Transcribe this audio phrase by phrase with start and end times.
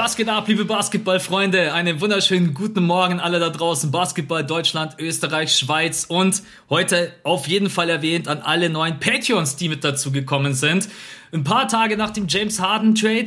[0.00, 1.74] Was geht ab, liebe Basketballfreunde?
[1.74, 3.90] Einen wunderschönen guten Morgen alle da draußen.
[3.90, 9.68] Basketball Deutschland, Österreich, Schweiz und heute auf jeden Fall erwähnt an alle neuen Patreons, die
[9.68, 10.88] mit dazu gekommen sind.
[11.32, 13.24] Ein paar Tage nach dem James Harden Trade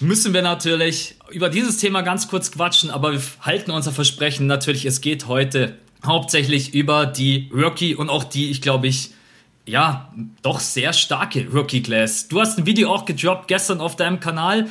[0.00, 4.84] müssen wir natürlich über dieses Thema ganz kurz quatschen, aber wir halten unser Versprechen natürlich.
[4.84, 9.12] Es geht heute hauptsächlich über die Rookie und auch die, ich glaube ich,
[9.64, 12.28] ja, doch sehr starke Rookie Class.
[12.28, 14.68] Du hast ein Video auch gedroppt gestern auf deinem Kanal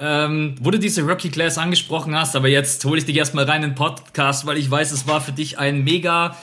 [0.00, 3.62] ähm, wo du diese Rookie Class angesprochen hast, aber jetzt hole ich dich erstmal rein
[3.62, 6.36] in den Podcast, weil ich weiß, es war für dich ein mega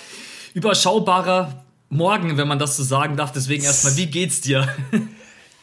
[0.53, 3.31] überschaubarer Morgen, wenn man das so sagen darf.
[3.31, 4.67] Deswegen erstmal, wie geht's dir?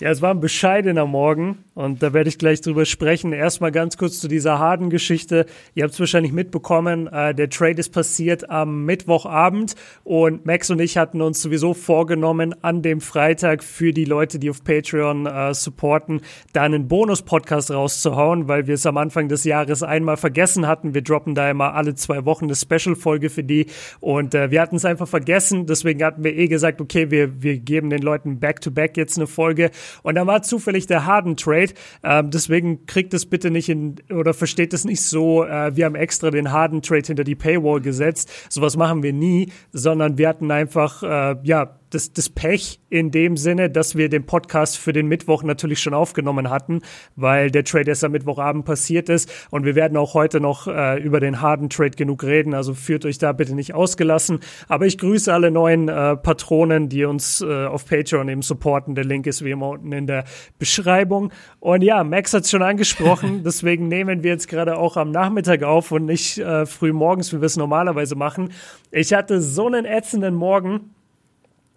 [0.03, 3.33] Ja, es war ein bescheidener Morgen und da werde ich gleich drüber sprechen.
[3.33, 5.47] Erstmal ganz kurz zu dieser Harden-Geschichte.
[5.77, 10.81] Ihr habt es wahrscheinlich mitbekommen, äh, der Trade ist passiert am Mittwochabend und Max und
[10.81, 15.55] ich hatten uns sowieso vorgenommen, an dem Freitag für die Leute, die auf Patreon äh,
[15.55, 20.95] supporten, da einen Bonus-Podcast rauszuhauen, weil wir es am Anfang des Jahres einmal vergessen hatten.
[20.95, 23.67] Wir droppen da immer alle zwei Wochen eine Special-Folge für die
[24.01, 25.67] und äh, wir hatten es einfach vergessen.
[25.67, 29.29] Deswegen hatten wir eh gesagt, okay, wir, wir geben den Leuten back-to-back -back jetzt eine
[29.29, 29.71] Folge
[30.03, 31.75] und dann war zufällig der Harden-Trade.
[32.03, 35.95] Ähm, deswegen kriegt es bitte nicht in oder versteht es nicht so, äh, wir haben
[35.95, 38.31] extra den Harden-Trade hinter die Paywall gesetzt.
[38.49, 43.37] Sowas machen wir nie, sondern wir hatten einfach, äh, ja, das, das Pech in dem
[43.37, 46.81] Sinne, dass wir den Podcast für den Mittwoch natürlich schon aufgenommen hatten,
[47.17, 49.31] weil der Trade erst am Mittwochabend passiert ist.
[49.51, 52.55] Und wir werden auch heute noch äh, über den harten Trade genug reden.
[52.55, 54.41] Also führt euch da bitte nicht ausgelassen.
[54.69, 58.95] Aber ich grüße alle neuen äh, Patronen, die uns äh, auf Patreon eben supporten.
[58.95, 60.25] Der Link ist wie immer unten in der
[60.59, 61.33] Beschreibung.
[61.61, 63.43] Und ja, Max hat es schon angesprochen.
[63.45, 67.41] Deswegen nehmen wir jetzt gerade auch am Nachmittag auf und nicht äh, früh morgens, wie
[67.41, 68.51] wir es normalerweise machen.
[68.91, 70.95] Ich hatte so einen ätzenden Morgen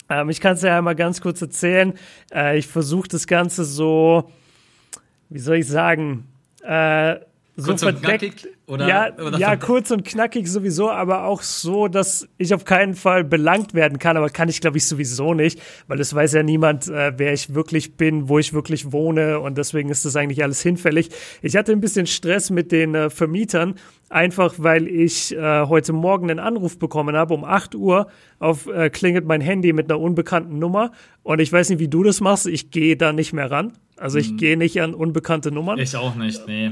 [0.09, 1.93] ähm, ich kann es ja einmal ganz kurz erzählen.
[2.33, 4.31] Äh, ich versuche das Ganze so,
[5.29, 6.27] wie soll ich sagen,
[6.63, 7.15] äh,
[7.55, 8.47] so kurz verdeckt.
[8.67, 12.95] Oder, ja, oder ja kurz und knackig sowieso, aber auch so, dass ich auf keinen
[12.95, 14.17] Fall belangt werden kann.
[14.17, 17.53] Aber kann ich, glaube ich, sowieso nicht, weil es weiß ja niemand, äh, wer ich
[17.53, 19.39] wirklich bin, wo ich wirklich wohne.
[19.39, 21.09] Und deswegen ist das eigentlich alles hinfällig.
[21.43, 23.75] Ich hatte ein bisschen Stress mit den äh, Vermietern,
[24.09, 27.35] einfach weil ich äh, heute Morgen einen Anruf bekommen habe.
[27.35, 28.07] Um 8 Uhr
[28.39, 30.91] auf, äh, klingelt mein Handy mit einer unbekannten Nummer.
[31.21, 32.47] Und ich weiß nicht, wie du das machst.
[32.47, 33.73] Ich gehe da nicht mehr ran.
[33.97, 34.37] Also ich mhm.
[34.37, 35.79] gehe nicht an unbekannte Nummern.
[35.79, 36.71] Ich auch nicht, nee.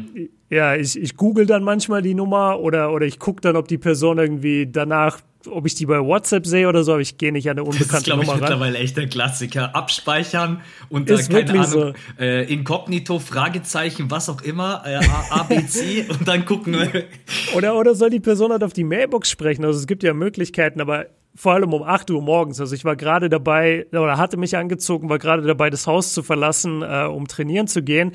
[0.50, 3.78] Ja, ich, ich google dann manchmal die Nummer oder, oder ich gucke dann, ob die
[3.78, 7.50] Person irgendwie danach, ob ich die bei WhatsApp sehe oder so, aber ich gehe nicht
[7.50, 9.76] an eine unbekannte das ist, Nummer ich, mittlerweile echt der Klassiker.
[9.76, 11.94] Abspeichern und da, keine Ahnung, so.
[12.20, 15.00] äh, Inkognito, Fragezeichen, was auch immer, äh,
[15.30, 16.76] ABC und dann gucken.
[17.56, 19.66] oder, oder soll die Person halt auf die Mailbox sprechen?
[19.66, 22.60] Also es gibt ja Möglichkeiten, aber vor allem um 8 Uhr morgens.
[22.60, 26.24] Also ich war gerade dabei oder hatte mich angezogen, war gerade dabei, das Haus zu
[26.24, 28.12] verlassen, äh, um trainieren zu gehen.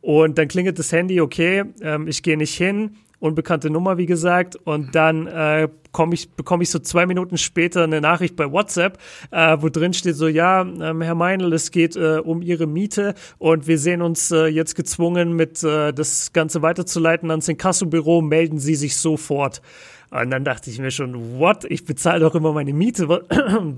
[0.00, 4.56] Und dann klingelt das Handy, okay, ähm, ich gehe nicht hin, unbekannte Nummer, wie gesagt.
[4.56, 8.98] Und dann äh, komm ich, bekomme ich so zwei Minuten später eine Nachricht bei WhatsApp,
[9.30, 13.14] äh, wo drin steht so, ja, ähm, Herr Meinl, es geht äh, um Ihre Miete
[13.38, 18.58] und wir sehen uns äh, jetzt gezwungen, mit äh, das Ganze weiterzuleiten ans Inkassobüro, melden
[18.58, 19.62] Sie sich sofort.
[20.10, 21.64] Und dann dachte ich mir schon, what?
[21.64, 23.08] Ich bezahle doch immer meine Miete.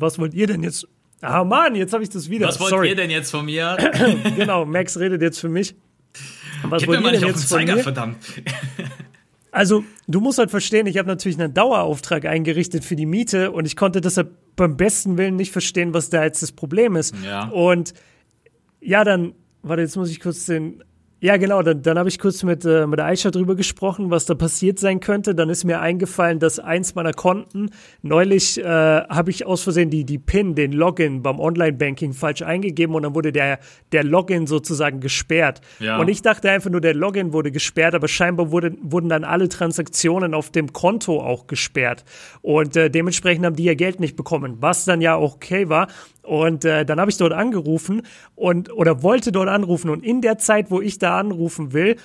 [0.00, 0.88] Was wollt ihr denn jetzt?
[1.20, 2.48] Ah Mann, jetzt habe ich das wieder.
[2.48, 2.88] Was wollt Sorry.
[2.88, 3.76] ihr denn jetzt von mir?
[4.36, 5.74] genau, Max redet jetzt für mich.
[6.64, 8.16] Was Gib wollt mir mal nicht auf den Zeiger, verdammt.
[9.54, 13.66] Also, du musst halt verstehen, ich habe natürlich einen Dauerauftrag eingerichtet für die Miete und
[13.66, 17.14] ich konnte deshalb beim besten Willen nicht verstehen, was da jetzt das Problem ist.
[17.24, 17.46] Ja.
[17.50, 17.94] Und
[18.80, 19.32] ja, dann,
[19.62, 20.82] warte, jetzt muss ich kurz den
[21.24, 21.62] ja, genau.
[21.62, 25.00] Dann, dann habe ich kurz mit, äh, mit Aisha drüber gesprochen, was da passiert sein
[25.00, 25.34] könnte.
[25.34, 27.70] Dann ist mir eingefallen, dass eins meiner Konten,
[28.02, 32.94] neulich äh, habe ich aus Versehen die, die PIN, den Login beim Online-Banking falsch eingegeben
[32.94, 33.58] und dann wurde der,
[33.92, 35.62] der Login sozusagen gesperrt.
[35.78, 35.96] Ja.
[35.96, 39.48] Und ich dachte einfach nur, der Login wurde gesperrt, aber scheinbar wurde, wurden dann alle
[39.48, 42.04] Transaktionen auf dem Konto auch gesperrt.
[42.42, 45.88] Und äh, dementsprechend haben die ja Geld nicht bekommen, was dann ja auch okay war.
[46.24, 48.02] Und äh, dann habe ich dort angerufen
[48.34, 51.96] und oder wollte dort anrufen und in der Zeit, wo ich da anrufen will,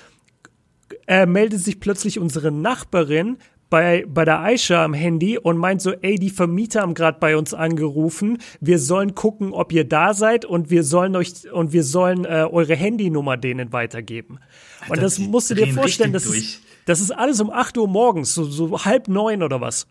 [1.06, 3.38] äh, meldet sich plötzlich unsere Nachbarin
[3.70, 7.36] bei, bei der Aisha am Handy und meint so, ey, die Vermieter haben gerade bei
[7.36, 8.38] uns angerufen.
[8.60, 12.46] Wir sollen gucken, ob ihr da seid und wir sollen euch und wir sollen äh,
[12.50, 14.40] eure Handynummer denen weitergeben.
[14.80, 17.86] Alter, und das musst du dir vorstellen, das ist, das ist alles um 8 Uhr
[17.86, 19.86] morgens, so, so halb neun oder was.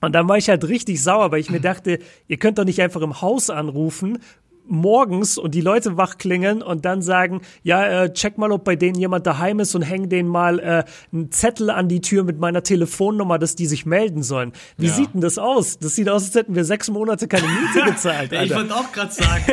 [0.00, 1.98] Und dann war ich halt richtig sauer, weil ich mir dachte,
[2.28, 4.18] ihr könnt doch nicht einfach im Haus anrufen,
[4.66, 8.98] morgens und die Leute wachklingeln und dann sagen, ja, äh, check mal, ob bei denen
[8.98, 12.62] jemand daheim ist und häng denen mal äh, einen Zettel an die Tür mit meiner
[12.62, 14.52] Telefonnummer, dass die sich melden sollen.
[14.76, 14.92] Wie ja.
[14.92, 15.78] sieht denn das aus?
[15.78, 18.32] Das sieht aus, als hätten wir sechs Monate keine Miete gezahlt.
[18.32, 19.44] ich wollte auch gerade sagen.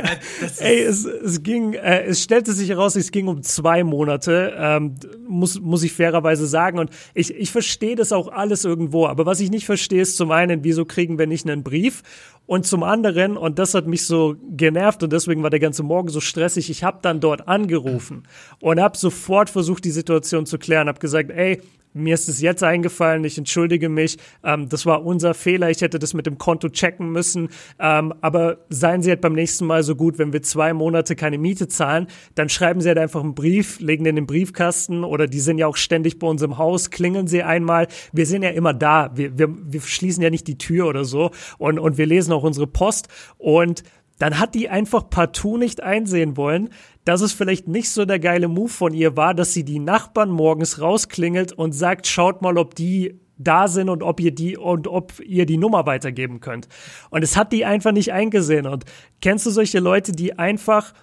[0.59, 4.95] Ey, es, es ging, äh, es stellte sich heraus, es ging um zwei Monate, ähm,
[5.27, 6.79] muss, muss ich fairerweise sagen.
[6.79, 9.07] Und ich, ich verstehe das auch alles irgendwo.
[9.07, 12.03] Aber was ich nicht verstehe, ist zum einen, wieso kriegen wir nicht einen Brief?
[12.51, 16.09] Und zum anderen, und das hat mich so genervt und deswegen war der ganze Morgen
[16.09, 18.23] so stressig, ich habe dann dort angerufen
[18.59, 21.61] und habe sofort versucht, die Situation zu klären, habe gesagt, ey,
[21.93, 25.99] mir ist es jetzt eingefallen, ich entschuldige mich, ähm, das war unser Fehler, ich hätte
[25.99, 27.49] das mit dem Konto checken müssen,
[27.79, 31.37] ähm, aber seien Sie halt beim nächsten Mal so gut, wenn wir zwei Monate keine
[31.37, 35.27] Miete zahlen, dann schreiben Sie halt einfach einen Brief, legen den in den Briefkasten oder
[35.27, 38.49] die sind ja auch ständig bei uns im Haus, klingeln Sie einmal, wir sind ja
[38.49, 42.05] immer da, wir, wir, wir schließen ja nicht die Tür oder so und, und wir
[42.05, 43.07] lesen auch unsere Post
[43.37, 43.83] und
[44.21, 46.69] dann hat die einfach partout nicht einsehen wollen,
[47.05, 50.29] dass es vielleicht nicht so der geile Move von ihr war, dass sie die Nachbarn
[50.29, 54.87] morgens rausklingelt und sagt, schaut mal, ob die da sind und ob ihr die und
[54.87, 56.67] ob ihr die Nummer weitergeben könnt.
[57.09, 58.67] Und es hat die einfach nicht eingesehen.
[58.67, 58.85] Und
[59.21, 60.93] kennst du solche Leute, die einfach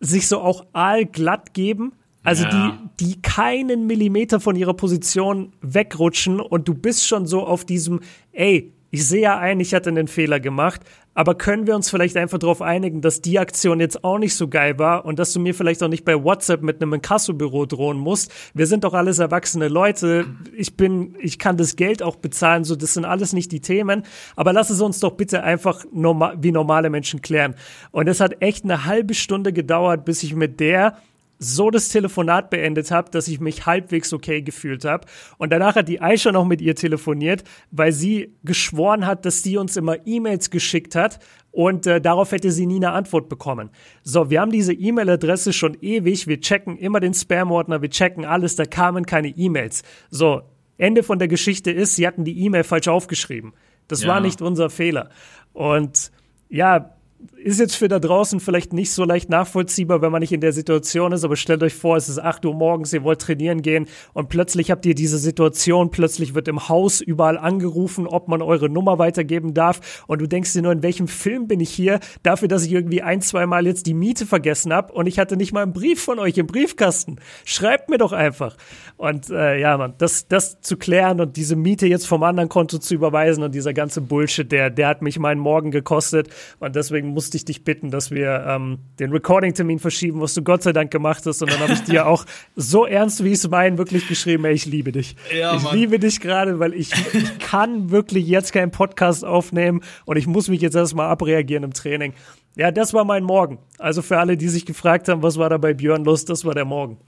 [0.00, 1.92] sich so auch allglatt geben?
[2.24, 2.78] Also ja.
[2.98, 8.00] die, die keinen Millimeter von ihrer Position wegrutschen und du bist schon so auf diesem,
[8.32, 10.82] ey, ich sehe ja ein, ich hatte einen Fehler gemacht,
[11.14, 14.46] aber können wir uns vielleicht einfach darauf einigen, dass die Aktion jetzt auch nicht so
[14.46, 17.96] geil war und dass du mir vielleicht auch nicht bei WhatsApp mit einem Inkassobüro drohen
[17.96, 18.32] musst?
[18.54, 20.26] Wir sind doch alles erwachsene Leute.
[20.56, 24.04] Ich bin, ich kann das Geld auch bezahlen, so das sind alles nicht die Themen.
[24.36, 27.56] Aber lass es uns doch bitte einfach normal, wie normale Menschen klären.
[27.90, 30.98] Und es hat echt eine halbe Stunde gedauert, bis ich mit der
[31.38, 35.06] so das Telefonat beendet habe, dass ich mich halbwegs okay gefühlt habe.
[35.38, 39.56] Und danach hat die Aisha noch mit ihr telefoniert, weil sie geschworen hat, dass sie
[39.56, 41.18] uns immer E-Mails geschickt hat
[41.50, 43.70] und äh, darauf hätte sie nie eine Antwort bekommen.
[44.02, 48.56] So, wir haben diese E-Mail-Adresse schon ewig, wir checken immer den Spam-Ordner, wir checken alles,
[48.56, 49.82] da kamen keine E-Mails.
[50.10, 50.42] So,
[50.78, 53.52] Ende von der Geschichte ist, sie hatten die E-Mail falsch aufgeschrieben.
[53.86, 54.08] Das ja.
[54.08, 55.10] war nicht unser Fehler.
[55.52, 56.10] Und
[56.48, 56.96] ja,
[57.36, 60.52] ist jetzt für da draußen vielleicht nicht so leicht nachvollziehbar, wenn man nicht in der
[60.52, 63.86] Situation ist, aber stellt euch vor, es ist 8 Uhr morgens, ihr wollt trainieren gehen
[64.12, 68.68] und plötzlich habt ihr diese Situation, plötzlich wird im Haus überall angerufen, ob man eure
[68.68, 72.48] Nummer weitergeben darf und du denkst dir nur, in welchem Film bin ich hier, dafür,
[72.48, 75.52] dass ich irgendwie ein, zwei Mal jetzt die Miete vergessen habe und ich hatte nicht
[75.52, 77.16] mal einen Brief von euch im Briefkasten.
[77.44, 78.56] Schreibt mir doch einfach.
[78.96, 82.78] Und äh, ja, man, das, das zu klären und diese Miete jetzt vom anderen Konto
[82.78, 86.28] zu überweisen und dieser ganze Bullshit, der, der hat mich meinen Morgen gekostet
[86.60, 90.62] und deswegen musste ich dich bitten, dass wir ähm, den Recording-Termin verschieben, was du Gott
[90.62, 91.40] sei Dank gemacht hast.
[91.40, 92.26] Und dann habe ich dir auch
[92.56, 95.16] so ernst, wie ich es meine, wirklich geschrieben, ey, ich liebe dich.
[95.34, 95.76] Ja, ich Mann.
[95.76, 100.48] liebe dich gerade, weil ich, ich kann wirklich jetzt keinen Podcast aufnehmen und ich muss
[100.48, 102.12] mich jetzt erstmal abreagieren im Training.
[102.56, 103.58] Ja, das war mein Morgen.
[103.78, 106.54] Also für alle, die sich gefragt haben, was war da bei Björn los, das war
[106.54, 106.98] der Morgen.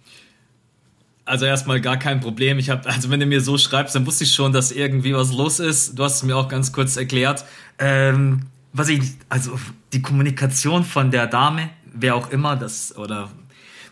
[1.26, 2.58] Also erstmal gar kein Problem.
[2.58, 5.32] Ich habe, also wenn du mir so schreibst, dann wusste ich schon, dass irgendwie was
[5.32, 5.98] los ist.
[5.98, 7.44] Du hast es mir auch ganz kurz erklärt.
[7.80, 8.42] Ähm,
[8.76, 9.58] was ich, also
[9.92, 13.30] die Kommunikation von der Dame, wer auch immer, das, oder,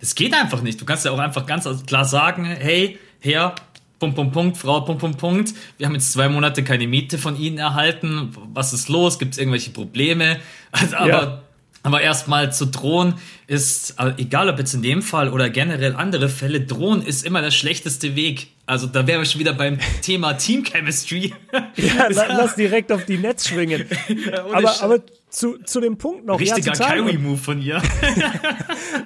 [0.01, 0.81] es geht einfach nicht.
[0.81, 3.55] Du kannst ja auch einfach ganz klar sagen, hey, Herr,
[3.99, 7.39] Punkt, Punkt, Punkt, Frau, Punkt, Punkt, Punkt, wir haben jetzt zwei Monate keine Miete von
[7.39, 8.31] Ihnen erhalten.
[8.53, 9.19] Was ist los?
[9.19, 10.41] Gibt es irgendwelche Probleme?
[10.73, 11.41] Also, aber ja.
[11.85, 13.15] Aber erstmal zu drohen
[13.47, 17.43] ist, also egal ob jetzt in dem Fall oder generell andere Fälle, drohen ist immer
[17.43, 18.49] der schlechteste Weg.
[18.67, 21.35] Also da wären wir schon wieder beim Thema Team Chemistry.
[21.77, 23.87] Ja, lass direkt auf die Netz schwingen.
[24.53, 26.39] aber, aber zu, zu dem Punkt noch.
[26.39, 27.83] Richtiger ja, Kyrie-Move von ihr.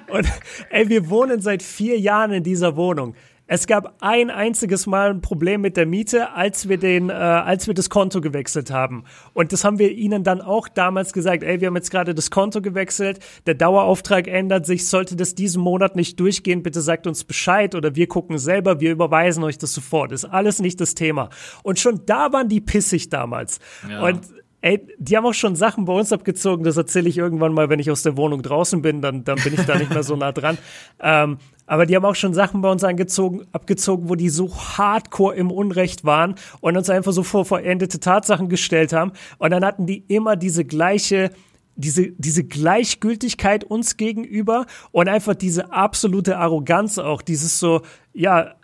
[0.07, 0.27] Und
[0.69, 3.15] ey, wir wohnen seit vier Jahren in dieser Wohnung.
[3.51, 7.65] Es gab ein einziges Mal ein Problem mit der Miete, als wir den, äh, als
[7.65, 9.05] wir das Konto gewechselt haben.
[9.33, 12.29] Und das haben wir ihnen dann auch damals gesagt, ey, wir haben jetzt gerade das
[12.29, 17.23] Konto gewechselt, der Dauerauftrag ändert sich, sollte das diesen Monat nicht durchgehen, bitte sagt uns
[17.23, 20.11] Bescheid oder wir gucken selber, wir überweisen euch das sofort.
[20.11, 21.31] Ist alles nicht das Thema.
[21.63, 23.59] Und schon da waren die pissig damals.
[23.89, 24.03] Ja.
[24.03, 24.21] Und
[24.61, 27.79] Ey, die haben auch schon Sachen bei uns abgezogen, das erzähle ich irgendwann mal, wenn
[27.79, 30.31] ich aus der Wohnung draußen bin, dann, dann bin ich da nicht mehr so nah
[30.31, 30.57] dran.
[31.01, 31.37] Ähm,
[31.69, 35.51] aber die haben auch schon Sachen bei uns angezogen, abgezogen, wo die so hardcore im
[35.51, 39.11] Unrecht waren und uns einfach so vor vollendete Tatsachen gestellt haben.
[39.37, 41.29] Und dann hatten die immer diese gleiche,
[41.75, 47.83] diese, diese Gleichgültigkeit uns gegenüber und einfach diese absolute Arroganz auch, dieses so,
[48.13, 48.55] ja,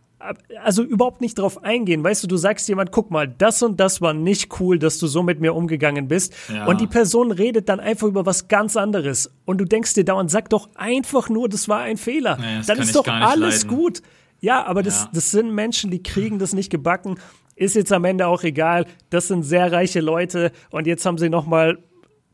[0.61, 2.03] also überhaupt nicht drauf eingehen.
[2.03, 5.07] Weißt du, du sagst jemand, guck mal, das und das war nicht cool, dass du
[5.07, 6.33] so mit mir umgegangen bist.
[6.53, 6.65] Ja.
[6.65, 9.31] Und die Person redet dann einfach über was ganz anderes.
[9.45, 12.37] Und du denkst dir dauernd, sag doch einfach nur, das war ein Fehler.
[12.37, 13.77] Nee, dann ist doch alles leiden.
[13.77, 14.01] gut.
[14.41, 15.09] Ja, aber das, ja.
[15.13, 17.15] das sind Menschen, die kriegen das nicht gebacken.
[17.55, 18.85] Ist jetzt am Ende auch egal.
[19.09, 20.51] Das sind sehr reiche Leute.
[20.71, 21.77] Und jetzt haben sie noch mal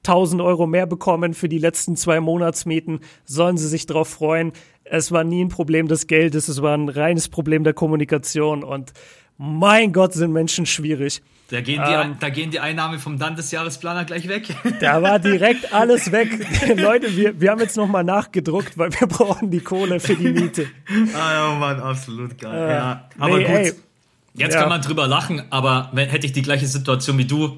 [0.03, 4.51] 1000 Euro mehr bekommen für die letzten zwei Monatsmieten, sollen sie sich darauf freuen.
[4.83, 8.93] Es war nie ein Problem des Geldes, es war ein reines Problem der Kommunikation und
[9.37, 11.21] mein Gott, sind Menschen schwierig.
[11.49, 14.55] Da gehen, die, ähm, da gehen die Einnahmen vom Landesjahresplaner gleich weg.
[14.79, 16.29] Da war direkt alles weg.
[16.77, 20.67] Leute, wir, wir haben jetzt nochmal nachgedruckt, weil wir brauchen die Kohle für die Miete.
[21.13, 22.53] ah ja, Mann, absolut geil.
[22.53, 23.09] Äh, ja.
[23.17, 23.73] Aber nee, gut, ey,
[24.35, 24.61] jetzt ja.
[24.61, 27.57] kann man drüber lachen, aber wenn, hätte ich die gleiche Situation wie du,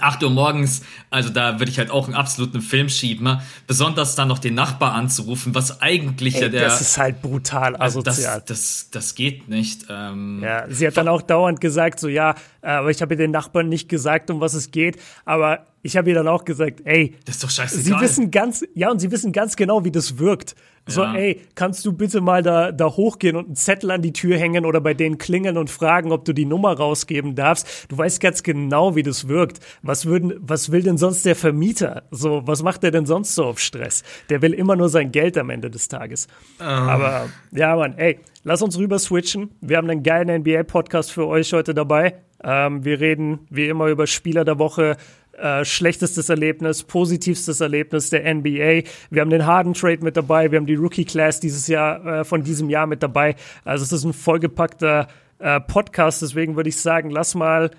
[0.00, 3.24] 8 Uhr morgens, also da würde ich halt auch einen absoluten Film schieben.
[3.24, 3.42] Ne?
[3.66, 6.62] Besonders dann noch den Nachbar anzurufen, was eigentlich Ey, ja der.
[6.62, 8.42] Das ist halt brutal asozial.
[8.46, 9.86] das, das, das geht nicht.
[9.88, 13.30] Ähm, ja, sie hat dann auch dauernd gesagt, so ja, äh, aber ich habe den
[13.30, 14.98] Nachbarn nicht gesagt, um was es geht.
[15.24, 17.78] Aber ich habe ihr dann auch gesagt, ey, das ist doch scheiße.
[17.78, 20.54] Sie wissen ganz, ja, und sie wissen ganz genau, wie das wirkt.
[20.86, 21.14] So, ja.
[21.14, 24.66] ey, kannst du bitte mal da, da hochgehen und einen Zettel an die Tür hängen
[24.66, 27.86] oder bei denen klingeln und fragen, ob du die Nummer rausgeben darfst?
[27.88, 29.60] Du weißt ganz genau, wie das wirkt.
[29.82, 32.02] Was würden, was will denn sonst der Vermieter?
[32.10, 34.02] So, was macht der denn sonst so auf Stress?
[34.28, 36.28] Der will immer nur sein Geld am Ende des Tages.
[36.60, 36.64] Oh.
[36.64, 39.50] Aber, ja, Mann, ey, lass uns rüber switchen.
[39.62, 42.14] Wir haben einen geilen NBA-Podcast für euch heute dabei.
[42.42, 44.98] Ähm, wir reden wie immer über Spieler der Woche,
[45.38, 48.82] äh, schlechtestes Erlebnis, positivstes Erlebnis der NBA.
[49.10, 52.24] Wir haben den Harden Trade mit dabei, wir haben die Rookie Class dieses Jahr äh,
[52.24, 53.36] von diesem Jahr mit dabei.
[53.64, 57.70] Also es ist ein vollgepackter äh, Podcast, deswegen würde ich sagen, lass mal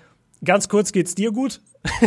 [0.44, 1.60] ganz kurz, geht's dir gut?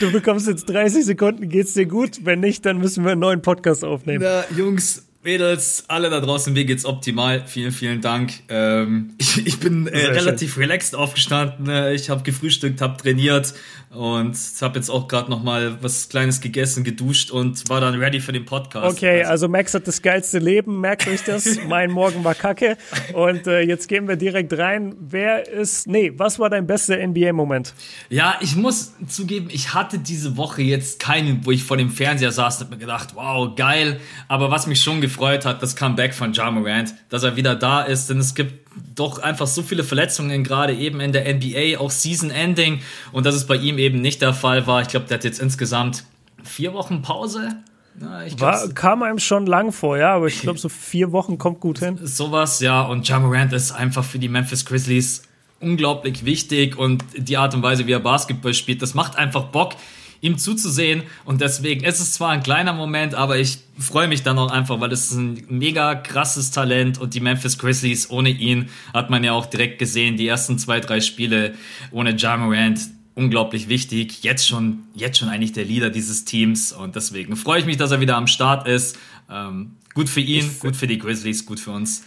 [0.00, 2.24] du bekommst jetzt 30 Sekunden, geht's dir gut?
[2.24, 4.24] Wenn nicht, dann müssen wir einen neuen Podcast aufnehmen.
[4.24, 7.44] Na, Jungs, Mädels, alle da draußen, mir geht's optimal.
[7.46, 8.32] Vielen, vielen Dank.
[8.48, 10.64] Ähm, ich, ich bin äh, relativ schön.
[10.64, 11.68] relaxed aufgestanden.
[11.68, 13.54] Äh, ich habe gefrühstückt, habe trainiert
[13.94, 18.20] und habe jetzt auch gerade noch mal was Kleines gegessen, geduscht und war dann ready
[18.20, 18.96] für den Podcast.
[18.96, 21.58] Okay, also, also Max hat das geilste Leben, merkt euch das.
[21.68, 22.78] mein Morgen war kacke
[23.12, 24.94] und äh, jetzt gehen wir direkt rein.
[24.98, 27.74] Wer ist, nee, was war dein bester NBA-Moment?
[28.08, 32.32] Ja, ich muss zugeben, ich hatte diese Woche jetzt keinen, wo ich vor dem Fernseher
[32.32, 34.00] saß und hab mir gedacht, wow, geil.
[34.28, 37.82] Aber was mich schon gefreut hat, das Comeback von Ja Morant, dass er wieder da
[37.82, 38.61] ist, denn es gibt
[38.94, 42.80] doch einfach so viele Verletzungen, gerade eben in der NBA, auch Season Ending
[43.12, 44.82] und dass es bei ihm eben nicht der Fall war.
[44.82, 46.04] Ich glaube, der hat jetzt insgesamt
[46.42, 47.56] vier Wochen Pause.
[48.00, 51.60] Ja, war, kam einem schon lang vor, ja, aber ich glaube, so vier Wochen kommt
[51.60, 51.98] gut hin.
[52.02, 55.22] Sowas, ja, und Ja Morant ist einfach für die Memphis Grizzlies
[55.60, 59.74] unglaublich wichtig und die Art und Weise, wie er Basketball spielt, das macht einfach Bock
[60.22, 61.02] ihm zuzusehen.
[61.26, 64.80] Und deswegen ist es zwar ein kleiner Moment, aber ich freue mich dann auch einfach,
[64.80, 69.22] weil es ist ein mega krasses Talent und die Memphis Grizzlies ohne ihn hat man
[69.24, 71.54] ja auch direkt gesehen, die ersten zwei, drei Spiele
[71.90, 72.80] ohne Ja Morant
[73.14, 74.22] unglaublich wichtig.
[74.22, 77.90] Jetzt schon, jetzt schon eigentlich der Leader dieses Teams und deswegen freue ich mich, dass
[77.90, 78.96] er wieder am Start ist.
[79.30, 82.04] Ähm, gut für ihn, gut für die Grizzlies, gut für uns.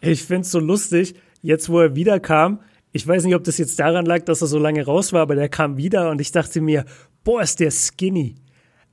[0.00, 2.60] Ich finde es so lustig, jetzt wo er wiederkam,
[2.92, 5.34] ich weiß nicht, ob das jetzt daran lag, dass er so lange raus war, aber
[5.34, 6.86] der kam wieder und ich dachte mir,
[7.28, 8.36] boah, ist der skinny.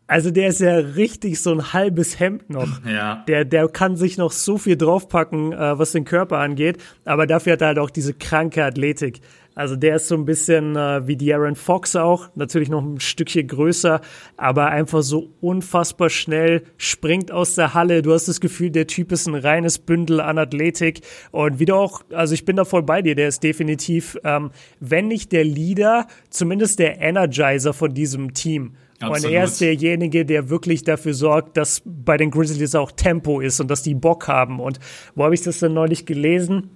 [0.07, 2.85] Also der ist ja richtig so ein halbes Hemd noch.
[2.85, 3.23] Ja.
[3.29, 6.77] Der, der kann sich noch so viel draufpacken, äh, was den Körper angeht.
[7.05, 9.21] Aber dafür hat er halt auch diese kranke Athletik.
[9.55, 12.99] Also der ist so ein bisschen äh, wie die Aaron Fox auch, natürlich noch ein
[12.99, 14.01] Stückchen größer,
[14.35, 18.01] aber einfach so unfassbar schnell, springt aus der Halle.
[18.01, 21.01] Du hast das Gefühl, der Typ ist ein reines Bündel an Athletik.
[21.31, 25.07] Und wieder auch, also ich bin da voll bei dir, der ist definitiv, ähm, wenn
[25.07, 28.73] nicht der Leader, zumindest der Energizer von diesem Team.
[28.99, 29.25] Absolut.
[29.25, 33.59] Und er ist derjenige, der wirklich dafür sorgt, dass bei den Grizzlies auch Tempo ist
[33.59, 34.59] und dass die Bock haben.
[34.59, 34.79] Und
[35.15, 36.71] wo habe ich das denn neulich gelesen?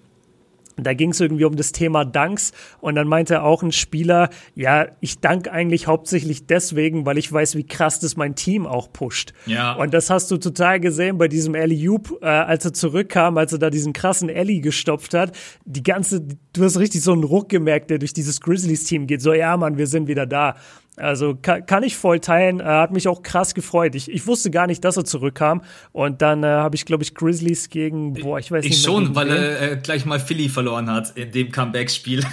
[0.84, 4.88] Da ging es irgendwie um das Thema Danks und dann meinte auch ein Spieler, ja,
[5.00, 9.34] ich dank eigentlich hauptsächlich deswegen, weil ich weiß, wie krass das mein Team auch pusht.
[9.46, 9.74] Ja.
[9.74, 13.54] Und das hast du total gesehen bei diesem Ellie Hoop, äh, als er zurückkam, als
[13.54, 15.36] er da diesen krassen Ellie gestopft hat.
[15.66, 19.22] Die ganze, du hast richtig so einen Ruck gemerkt, der durch dieses Grizzlies-Team geht.
[19.22, 20.56] So, ja, Mann, wir sind wieder da.
[21.00, 22.60] Also kann, kann ich voll teilen.
[22.60, 23.96] Er hat mich auch krass gefreut.
[23.96, 25.62] Ich, ich wusste gar nicht, dass er zurückkam.
[25.92, 28.80] Und dann äh, habe ich, glaube ich, Grizzlies gegen, boah, ich weiß ich nicht.
[28.80, 32.24] Ich schon, weil er äh, gleich mal Philly verloren hat in dem Comeback-Spiel.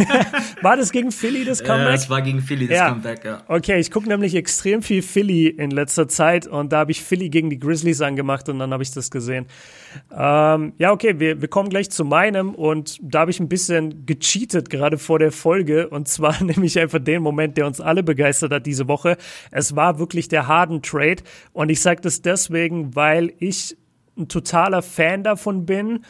[0.62, 1.88] war das gegen Philly das Comeback?
[1.88, 2.88] Ja, es war gegen Philly das ja.
[2.90, 3.42] Comeback, ja.
[3.48, 7.28] Okay, ich gucke nämlich extrem viel Philly in letzter Zeit und da habe ich Philly
[7.28, 9.46] gegen die Grizzlies angemacht und dann habe ich das gesehen.
[10.12, 14.06] Ähm, ja, okay, wir, wir kommen gleich zu meinem und da habe ich ein bisschen
[14.06, 18.52] gecheatet gerade vor der Folge und zwar nämlich einfach den Moment, der uns alle begeistert
[18.52, 19.16] hat diese Woche.
[19.50, 21.22] Es war wirklich der Harden Trade
[21.52, 23.76] und ich sage das deswegen, weil ich
[24.16, 26.04] ein totaler Fan davon bin,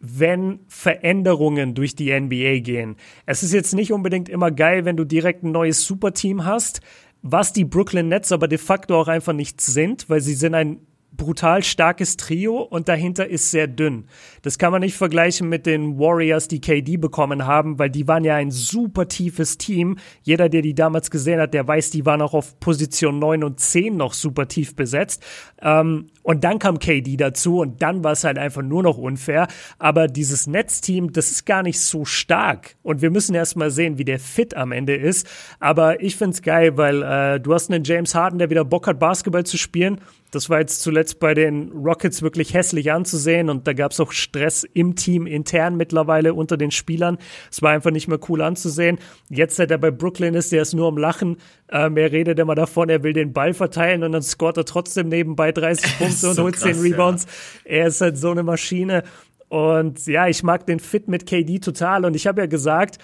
[0.00, 2.96] wenn Veränderungen durch die NBA gehen.
[3.26, 6.80] Es ist jetzt nicht unbedingt immer geil, wenn du direkt ein neues Superteam hast,
[7.22, 10.80] was die Brooklyn Nets aber de facto auch einfach nicht sind, weil sie sind ein
[11.12, 14.04] brutal starkes Trio und dahinter ist sehr dünn.
[14.42, 18.24] Das kann man nicht vergleichen mit den Warriors, die KD bekommen haben, weil die waren
[18.24, 19.98] ja ein super tiefes Team.
[20.22, 23.60] Jeder, der die damals gesehen hat, der weiß, die waren auch auf Position 9 und
[23.60, 25.22] 10 noch super tief besetzt.
[25.60, 29.48] Ähm, und dann kam KD dazu und dann war es halt einfach nur noch unfair.
[29.78, 32.76] Aber dieses Netzteam, das ist gar nicht so stark.
[32.82, 35.26] Und wir müssen erst mal sehen, wie der Fit am Ende ist.
[35.58, 38.98] Aber ich find's geil, weil äh, du hast einen James Harden, der wieder Bock hat,
[38.98, 40.00] Basketball zu spielen.
[40.30, 44.12] Das war jetzt zuletzt bei den Rockets wirklich hässlich anzusehen und da gab es auch
[44.12, 47.18] Stress im Team intern mittlerweile unter den Spielern.
[47.50, 48.98] Es war einfach nicht mehr cool anzusehen.
[49.28, 51.36] Jetzt, seit er bei Brooklyn ist, der ist nur am Lachen.
[51.70, 55.08] Ähm, er redet immer davon, er will den Ball verteilen und dann scoret er trotzdem
[55.08, 57.26] nebenbei 30 Punkte und so holt 10 Rebounds.
[57.64, 57.70] Ja.
[57.70, 59.02] Er ist halt so eine Maschine.
[59.48, 62.98] Und ja, ich mag den Fit mit KD total und ich habe ja gesagt,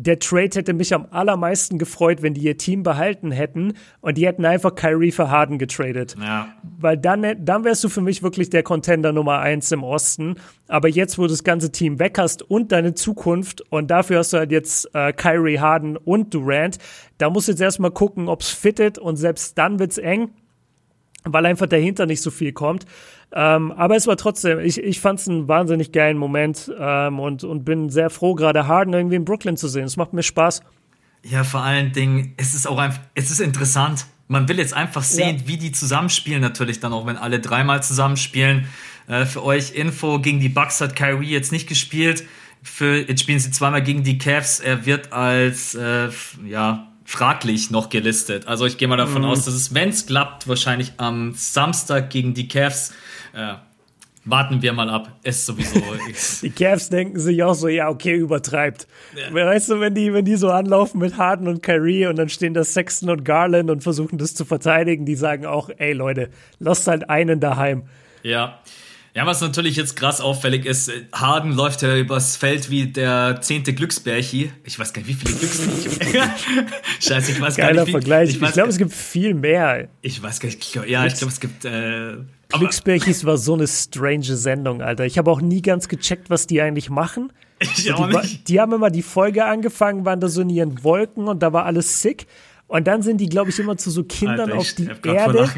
[0.00, 4.28] der Trade hätte mich am allermeisten gefreut, wenn die ihr Team behalten hätten und die
[4.28, 6.14] hätten einfach Kyrie für Harden getradet.
[6.20, 6.54] Ja.
[6.78, 10.36] Weil dann, dann wärst du für mich wirklich der Contender Nummer eins im Osten.
[10.68, 14.32] Aber jetzt, wo du das ganze Team weg hast und deine Zukunft und dafür hast
[14.32, 16.78] du halt jetzt äh, Kyrie, Harden und Durant,
[17.18, 20.30] da musst du jetzt erstmal gucken, ob's fittet und selbst dann wird's eng,
[21.24, 22.86] weil einfach dahinter nicht so viel kommt.
[23.32, 27.44] Ähm, aber es war trotzdem, ich, ich fand es einen wahnsinnig geilen Moment ähm, und,
[27.44, 29.84] und bin sehr froh, gerade Harden irgendwie in Brooklyn zu sehen.
[29.84, 30.62] Es macht mir Spaß.
[31.24, 34.06] Ja, vor allen Dingen, es ist auch einfach, es ist interessant.
[34.28, 35.48] Man will jetzt einfach sehen, ja.
[35.48, 38.66] wie die zusammenspielen, natürlich dann auch, wenn alle dreimal zusammenspielen.
[39.08, 42.24] Äh, für euch Info, gegen die Bucks hat Kyrie jetzt nicht gespielt.
[42.62, 44.60] Für, jetzt spielen sie zweimal gegen die Cavs.
[44.60, 46.08] Er wird als, äh,
[46.46, 48.46] ja, fraglich noch gelistet.
[48.46, 49.28] Also ich gehe mal davon mhm.
[49.28, 52.92] aus, dass es, wenn es klappt, wahrscheinlich am Samstag gegen die Cavs
[53.32, 53.54] äh,
[54.24, 55.18] warten wir mal ab.
[55.22, 55.80] Ist sowieso.
[56.42, 58.86] die Cavs denken sich auch so, ja, okay, übertreibt.
[59.16, 59.32] Ja.
[59.32, 62.54] Weißt du, wenn die, wenn die so anlaufen mit Harden und Kyrie und dann stehen
[62.54, 66.86] da Sexton und Garland und versuchen das zu verteidigen, die sagen auch, ey Leute, lasst
[66.86, 67.84] halt einen daheim.
[68.22, 68.60] Ja.
[69.14, 73.72] Ja, was natürlich jetzt krass auffällig ist, Harden läuft ja übers Feld wie der zehnte
[73.72, 74.52] Glücksbärchi.
[74.64, 75.88] Ich weiß gar nicht, wie viele Glücksbärchi.
[77.00, 77.86] Scheiße, ich weiß Geiler gar nicht.
[77.86, 78.30] Geiler Vergleich.
[78.30, 79.88] Ich, ich glaube, es gibt viel mehr.
[80.02, 80.74] Ich weiß gar nicht.
[80.86, 85.04] Ja, ich glaube, es gibt äh, Glücksbärchis war so eine strange Sendung, Alter.
[85.04, 87.32] Ich habe auch nie ganz gecheckt, was die eigentlich machen.
[87.60, 88.48] Ich auch die, nicht.
[88.48, 91.66] die haben immer die Folge angefangen, waren da so in ihren Wolken und da war
[91.66, 92.26] alles sick.
[92.66, 95.48] Und dann sind die, glaube ich, immer zu so Kindern Alter, auf die Erde.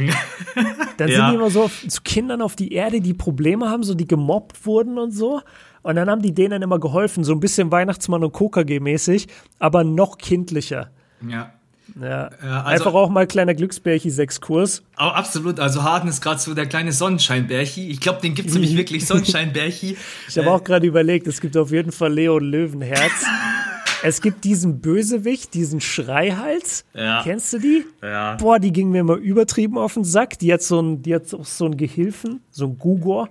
[0.97, 1.17] dann ja.
[1.17, 4.65] sind die immer so zu Kindern auf die Erde, die Probleme haben, so die gemobbt
[4.65, 5.43] wurden und so.
[5.83, 9.27] Und dann haben die denen immer geholfen, so ein bisschen Weihnachtsmann und KKG mäßig,
[9.59, 10.91] aber noch kindlicher.
[11.27, 11.53] Ja.
[12.01, 12.31] Ja.
[12.43, 14.83] ja also, Einfach auch mal kleiner Glücksbärchi-Sechskurs.
[14.97, 17.89] Aber absolut, also Harden ist gerade so der kleine Sonnenscheinbärchi.
[17.89, 19.97] Ich glaube, den gibt es nämlich wirklich, Sonnenscheinbärchi.
[20.29, 23.25] ich habe äh, auch gerade überlegt, es gibt auf jeden Fall Leo Löwenherz.
[24.03, 26.85] es gibt diesen Bösewicht, diesen Schreihals.
[26.95, 27.23] Ja.
[27.23, 27.85] Kennst du die?
[28.03, 28.37] Ja.
[28.37, 30.39] Boah, die ging mir immer übertrieben auf den Sack.
[30.39, 33.29] Die hat so ein, die hat auch so einen Gehilfen, so ein Gugor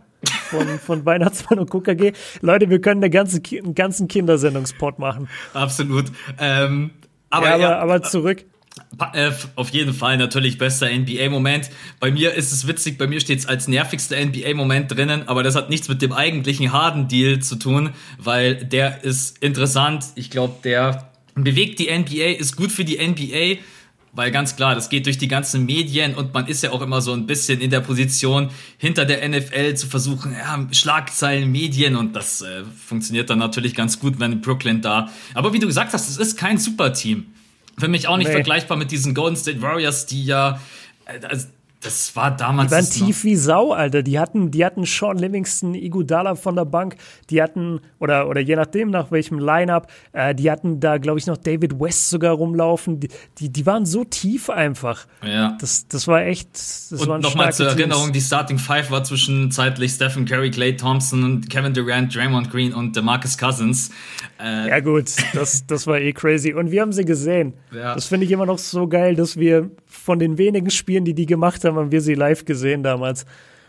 [0.50, 2.14] von, von Weihnachtsmann und KKG.
[2.42, 5.28] Leute, wir können eine ganze, einen ganzen Kindersendungspot machen.
[5.54, 6.06] Absolut.
[6.40, 6.92] Ähm,
[7.30, 8.46] aber, ja, aber, ja, aber zurück.
[9.14, 11.70] Äh, auf jeden Fall natürlich bester NBA-Moment.
[12.00, 15.56] Bei mir ist es witzig, bei mir steht es als nervigster NBA-Moment drinnen, aber das
[15.56, 20.06] hat nichts mit dem eigentlichen Harden-Deal zu tun, weil der ist interessant.
[20.16, 23.62] Ich glaube, der bewegt die NBA, ist gut für die NBA,
[24.14, 27.02] weil ganz klar, das geht durch die ganzen Medien und man ist ja auch immer
[27.02, 32.16] so ein bisschen in der Position, hinter der NFL zu versuchen, ja, Schlagzeilen, Medien und
[32.16, 35.10] das äh, funktioniert dann natürlich ganz gut, wenn Brooklyn da.
[35.34, 37.28] Aber wie du gesagt hast, es ist kein Superteam.
[37.78, 38.34] Für mich auch nicht nee.
[38.34, 40.60] vergleichbar mit diesen Golden State Warriors, die ja,
[41.06, 41.48] also
[41.82, 42.70] das war damals.
[42.70, 44.04] Die waren tief wie Sau, Alter.
[44.04, 46.98] Die hatten, die hatten Sean Livingston, Igudala von der Bank.
[47.30, 51.28] Die hatten, oder, oder je nachdem, nach welchem Lineup, äh, die hatten da, glaube ich,
[51.28, 53.00] noch David West sogar rumlaufen.
[53.00, 55.08] Die, die, die, waren so tief einfach.
[55.26, 55.58] Ja.
[55.62, 56.54] Das, das war echt.
[56.54, 57.80] Das und nochmal zur Teams.
[57.80, 62.96] Erinnerung: die Starting Five war zwischenzeitlich Stephen Curry, Clay Thompson, Kevin Durant, Draymond Green und
[62.96, 63.90] DeMarcus Cousins.
[64.38, 66.54] Äh, ja, gut, das, das war eh crazy.
[66.54, 67.54] Und wir haben sie gesehen.
[67.74, 67.96] Ja.
[67.96, 71.26] Das finde ich immer noch so geil, dass wir von den wenigen Spielen, die die
[71.26, 73.26] gemacht haben, haben wir sie live gesehen damals.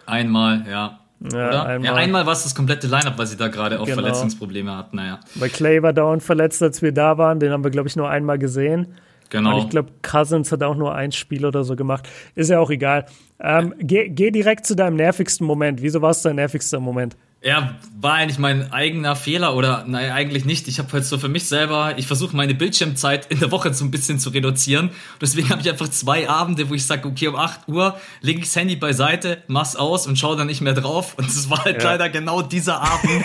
[0.07, 1.01] Einmal, ja.
[1.33, 1.85] Ja, einmal.
[1.85, 4.01] ja, einmal war es das komplette Lineup, weil sie da gerade auch genau.
[4.01, 4.97] Verletzungsprobleme hatten.
[4.97, 5.21] Naja.
[5.35, 7.41] Weil Clay war dauernd verletzt, als wir da waren.
[7.41, 8.95] Den haben wir, glaube ich, nur einmal gesehen.
[9.29, 9.57] Genau.
[9.57, 12.09] Und ich glaube, Cousins hat auch nur ein Spiel oder so gemacht.
[12.35, 13.07] Ist ja auch egal.
[13.39, 15.83] Ähm, geh, geh direkt zu deinem nervigsten Moment.
[15.83, 17.17] Wieso war es dein nervigster Moment?
[17.42, 20.68] Ja, war eigentlich mein eigener Fehler oder nein, eigentlich nicht.
[20.68, 23.83] Ich habe halt so für mich selber, ich versuche meine Bildschirmzeit in der Woche so
[23.83, 24.90] ein bisschen zu reduzieren.
[25.22, 28.44] Deswegen habe ich einfach zwei Abende, wo ich sage, okay, um 8 Uhr lege ich
[28.44, 31.14] das Handy beiseite, mach's aus und schaue dann nicht mehr drauf.
[31.16, 31.92] Und es war halt ja.
[31.92, 33.24] leider genau dieser Abend.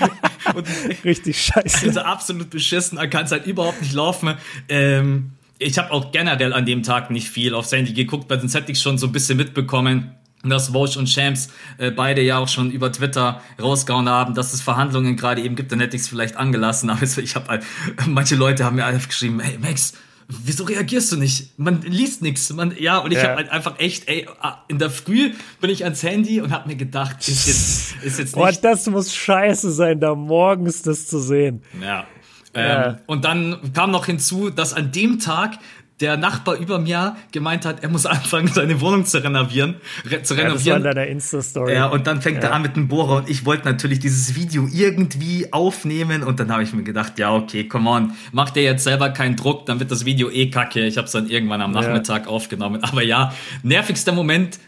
[0.54, 0.68] und
[1.04, 1.88] Richtig scheiße.
[1.88, 4.34] Also absolut beschissen, er kann es halt überhaupt nicht laufen.
[4.68, 8.54] Ähm, ich habe auch generell an dem Tag nicht viel aufs Handy geguckt, weil sonst
[8.54, 10.14] hätte ich schon so ein bisschen mitbekommen
[10.50, 14.60] dass Vosch und Shams äh, beide ja auch schon über Twitter rausgehauen haben, dass es
[14.60, 16.90] Verhandlungen gerade eben gibt, dann hätte ich es vielleicht angelassen.
[16.90, 17.60] Aber ich habe
[18.06, 19.94] manche Leute haben mir einfach geschrieben, hey Max,
[20.28, 21.58] wieso reagierst du nicht?
[21.58, 22.52] Man liest nichts.
[22.52, 23.24] Man, ja, und ich ja.
[23.24, 26.68] habe halt einfach echt, ey, ah, in der Früh bin ich ans Handy und habe
[26.68, 28.58] mir gedacht, ist jetzt, ist jetzt nicht.
[28.58, 31.62] Oh, das muss scheiße sein, da morgens das zu sehen.
[31.80, 32.06] Ja.
[32.54, 32.86] ja.
[32.86, 35.58] Ähm, und dann kam noch hinzu, dass an dem Tag
[36.00, 39.76] der Nachbar über mir gemeint hat, er muss anfangen, seine Wohnung zu renovieren.
[40.04, 40.44] Re zu renovieren.
[40.44, 41.72] Ja, das war in deiner Insta-Story.
[41.72, 42.50] Ja, und dann fängt ja.
[42.50, 46.52] er an mit dem Bohrer und ich wollte natürlich dieses Video irgendwie aufnehmen und dann
[46.52, 49.80] habe ich mir gedacht, ja, okay, come on, macht der jetzt selber keinen Druck, dann
[49.80, 50.86] wird das Video eh kacke.
[50.86, 52.30] Ich habe es dann irgendwann am Nachmittag ja.
[52.30, 52.84] aufgenommen.
[52.84, 53.32] Aber ja,
[53.62, 54.58] nervigster Moment,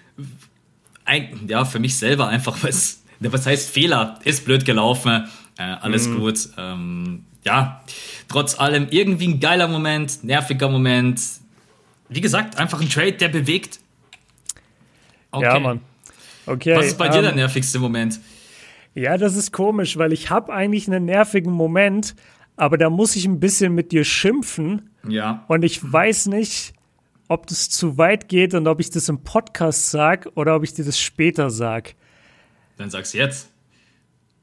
[1.05, 6.09] ein, ja, für mich selber einfach, was, was heißt Fehler, ist blöd gelaufen, äh, alles
[6.09, 6.19] mhm.
[6.19, 6.49] gut.
[6.57, 7.83] Ähm, ja,
[8.29, 11.21] trotz allem irgendwie ein geiler Moment, nerviger Moment.
[12.09, 13.81] Wie gesagt, einfach ein Trade, der bewegt.
[15.31, 15.45] Okay.
[15.45, 15.81] Ja, Mann.
[16.47, 16.77] Okay.
[16.77, 18.21] Was ist bei um, dir der ähm, nervigste Moment?
[18.95, 22.15] Ja, das ist komisch, weil ich habe eigentlich einen nervigen Moment,
[22.57, 24.91] aber da muss ich ein bisschen mit dir schimpfen.
[25.07, 25.45] Ja.
[25.49, 26.73] Und ich weiß nicht,
[27.29, 30.73] ob das zu weit geht und ob ich das im Podcast sag oder ob ich
[30.73, 31.95] dir das später sag.
[32.79, 33.51] Dann sag's jetzt.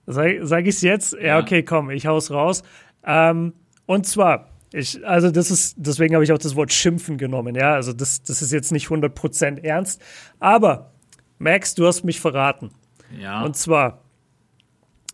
[0.05, 1.13] Sag, sag ich's jetzt?
[1.13, 2.61] Ja, ja, okay, komm, ich hau's raus.
[3.03, 3.53] Ähm,
[3.85, 7.73] und zwar, ich, also das ist, deswegen habe ich auch das Wort schimpfen genommen, ja.
[7.73, 10.01] Also das, das ist jetzt nicht 100% ernst.
[10.39, 10.91] Aber,
[11.37, 12.71] Max, du hast mich verraten.
[13.19, 13.43] Ja.
[13.43, 14.01] Und zwar,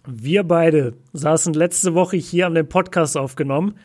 [0.08, 3.76] wir beide saßen letzte Woche hier an dem Podcast aufgenommen,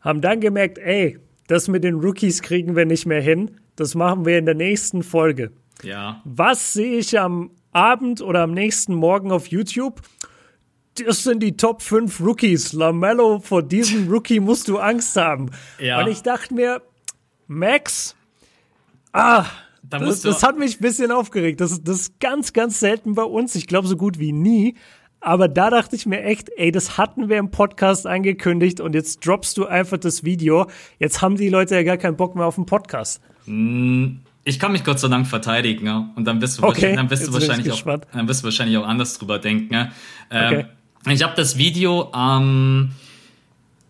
[0.00, 3.58] haben dann gemerkt, ey, das mit den Rookies kriegen wir nicht mehr hin.
[3.76, 5.50] Das machen wir in der nächsten Folge.
[5.82, 6.22] Ja.
[6.24, 10.00] Was sehe ich am Abend oder am nächsten Morgen auf YouTube?
[10.94, 12.72] Das sind die Top 5 Rookies.
[12.72, 15.50] Lamello, vor diesem Rookie musst du Angst haben.
[15.78, 16.00] Ja.
[16.00, 16.82] Und ich dachte mir,
[17.46, 18.14] Max,
[19.12, 19.46] ah,
[19.82, 21.60] da das, das hat mich ein bisschen aufgeregt.
[21.60, 23.54] Das, das ist ganz, ganz selten bei uns.
[23.54, 24.76] Ich glaube, so gut wie nie.
[25.20, 29.26] Aber da dachte ich mir echt, ey, das hatten wir im Podcast angekündigt und jetzt
[29.26, 30.66] droppst du einfach das Video.
[30.98, 33.22] Jetzt haben die Leute ja gar keinen Bock mehr auf den Podcast.
[33.46, 36.10] Hm, ich kann mich Gott sei Dank verteidigen, ja.
[36.14, 38.86] Und dann wirst du, okay, dann wirst du wahrscheinlich auch, dann wirst du wahrscheinlich auch
[38.86, 39.88] anders drüber denken, ja.
[40.30, 40.66] Ähm, okay.
[41.06, 42.92] Ich habe das Video am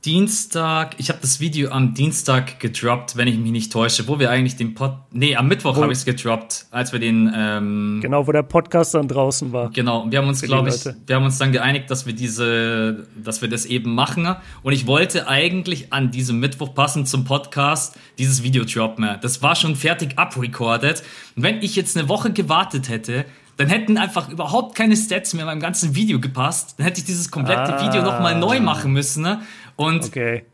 [0.04, 4.30] Dienstag, ich habe das Video am Dienstag gedroppt, wenn ich mich nicht täusche, wo wir
[4.30, 8.26] eigentlich den Pod, nee, am Mittwoch habe ich es gedroppt, als wir den, ähm, genau,
[8.26, 9.70] wo der Podcast dann draußen war.
[9.70, 13.06] Genau, und wir haben uns, glaube ich, wir haben uns dann geeinigt, dass wir diese,
[13.16, 14.34] dass wir das eben machen.
[14.62, 19.08] Und ich wollte eigentlich an diesem Mittwoch passend zum Podcast dieses Video droppen.
[19.22, 21.02] Das war schon fertig abrecorded.
[21.36, 23.24] Und wenn ich jetzt eine Woche gewartet hätte,
[23.56, 26.74] dann hätten einfach überhaupt keine Stats mehr in meinem ganzen Video gepasst.
[26.76, 27.86] Dann hätte ich dieses komplette ah.
[27.86, 29.22] Video nochmal neu machen müssen.
[29.22, 29.42] Ne?
[29.76, 30.44] Und okay.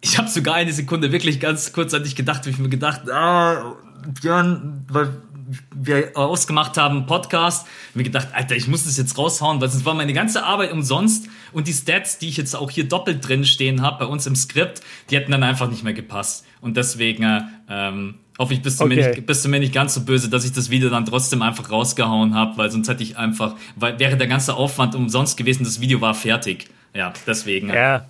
[0.00, 3.74] ich habe sogar eine Sekunde wirklich ganz kurzzeitig gedacht, wie ich mir gedacht, ah,
[4.20, 5.10] Björn, weil
[5.74, 9.94] wir ausgemacht haben, Podcast, mir gedacht, Alter, ich muss das jetzt raushauen, weil sonst war
[9.94, 13.82] meine ganze Arbeit umsonst und die Stats, die ich jetzt auch hier doppelt drin stehen
[13.82, 16.46] habe bei uns im Skript, die hätten dann einfach nicht mehr gepasst.
[16.60, 18.96] Und deswegen ähm, hoffe ich, bist du, okay.
[18.96, 21.42] mir nicht, bist du mir nicht ganz so böse, dass ich das Video dann trotzdem
[21.42, 25.64] einfach rausgehauen habe, weil sonst hätte ich einfach, weil wäre der ganze Aufwand umsonst gewesen,
[25.64, 26.68] das Video war fertig.
[26.94, 27.68] Ja, deswegen.
[27.68, 28.06] Ja,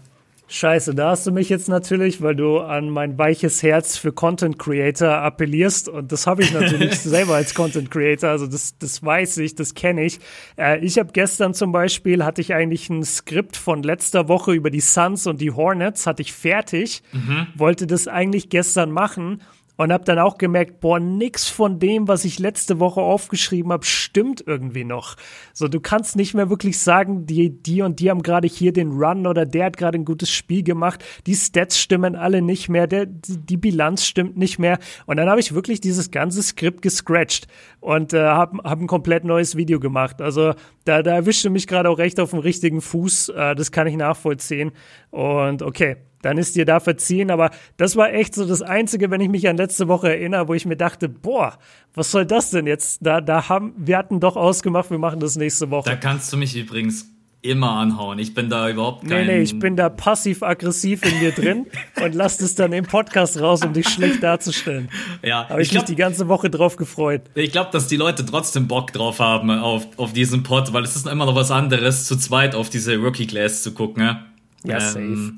[0.53, 4.59] Scheiße, da hast du mich jetzt natürlich, weil du an mein weiches Herz für Content
[4.59, 9.39] Creator appellierst und das habe ich natürlich selber als Content Creator, also das, das weiß
[9.39, 10.19] ich, das kenne ich.
[10.57, 14.71] Äh, ich habe gestern zum Beispiel, hatte ich eigentlich ein Skript von letzter Woche über
[14.71, 17.47] die Suns und die Hornets, hatte ich fertig, mhm.
[17.55, 19.43] wollte das eigentlich gestern machen
[19.81, 23.87] und habe dann auch gemerkt, boah, nix von dem, was ich letzte Woche aufgeschrieben habe,
[23.87, 25.17] stimmt irgendwie noch.
[25.55, 28.91] So, du kannst nicht mehr wirklich sagen, die, die und die haben gerade hier den
[28.91, 31.03] Run oder der hat gerade ein gutes Spiel gemacht.
[31.27, 34.79] Die Stats stimmen alle nicht mehr, der, die Bilanz stimmt nicht mehr.
[35.07, 37.47] Und dann habe ich wirklich dieses ganze Skript gescratcht
[37.81, 40.21] und äh, habe hab ein komplett neues Video gemacht.
[40.21, 40.53] Also
[40.85, 43.31] da, da erwischte mich gerade auch recht auf dem richtigen Fuß.
[43.31, 44.73] Äh, das kann ich nachvollziehen.
[45.11, 47.31] Und okay, dann ist dir da verziehen.
[47.31, 50.55] Aber das war echt so das Einzige, wenn ich mich an letzte Woche erinnere, wo
[50.55, 51.59] ich mir dachte, boah,
[51.95, 53.05] was soll das denn jetzt?
[53.05, 55.89] Da, da haben, wir hatten doch ausgemacht, wir machen das nächste Woche.
[55.89, 57.07] Da kannst du mich übrigens
[57.43, 58.19] immer anhauen.
[58.19, 59.27] Ich bin da überhaupt kein...
[59.27, 61.67] Nee, nee, ich bin da passiv-aggressiv in dir drin
[62.05, 64.91] und lass das dann im Podcast raus, um dich schlecht darzustellen.
[65.23, 65.49] Ja.
[65.49, 67.23] Habe ich, ich glaub, mich die ganze Woche drauf gefreut.
[67.35, 70.97] Ich glaube, dass die Leute trotzdem Bock drauf haben auf, auf diesen Pod, weil es
[70.97, 74.03] ist immer noch was anderes, zu zweit auf diese Rookie-Class zu gucken.
[74.03, 74.27] Ja,
[74.65, 75.33] ja ähm, safe.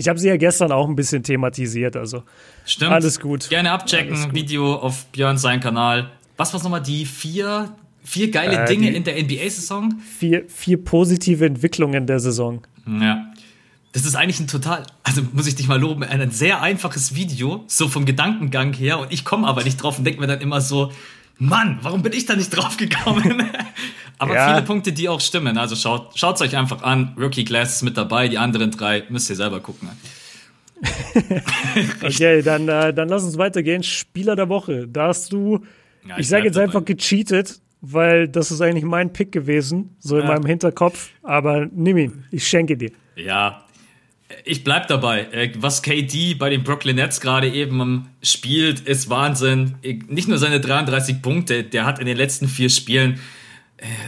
[0.00, 2.22] Ich habe sie ja gestern auch ein bisschen thematisiert, also
[2.64, 2.90] Stimmt.
[2.90, 3.50] alles gut.
[3.50, 4.32] Gerne abchecken, gut.
[4.34, 6.10] Video auf Björn sein Kanal.
[6.38, 7.68] Was war nochmal die vier,
[8.02, 10.00] vier geile äh, Dinge in der NBA-Saison?
[10.18, 12.62] Vier, vier positive Entwicklungen der Saison.
[12.86, 13.26] Ja.
[13.92, 17.64] Das ist eigentlich ein total, also muss ich dich mal loben, ein sehr einfaches Video,
[17.66, 19.00] so vom Gedankengang her.
[19.00, 20.92] Und ich komme aber nicht drauf und denke mir dann immer so,
[21.40, 23.50] Mann, warum bin ich da nicht drauf gekommen?
[24.18, 24.52] Aber ja.
[24.52, 25.56] viele Punkte, die auch stimmen.
[25.56, 27.16] Also schaut es euch einfach an.
[27.18, 28.28] Rookie Glass ist mit dabei.
[28.28, 29.88] Die anderen drei müsst ihr selber gucken.
[32.02, 33.82] okay, dann, äh, dann lass uns weitergehen.
[33.82, 34.86] Spieler der Woche.
[34.86, 35.64] Da hast du,
[36.06, 36.66] ja, ich, ich sage jetzt dabei.
[36.66, 40.28] einfach gecheatet, weil das ist eigentlich mein Pick gewesen, so in ja.
[40.28, 41.08] meinem Hinterkopf.
[41.22, 42.90] Aber nimm ihn, ich schenke dir.
[43.16, 43.64] Ja,
[44.44, 45.22] ich bleib dabei.
[45.32, 49.76] Äh, was KD bei den Brooklyn Nets gerade eben spielt, ist Wahnsinn.
[50.08, 53.20] Nicht nur seine 33 Punkte, der hat in den letzten vier Spielen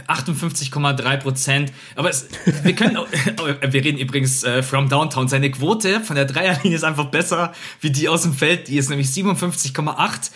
[0.07, 1.73] 58,3 Prozent.
[1.95, 2.27] Aber es,
[2.63, 3.07] wir können, auch,
[3.61, 5.27] wir reden übrigens äh, from Downtown.
[5.27, 8.67] Seine Quote von der Dreierlinie ist einfach besser wie die aus dem Feld.
[8.67, 10.31] Die ist nämlich 57,8.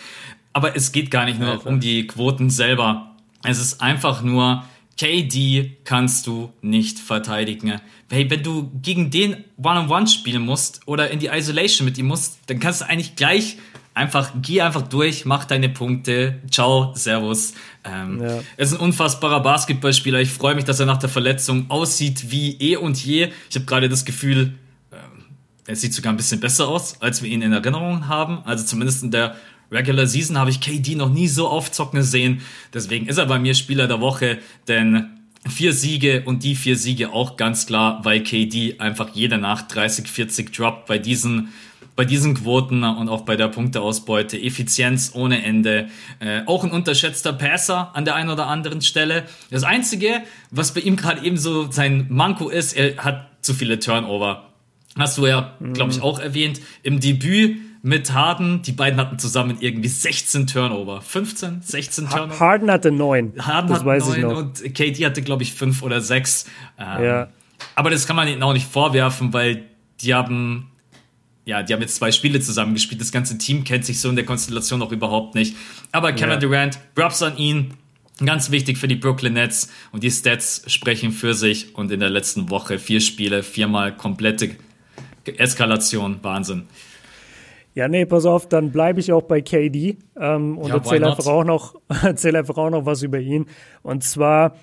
[0.52, 3.14] Aber es geht gar nicht nur um die Quoten selber.
[3.44, 4.64] Es ist einfach nur,
[4.98, 7.80] KD kannst du nicht verteidigen.
[8.10, 11.96] Hey, wenn du gegen den One-on-One -on -One spielen musst oder in die Isolation mit
[11.98, 13.58] ihm musst, dann kannst du eigentlich gleich
[13.94, 16.40] einfach, geh einfach durch, mach deine Punkte.
[16.50, 17.54] Ciao, Servus.
[17.84, 18.26] Ähm, ja.
[18.28, 20.20] Er ist ein unfassbarer Basketballspieler.
[20.20, 23.30] Ich freue mich, dass er nach der Verletzung aussieht wie eh und je.
[23.50, 24.54] Ich habe gerade das Gefühl,
[24.92, 24.98] ähm,
[25.66, 28.38] er sieht sogar ein bisschen besser aus, als wir ihn in Erinnerung haben.
[28.44, 29.36] Also zumindest in der
[29.70, 32.40] Regular Season habe ich KD noch nie so aufzocken sehen.
[32.72, 35.06] Deswegen ist er bei mir Spieler der Woche, denn
[35.48, 40.08] vier Siege und die vier Siege auch ganz klar, weil KD einfach jede Nacht 30,
[40.08, 41.48] 40 droppt bei diesen
[41.98, 44.40] bei diesen Quoten und auch bei der Punkteausbeute.
[44.40, 45.88] Effizienz ohne Ende.
[46.20, 49.24] Äh, auch ein unterschätzter Passer an der einen oder anderen Stelle.
[49.50, 53.80] Das Einzige, was bei ihm gerade eben so sein Manko ist, er hat zu viele
[53.80, 54.48] Turnover.
[54.96, 56.04] Hast du ja, glaube ich, mhm.
[56.04, 56.60] auch erwähnt.
[56.84, 61.00] Im Debüt mit Harden, die beiden hatten zusammen irgendwie 16 Turnover.
[61.00, 62.40] 15, 16 Turnover.
[62.40, 63.34] Harden hatte 9.
[63.38, 64.36] Harden das hatte weiß 9 ich noch.
[64.36, 66.46] und KD hatte, glaube ich, 5 oder 6.
[66.78, 67.28] Ähm, ja.
[67.74, 69.64] Aber das kann man ihnen auch nicht vorwerfen, weil
[70.00, 70.70] die haben
[71.48, 73.00] ja, die haben jetzt zwei Spiele zusammen gespielt.
[73.00, 75.56] Das ganze Team kennt sich so in der Konstellation auch überhaupt nicht.
[75.92, 76.36] Aber Kevin ja.
[76.36, 77.72] Durant, Props an ihn.
[78.22, 79.70] Ganz wichtig für die Brooklyn Nets.
[79.90, 81.74] Und die Stats sprechen für sich.
[81.74, 84.56] Und in der letzten Woche vier Spiele, viermal komplette
[85.24, 86.18] Eskalation.
[86.20, 86.64] Wahnsinn.
[87.78, 91.26] Ja, nee, pass auf, dann bleibe ich auch bei KD ähm, und ja, erzähle einfach,
[91.28, 93.46] auch noch, erzähl einfach auch noch was über ihn.
[93.84, 94.56] Und zwar,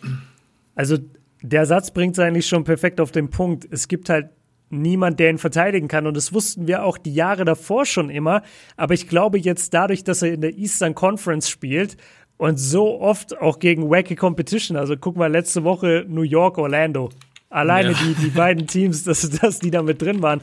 [0.76, 0.98] also
[1.42, 3.66] der Satz bringt es eigentlich schon perfekt auf den Punkt.
[3.72, 4.32] Es gibt halt
[4.70, 6.08] niemand, der ihn verteidigen kann.
[6.08, 8.42] Und das wussten wir auch die Jahre davor schon immer.
[8.76, 11.96] Aber ich glaube jetzt dadurch, dass er in der Eastern Conference spielt
[12.36, 17.12] und so oft auch gegen wacky Competition, also guck mal, letzte Woche New York, Orlando.
[17.50, 17.98] Alleine ja.
[17.98, 20.42] die, die beiden Teams, dass, dass die da mit drin waren.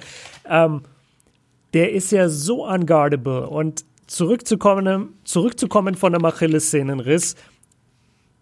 [0.48, 0.80] Ähm,
[1.74, 3.48] der ist ja so unguardable.
[3.48, 7.36] Und zurückzukommen, zurückzukommen von einem Achillessehnenriss,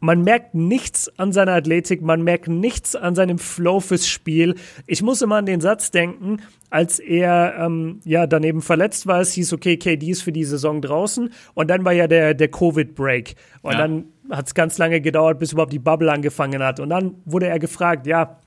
[0.01, 4.55] man merkt nichts an seiner Athletik, man merkt nichts an seinem Flow fürs Spiel.
[4.87, 6.39] Ich muss immer an den Satz denken,
[6.71, 9.21] als er ähm, ja daneben verletzt war.
[9.21, 11.31] Es hieß, okay, KD ist für die Saison draußen.
[11.53, 13.35] Und dann war ja der, der Covid-Break.
[13.61, 13.79] Und ja.
[13.79, 16.81] dann hat es ganz lange gedauert, bis überhaupt die Bubble angefangen hat.
[16.81, 18.39] Und dann wurde er gefragt, ja,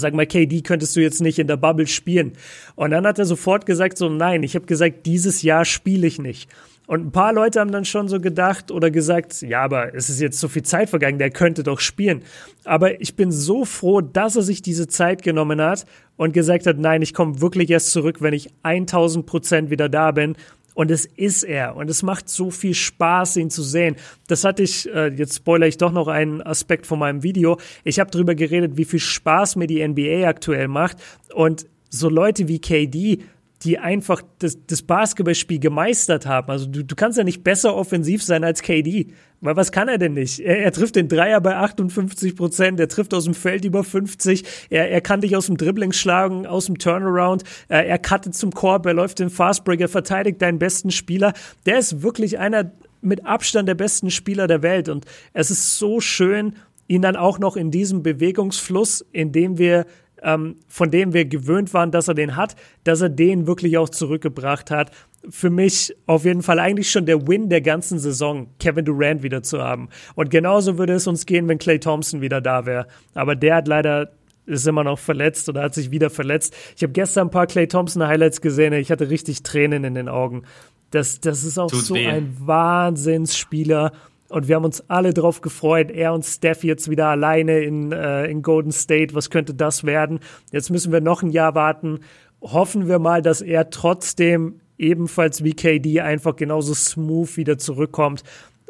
[0.00, 2.32] sag mal, KD, könntest du jetzt nicht in der Bubble spielen?
[2.74, 6.18] Und dann hat er sofort gesagt, so nein, ich habe gesagt, dieses Jahr spiele ich
[6.18, 6.48] nicht.
[6.86, 10.20] Und ein paar Leute haben dann schon so gedacht oder gesagt, ja, aber es ist
[10.20, 12.22] jetzt so viel Zeit vergangen, der könnte doch spielen.
[12.64, 16.78] Aber ich bin so froh, dass er sich diese Zeit genommen hat und gesagt hat,
[16.78, 20.36] nein, ich komme wirklich erst zurück, wenn ich 1000 Prozent wieder da bin.
[20.74, 21.76] Und es ist er.
[21.76, 23.96] Und es macht so viel Spaß, ihn zu sehen.
[24.26, 27.58] Das hatte ich, äh, jetzt spoilere ich doch noch einen Aspekt von meinem Video.
[27.84, 30.96] Ich habe darüber geredet, wie viel Spaß mir die NBA aktuell macht.
[31.32, 33.20] Und so Leute wie KD,
[33.64, 36.50] die einfach das, das Basketballspiel gemeistert haben.
[36.50, 39.08] Also du, du kannst ja nicht besser offensiv sein als KD.
[39.40, 40.40] Weil was kann er denn nicht?
[40.40, 44.44] Er, er trifft den Dreier bei 58 Prozent, er trifft aus dem Feld über 50,
[44.70, 48.52] er, er kann dich aus dem Dribbling schlagen, aus dem Turnaround, er, er cuttet zum
[48.52, 51.32] Korb, er läuft den Fastbreak, er verteidigt deinen besten Spieler.
[51.66, 52.70] Der ist wirklich einer
[53.02, 56.54] mit Abstand der besten Spieler der Welt und es ist so schön,
[56.88, 59.86] ihn dann auch noch in diesem Bewegungsfluss, in dem wir
[60.24, 63.88] ähm, von dem wir gewöhnt waren, dass er den hat, dass er den wirklich auch
[63.88, 64.90] zurückgebracht hat.
[65.28, 69.42] Für mich auf jeden Fall eigentlich schon der Win der ganzen Saison, Kevin Durant wieder
[69.42, 69.88] zu haben.
[70.14, 72.86] Und genauso würde es uns gehen, wenn Clay Thompson wieder da wäre.
[73.14, 74.12] Aber der hat leider
[74.46, 76.54] ist immer noch verletzt oder hat sich wieder verletzt.
[76.76, 78.74] Ich habe gestern ein paar Clay Thompson Highlights gesehen.
[78.74, 80.42] Ich hatte richtig Tränen in den Augen.
[80.90, 82.06] Das, das ist auch Tut so weh.
[82.06, 83.92] ein Wahnsinnsspieler.
[84.28, 85.90] Und wir haben uns alle drauf gefreut.
[85.90, 89.14] Er und Steph jetzt wieder alleine in, äh, in Golden State.
[89.14, 90.20] Was könnte das werden?
[90.50, 92.00] Jetzt müssen wir noch ein Jahr warten.
[92.40, 98.24] Hoffen wir mal, dass er trotzdem ebenfalls wie KD einfach genauso smooth wieder zurückkommt.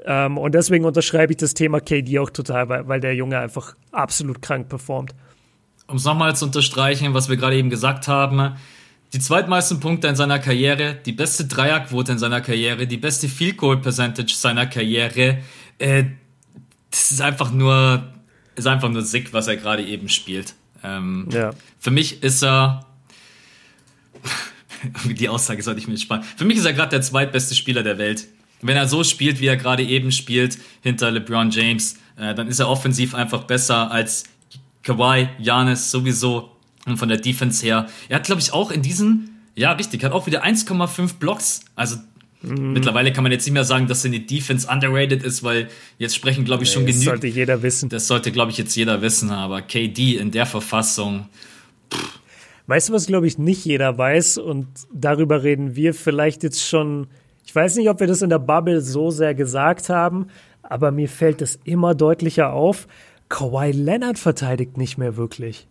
[0.05, 3.75] Ähm, und deswegen unterschreibe ich das Thema KD auch total, weil, weil der Junge einfach
[3.91, 5.15] absolut krank performt.
[5.87, 8.57] Um es nochmal zu unterstreichen, was wir gerade eben gesagt haben,
[9.15, 13.57] die zweitmeisten Punkte in seiner Karriere, die beste Dreierquote in seiner Karriere, die beste Field
[13.57, 15.39] Goal Percentage seiner Karriere.
[15.79, 16.05] Äh,
[16.91, 18.13] das ist einfach nur,
[18.57, 20.55] ist einfach nur sick, was er gerade eben spielt.
[20.83, 21.53] Ähm, ja.
[21.79, 22.87] Für mich ist er,
[25.05, 26.25] die Aussage sollte ich mir sparen.
[26.37, 28.27] Für mich ist er gerade der zweitbeste Spieler der Welt.
[28.63, 32.59] Wenn er so spielt, wie er gerade eben spielt, hinter LeBron James, äh, dann ist
[32.59, 34.25] er offensiv einfach besser als
[34.83, 36.54] Kawhi, Janis sowieso
[36.87, 37.87] und von der Defense her.
[38.09, 41.61] Er hat, glaube ich, auch in diesen, ja, richtig, hat auch wieder 1,5 Blocks.
[41.75, 41.97] Also
[42.43, 42.73] mhm.
[42.73, 45.69] mittlerweile kann man jetzt nicht mehr sagen, dass seine Defense underrated ist, weil
[45.99, 47.07] jetzt sprechen, glaube ich, schon genügend.
[47.07, 47.89] Das sollte jeder wissen.
[47.89, 51.29] Das sollte, glaube ich, jetzt jeder wissen, aber KD in der Verfassung.
[51.93, 52.21] Pff.
[52.67, 54.39] Weißt du, was, glaube ich, nicht jeder weiß?
[54.39, 57.09] Und darüber reden wir vielleicht jetzt schon.
[57.47, 60.29] Ich weiß nicht, ob wir das in der Bubble so sehr gesagt haben,
[60.63, 62.89] aber mir fällt es immer deutlicher auf.
[63.29, 65.67] Kawhi Leonard verteidigt nicht mehr wirklich.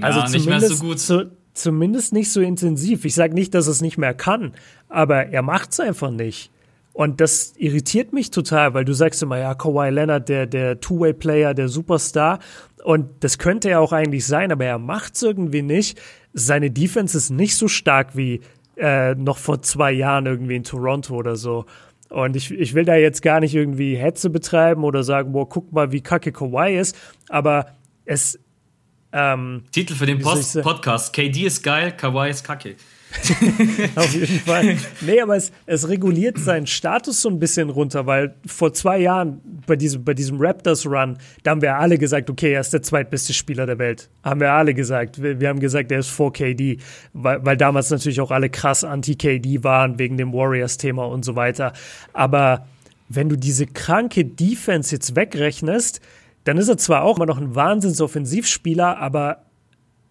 [0.00, 0.98] Ja, also nicht mehr so gut.
[0.98, 3.04] Zu, zumindest nicht so intensiv.
[3.04, 4.52] Ich sage nicht, dass es nicht mehr kann,
[4.88, 6.50] aber er macht es einfach nicht.
[6.92, 11.52] Und das irritiert mich total, weil du sagst immer, ja, Kawhi Leonard, der, der Two-Way-Player,
[11.52, 12.38] der Superstar.
[12.84, 16.00] Und das könnte er auch eigentlich sein, aber er macht es irgendwie nicht.
[16.32, 18.40] Seine Defense ist nicht so stark wie
[18.78, 21.66] äh, noch vor zwei Jahren irgendwie in Toronto oder so.
[22.08, 25.72] Und ich, ich will da jetzt gar nicht irgendwie Hetze betreiben oder sagen, boah, guck
[25.72, 26.96] mal, wie kacke Kawhi ist.
[27.28, 27.66] Aber
[28.06, 28.38] es,
[29.12, 32.76] ähm, Titel für den Post Podcast: KD ist geil, Kawaii ist kacke.
[33.94, 34.76] Auf jeden Fall.
[35.00, 39.40] Nee, aber es, es reguliert seinen Status so ein bisschen runter, weil vor zwei Jahren
[39.66, 43.32] bei diesem, bei diesem Raptors-Run, da haben wir alle gesagt, okay, er ist der zweitbeste
[43.32, 44.08] Spieler der Welt.
[44.22, 45.22] Haben wir alle gesagt.
[45.22, 46.78] Wir, wir haben gesagt, er ist vor KD,
[47.12, 51.72] weil, weil damals natürlich auch alle krass anti-KD waren wegen dem Warriors-Thema und so weiter.
[52.12, 52.66] Aber
[53.08, 56.00] wenn du diese kranke Defense jetzt wegrechnest,
[56.46, 59.42] dann ist er zwar auch immer noch ein Wahnsinnsoffensivspieler, aber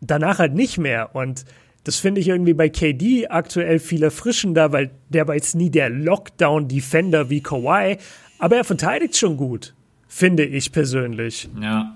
[0.02, 1.15] danach halt nicht mehr.
[1.15, 1.45] Und
[1.86, 5.89] das finde ich irgendwie bei KD aktuell viel erfrischender, weil der war jetzt nie der
[5.89, 8.00] Lockdown-Defender wie Kawhi,
[8.38, 9.74] aber er verteidigt schon gut,
[10.10, 11.48] finde ich persönlich.
[11.62, 11.95] Ja,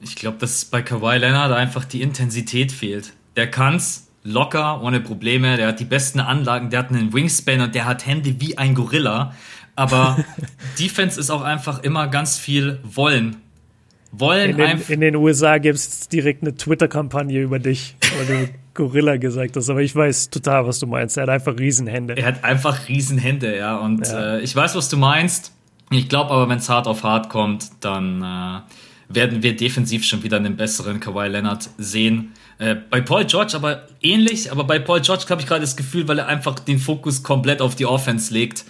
[0.00, 3.14] ich glaube, dass bei Kawhi Leonard einfach die Intensität fehlt.
[3.36, 7.74] Der kann's locker, ohne Probleme, der hat die besten Anlagen, der hat einen Wingspan und
[7.74, 9.34] der hat Hände wie ein Gorilla.
[9.76, 10.22] Aber
[10.78, 13.36] Defense ist auch einfach immer ganz viel Wollen
[14.12, 18.52] wollen in den, in den USA gibt es direkt eine Twitter-Kampagne über dich, weil du
[18.74, 21.16] Gorilla gesagt hast, aber ich weiß total, was du meinst.
[21.16, 22.16] Er hat einfach Riesenhände.
[22.16, 23.78] Er hat einfach Riesenhände, ja.
[23.78, 24.36] Und ja.
[24.36, 25.52] Äh, ich weiß, was du meinst.
[25.90, 30.22] Ich glaube aber, wenn es hart auf hart kommt, dann äh, werden wir defensiv schon
[30.22, 32.32] wieder einen besseren Kawhi Leonard sehen.
[32.58, 36.08] Äh, bei Paul George aber ähnlich, aber bei Paul George habe ich gerade das Gefühl,
[36.08, 38.64] weil er einfach den Fokus komplett auf die Offense legt.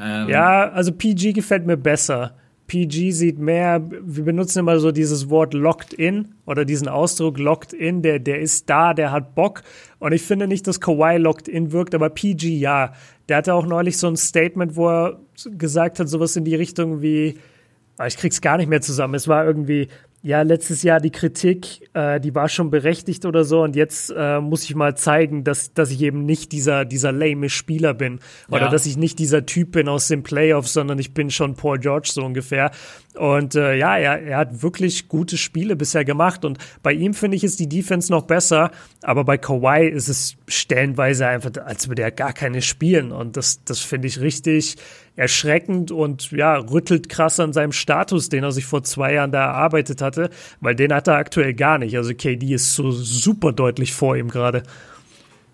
[0.00, 2.34] Ähm, ja, also PG gefällt mir besser.
[2.66, 7.72] PG sieht mehr, wir benutzen immer so dieses Wort locked in oder diesen Ausdruck locked
[7.72, 9.62] in, der, der ist da, der hat Bock.
[9.98, 12.92] Und ich finde nicht, dass Kawhi locked in wirkt, aber PG ja.
[13.28, 15.20] Der hatte auch neulich so ein Statement, wo er
[15.56, 17.38] gesagt hat, sowas in die Richtung wie,
[17.98, 19.14] ah, ich krieg's gar nicht mehr zusammen.
[19.14, 19.88] Es war irgendwie,
[20.24, 23.62] ja, letztes Jahr die Kritik, äh, die war schon berechtigt oder so.
[23.62, 27.50] Und jetzt äh, muss ich mal zeigen, dass, dass ich eben nicht dieser, dieser lame
[27.50, 28.20] Spieler bin.
[28.48, 28.68] Oder ja.
[28.70, 32.08] dass ich nicht dieser Typ bin aus den Playoffs, sondern ich bin schon Paul George
[32.10, 32.70] so ungefähr.
[33.16, 36.46] Und äh, ja, er, er hat wirklich gute Spiele bisher gemacht.
[36.46, 38.70] Und bei ihm finde ich ist die Defense noch besser,
[39.02, 43.12] aber bei Kawhi ist es stellenweise einfach, als würde er gar keine spielen.
[43.12, 44.76] Und das, das finde ich richtig
[45.16, 49.44] erschreckend und ja, rüttelt krass an seinem Status, den er sich vor zwei Jahren da
[49.44, 51.96] erarbeitet hatte, weil den hat er aktuell gar nicht.
[51.96, 54.64] Also KD ist so super deutlich vor ihm gerade.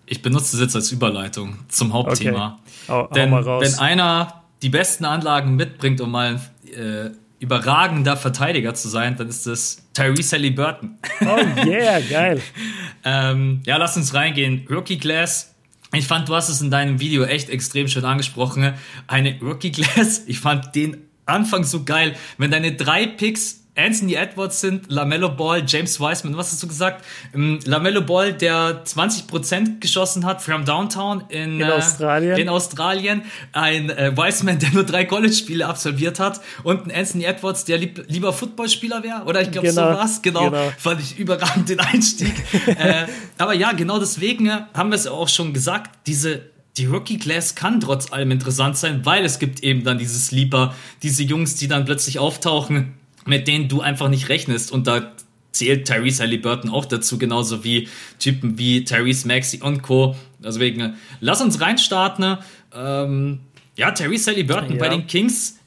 [0.07, 2.59] Ich benutze das jetzt als Überleitung zum Hauptthema.
[2.87, 2.91] Okay.
[2.91, 8.89] Hau, Denn hau wenn einer die besten Anlagen mitbringt, um mal äh, überragender Verteidiger zu
[8.89, 10.97] sein, dann ist das Tyrese Halliburton.
[11.21, 12.41] Oh yeah, geil.
[13.03, 14.67] ähm, ja, lass uns reingehen.
[14.69, 15.50] Rookie Glass
[15.93, 18.73] ich fand, du hast es in deinem Video echt extrem schön angesprochen.
[19.07, 20.23] Eine Rookie Class.
[20.27, 22.15] Ich fand den Anfang so geil.
[22.37, 27.05] Wenn deine drei Picks Anthony Edwards sind, LaMelo Ball, James Wiseman, was hast du gesagt?
[27.33, 32.37] Ähm, LaMelo Ball, der 20% geschossen hat from Downtown in, in äh, Australien.
[32.37, 33.21] In Australien.
[33.53, 36.41] Ein äh, Wiseman, der nur drei College-Spiele absolviert hat.
[36.63, 39.23] Und ein Anthony Edwards, der lieb, lieber Footballspieler wäre.
[39.23, 40.21] Oder ich glaube, genau, so war's.
[40.21, 40.71] Genau, genau.
[40.77, 42.33] Fand ich überragend den Einstieg.
[42.67, 43.05] äh,
[43.37, 46.07] aber ja, genau deswegen äh, haben wir es auch schon gesagt.
[46.07, 50.17] Diese die Rookie Class kann trotz allem interessant sein, weil es gibt eben dann diese
[50.17, 52.93] Sleeper, diese Jungs, die dann plötzlich auftauchen
[53.25, 54.71] mit denen du einfach nicht rechnest.
[54.71, 55.13] Und da
[55.51, 57.87] zählt Tyrese Halliburton auch dazu, genauso wie
[58.19, 60.15] Typen wie Tyrese Maxey und Co.
[60.39, 62.37] Deswegen, lass uns reinstarten.
[62.73, 63.39] Ähm,
[63.75, 64.77] ja, Tyrese Halliburton ja.
[64.77, 65.59] bei den Kings.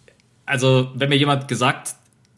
[0.47, 1.95] Also, wenn mir jemand gesagt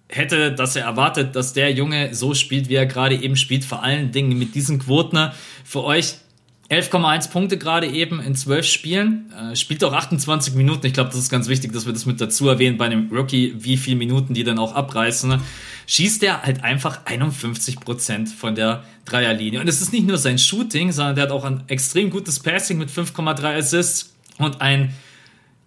[0.09, 3.83] hätte, dass er erwartet, dass der Junge so spielt, wie er gerade eben spielt, vor
[3.83, 5.31] allen Dingen mit diesen Quoten
[5.65, 6.15] für euch
[6.69, 9.33] 11,1 Punkte gerade eben in 12 Spielen.
[9.33, 10.85] Äh, spielt auch 28 Minuten.
[10.87, 13.55] Ich glaube, das ist ganz wichtig, dass wir das mit dazu erwähnen bei einem Rookie,
[13.59, 15.41] wie viele Minuten die dann auch abreißen.
[15.87, 19.61] Schießt er halt einfach 51 Prozent von der Dreierlinie.
[19.61, 22.79] Und es ist nicht nur sein Shooting, sondern der hat auch ein extrem gutes Passing
[22.79, 24.93] mit 5,3 Assists und ein,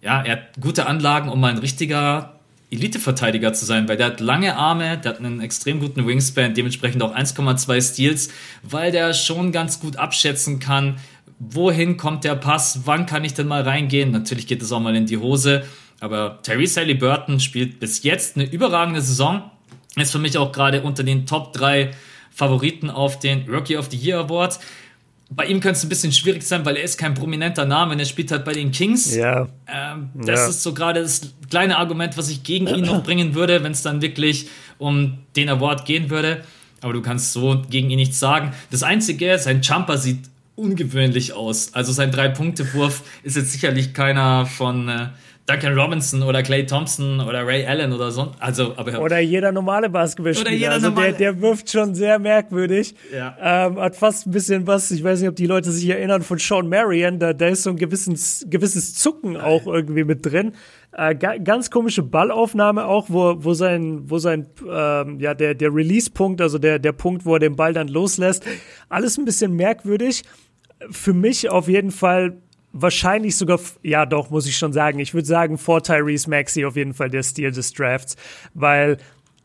[0.01, 2.38] ja, er hat gute Anlagen, um mal ein richtiger
[2.71, 7.01] Elite-Verteidiger zu sein, weil der hat lange Arme, der hat einen extrem guten Wingspan, dementsprechend
[7.01, 8.29] auch 1,2 Steals,
[8.63, 10.97] weil der schon ganz gut abschätzen kann,
[11.39, 14.11] wohin kommt der Pass, wann kann ich denn mal reingehen.
[14.11, 15.63] Natürlich geht es auch mal in die Hose,
[15.99, 19.49] aber Tyrese Burton spielt bis jetzt eine überragende Saison.
[19.95, 21.91] Ist für mich auch gerade unter den Top 3
[22.29, 24.59] Favoriten auf den Rookie of the Year Award
[25.29, 27.99] bei ihm könnte es ein bisschen schwierig sein, weil er ist kein prominenter Name und
[27.99, 29.15] er spielt halt bei den Kings.
[29.15, 29.47] Ja.
[29.67, 30.47] Ähm, das ja.
[30.47, 33.83] ist so gerade das kleine Argument, was ich gegen ihn noch bringen würde, wenn es
[33.83, 34.47] dann wirklich
[34.79, 36.43] um den Award gehen würde.
[36.81, 38.53] Aber du kannst so gegen ihn nichts sagen.
[38.71, 40.19] Das Einzige, sein Jumper sieht
[40.55, 41.73] ungewöhnlich aus.
[41.73, 45.07] Also sein Drei-Punkte-Wurf ist jetzt sicherlich keiner von äh,
[45.49, 48.31] Duncan Robinson oder Clay Thompson oder Ray Allen oder so.
[48.39, 50.51] Also, aber oder jeder normale Basketballspieler.
[50.51, 51.13] Oder jeder also normale.
[51.13, 52.93] Der, der wirft schon sehr merkwürdig.
[53.11, 53.35] Ja.
[53.41, 56.37] Ähm, hat fast ein bisschen was, ich weiß nicht, ob die Leute sich erinnern, von
[56.37, 57.17] Sean Marion.
[57.17, 60.53] Da, da ist so ein gewisses, gewisses Zucken auch irgendwie mit drin.
[60.91, 66.41] Äh, ganz komische Ballaufnahme auch, wo, wo sein, wo sein, ähm, ja, der, der Release-Punkt,
[66.41, 68.45] also der, der Punkt, wo er den Ball dann loslässt.
[68.87, 70.23] Alles ein bisschen merkwürdig.
[70.91, 72.37] Für mich auf jeden Fall
[72.71, 74.99] wahrscheinlich sogar, ja doch, muss ich schon sagen.
[74.99, 78.15] Ich würde sagen, vor Tyrese Maxey auf jeden Fall der Stil des Drafts,
[78.53, 78.97] weil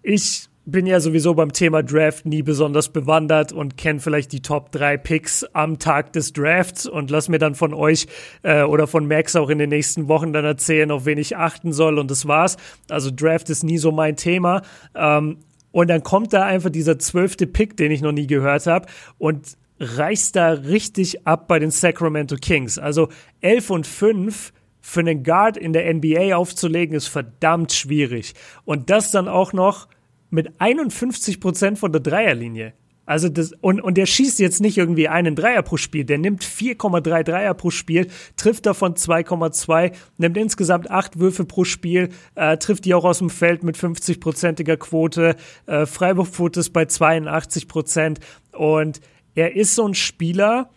[0.02, 4.72] ich bin ja sowieso beim Thema Draft nie besonders bewandert und kenne vielleicht die Top
[4.72, 8.06] 3 Picks am Tag des Drafts und lass mir dann von euch
[8.42, 11.72] äh, oder von Max auch in den nächsten Wochen dann erzählen, auf wen ich achten
[11.72, 12.56] soll und das war's.
[12.88, 14.62] Also Draft ist nie so mein Thema.
[14.94, 15.38] Ähm,
[15.70, 18.86] und dann kommt da einfach dieser zwölfte Pick, den ich noch nie gehört habe
[19.18, 22.78] und reißt da richtig ab bei den Sacramento Kings.
[22.78, 23.08] Also
[23.40, 28.34] 11 und 5 für einen Guard in der NBA aufzulegen, ist verdammt schwierig.
[28.64, 29.88] Und das dann auch noch
[30.30, 32.74] mit 51 Prozent von der Dreierlinie.
[33.06, 36.42] Also das, und, und der schießt jetzt nicht irgendwie einen Dreier pro Spiel, der nimmt
[36.42, 42.86] 4,3 Dreier pro Spiel, trifft davon 2,2, nimmt insgesamt acht Würfe pro Spiel, äh, trifft
[42.86, 48.20] die auch aus dem Feld mit 50-prozentiger Quote, äh, Freiwurfquote ist bei 82 Prozent
[48.52, 49.00] und
[49.34, 50.70] er ist so ein Spieler,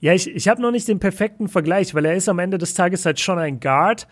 [0.00, 2.74] ja, ich, ich habe noch nicht den perfekten Vergleich, weil er ist am Ende des
[2.74, 4.06] Tages halt schon ein Guard,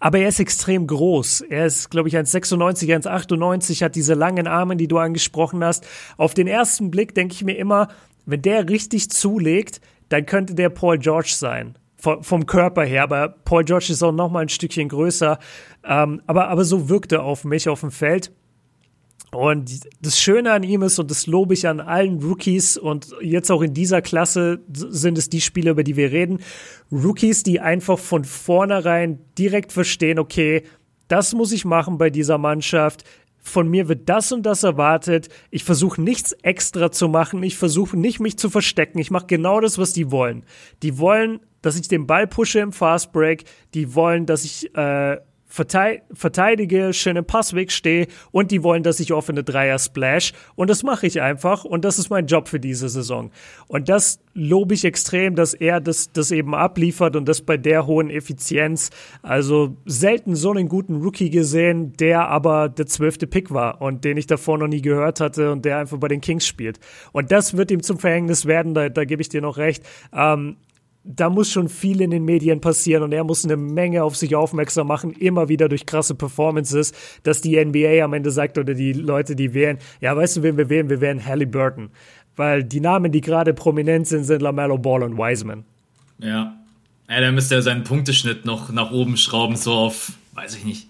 [0.00, 1.42] aber er ist extrem groß.
[1.42, 5.86] Er ist, glaube ich, 1,96, 1,98, hat diese langen Arme, die du angesprochen hast.
[6.16, 7.88] Auf den ersten Blick denke ich mir immer,
[8.26, 11.76] wenn der richtig zulegt, dann könnte der Paul George sein.
[11.98, 15.38] vom Körper her, aber Paul George ist auch noch mal ein Stückchen größer.
[15.84, 18.32] Ähm, aber, aber so wirkt er auf mich auf dem Feld.
[19.32, 23.50] Und das Schöne an ihm ist, und das lobe ich an allen Rookies und jetzt
[23.50, 26.40] auch in dieser Klasse sind es die Spieler, über die wir reden.
[26.90, 30.64] Rookies, die einfach von vornherein direkt verstehen, okay,
[31.06, 33.04] das muss ich machen bei dieser Mannschaft.
[33.42, 35.28] Von mir wird das und das erwartet.
[35.50, 37.42] Ich versuche nichts extra zu machen.
[37.42, 38.98] Ich versuche nicht, mich zu verstecken.
[38.98, 40.44] Ich mache genau das, was die wollen.
[40.82, 43.44] Die wollen, dass ich den Ball pushe im Fastbreak.
[43.74, 45.18] Die wollen, dass ich äh,
[45.50, 51.06] verteidige, schön Passweg stehe und die wollen, dass ich offene Dreier splash und das mache
[51.06, 53.30] ich einfach und das ist mein Job für diese Saison.
[53.66, 57.86] Und das lobe ich extrem, dass er das, das eben abliefert und das bei der
[57.86, 58.90] hohen Effizienz.
[59.22, 64.16] Also selten so einen guten Rookie gesehen, der aber der zwölfte Pick war und den
[64.16, 66.78] ich davor noch nie gehört hatte und der einfach bei den Kings spielt.
[67.12, 69.82] Und das wird ihm zum Verhängnis werden, da, da gebe ich dir noch recht.
[70.12, 70.56] Ähm,
[71.04, 74.36] da muss schon viel in den Medien passieren und er muss eine Menge auf sich
[74.36, 76.92] aufmerksam machen, immer wieder durch krasse Performances,
[77.22, 80.56] dass die NBA am Ende sagt oder die Leute, die wählen, ja, weißt du, wen
[80.56, 80.90] wir wählen?
[80.90, 81.90] Wir wählen Halliburton.
[82.36, 85.64] Weil die Namen, die gerade prominent sind, sind LaMelo Ball und Wiseman.
[86.18, 86.56] Ja.
[87.08, 90.86] Ja, dann müsste er seinen Punkteschnitt noch nach oben schrauben, so auf, weiß ich nicht,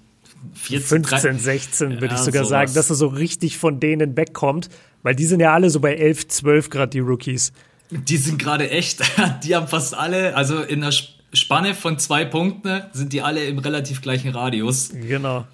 [0.55, 2.49] 14, 15, 16 würde ja, ich sogar sowas.
[2.49, 4.69] sagen, dass er so richtig von denen wegkommt,
[5.03, 7.53] weil die sind ja alle so bei 11, 12 gerade, die Rookies.
[7.91, 9.01] Die sind gerade echt,
[9.45, 10.93] die haben fast alle, also in der
[11.33, 14.91] Spanne von zwei Punkten sind die alle im relativ gleichen Radius.
[14.91, 15.47] Genau.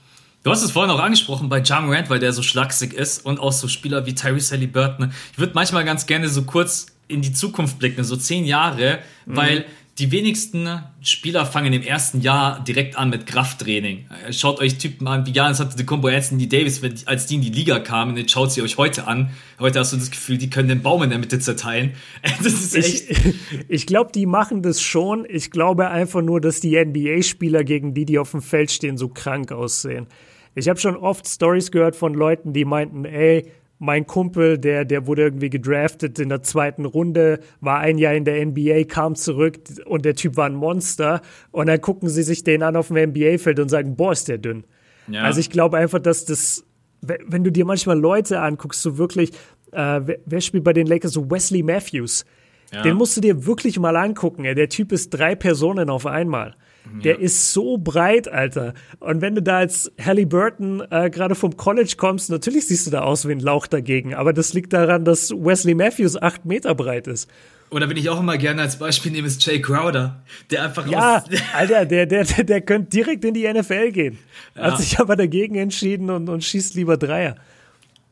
[0.42, 3.40] Du hast es vorhin auch angesprochen bei John Rand, weil der so schlaksig ist und
[3.40, 5.12] auch so Spieler wie Tyrese Burton.
[5.32, 9.36] Ich würde manchmal ganz gerne so kurz in die Zukunft blicken, so zehn Jahre, mhm.
[9.36, 9.64] weil
[9.98, 10.68] die wenigsten
[11.00, 14.04] Spieler fangen im ersten Jahr direkt an mit Krafttraining.
[14.30, 17.50] Schaut euch Typen an, wie Janis hatte die Combo Anthony Davis, als die in die
[17.50, 19.30] Liga kamen, jetzt schaut sie euch heute an.
[19.58, 21.94] Heute hast du das Gefühl, die können den Baum in der Mitte zerteilen.
[22.42, 23.06] Das ist echt.
[23.16, 23.34] Ich,
[23.68, 25.26] ich glaube, die machen das schon.
[25.28, 29.08] Ich glaube einfach nur, dass die NBA-Spieler, gegen die, die auf dem Feld stehen, so
[29.08, 30.06] krank aussehen.
[30.54, 35.06] Ich habe schon oft Stories gehört von Leuten, die meinten, ey, mein Kumpel, der, der
[35.06, 39.58] wurde irgendwie gedraftet in der zweiten Runde, war ein Jahr in der NBA, kam zurück
[39.84, 41.20] und der Typ war ein Monster.
[41.50, 44.38] Und dann gucken sie sich den an auf dem NBA-Feld und sagen, boah, ist der
[44.38, 44.64] dünn.
[45.08, 45.22] Ja.
[45.22, 46.64] Also ich glaube einfach, dass das,
[47.02, 49.32] wenn du dir manchmal Leute anguckst, so wirklich,
[49.72, 51.12] äh, wer, spielt bei den Lakers?
[51.12, 52.24] So Wesley Matthews.
[52.72, 52.82] Ja.
[52.82, 54.44] Den musst du dir wirklich mal angucken.
[54.44, 54.54] Ey.
[54.54, 56.56] Der Typ ist drei Personen auf einmal.
[57.04, 57.20] Der ja.
[57.20, 58.74] ist so breit, Alter.
[59.00, 63.02] Und wenn du da als Halliburton äh, gerade vom College kommst, natürlich siehst du da
[63.02, 64.14] aus wie ein Lauch dagegen.
[64.14, 67.28] Aber das liegt daran, dass Wesley Matthews acht Meter breit ist.
[67.70, 71.24] Oder wenn ich auch immer gerne als Beispiel nehme, ist Jay Crowder, der einfach Ja,
[71.54, 74.18] Alter, der, der, der, der könnte direkt in die NFL gehen.
[74.54, 74.62] Ja.
[74.62, 77.36] Hat sich aber dagegen entschieden und, und schießt lieber Dreier.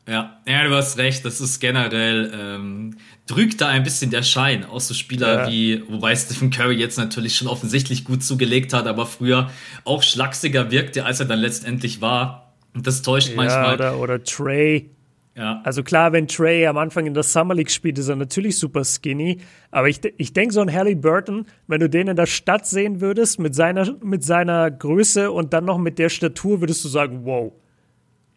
[0.07, 1.25] Ja, ja, du hast recht.
[1.25, 4.63] Das ist generell, ähm, drückt da ein bisschen der Schein.
[4.63, 5.51] Auch so Spieler ja.
[5.51, 9.49] wie, wobei Stephen Curry jetzt natürlich schon offensichtlich gut zugelegt hat, aber früher
[9.83, 12.53] auch schlachsiger wirkte, als er dann letztendlich war.
[12.75, 13.73] Und das täuscht ja, manchmal.
[13.73, 14.91] Oder, oder Trey.
[15.35, 15.61] Ja.
[15.65, 18.85] Also klar, wenn Trey am Anfang in der Summer League spielt, ist er natürlich super
[18.85, 19.39] skinny.
[19.71, 23.01] Aber ich, ich denke so an Harry Burton, wenn du den in der Stadt sehen
[23.01, 27.21] würdest, mit seiner, mit seiner Größe und dann noch mit der Statur, würdest du sagen,
[27.23, 27.53] wow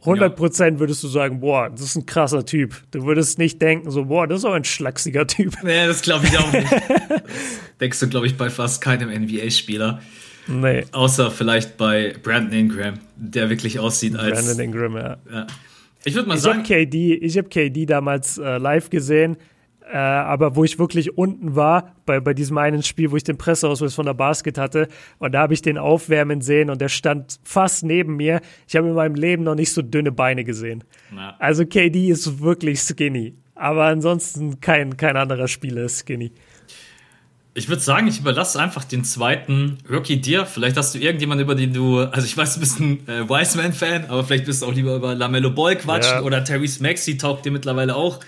[0.00, 2.82] 100 Prozent würdest du sagen, boah, das ist ein krasser Typ.
[2.92, 5.56] Du würdest nicht denken, so, boah, das ist auch ein schlachsiger Typ.
[5.64, 6.68] Nee, das glaube ich auch nicht.
[7.80, 10.00] denkst du, glaube ich, bei fast keinem NBA-Spieler.
[10.46, 10.84] Nee.
[10.92, 14.32] Außer vielleicht bei Brandon Ingram, der wirklich aussieht als.
[14.32, 15.16] Brandon Ingram, ja.
[15.30, 15.46] ja.
[16.04, 16.60] Ich würde mal ich sagen.
[16.60, 19.36] Hab KD, ich habe KD damals äh, live gesehen
[19.90, 23.38] äh, aber wo ich wirklich unten war, bei, bei diesem einen Spiel, wo ich den
[23.38, 27.38] Presseausweis von der Basket hatte, und da habe ich den aufwärmen sehen und der stand
[27.42, 28.40] fast neben mir.
[28.66, 30.84] Ich habe in meinem Leben noch nicht so dünne Beine gesehen.
[31.10, 31.36] Na.
[31.38, 36.32] Also KD ist wirklich skinny, aber ansonsten kein, kein anderer Spieler ist skinny.
[37.54, 40.46] Ich würde sagen, ich überlasse einfach den zweiten Rookie dir.
[40.46, 44.04] Vielleicht hast du irgendjemanden, über den du, also ich weiß, du bist ein äh, Wiseman-Fan,
[44.04, 46.22] aber vielleicht bist du auch lieber über Lamello Ball quatschen ja.
[46.22, 48.20] oder Terry's Maxi taugt dir mittlerweile auch.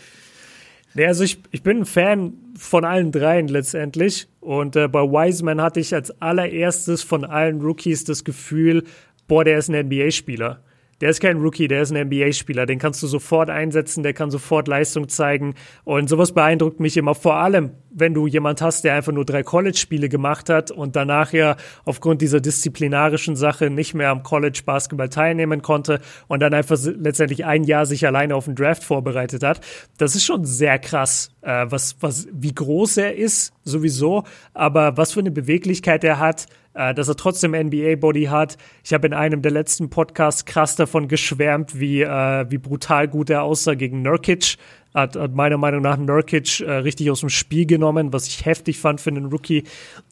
[0.95, 4.29] Nee, also ich, ich bin ein Fan von allen dreien letztendlich.
[4.41, 8.85] Und äh, bei Wiseman hatte ich als allererstes von allen Rookies das Gefühl,
[9.29, 10.63] boah, der ist ein NBA-Spieler.
[11.01, 12.67] Der ist kein Rookie, der ist ein NBA-Spieler.
[12.67, 15.55] Den kannst du sofort einsetzen, der kann sofort Leistung zeigen.
[15.85, 17.15] Und sowas beeindruckt mich immer.
[17.15, 21.33] Vor allem, wenn du jemand hast, der einfach nur drei College-Spiele gemacht hat und danach
[21.33, 27.47] ja aufgrund dieser disziplinarischen Sache nicht mehr am College-Basketball teilnehmen konnte und dann einfach letztendlich
[27.47, 29.61] ein Jahr sich alleine auf den Draft vorbereitet hat.
[29.97, 35.13] Das ist schon sehr krass, äh, was, was, wie groß er ist, sowieso, aber was
[35.13, 36.47] für eine Beweglichkeit er hat
[36.81, 38.57] äh, dass er trotzdem NBA-Body hat.
[38.83, 43.29] Ich habe in einem der letzten Podcasts krass davon geschwärmt, wie, äh, wie brutal gut
[43.29, 44.57] er aussah gegen Nurkic.
[44.93, 48.79] Hat, hat meiner Meinung nach Nurkic äh, richtig aus dem Spiel genommen, was ich heftig
[48.79, 49.63] fand für einen Rookie.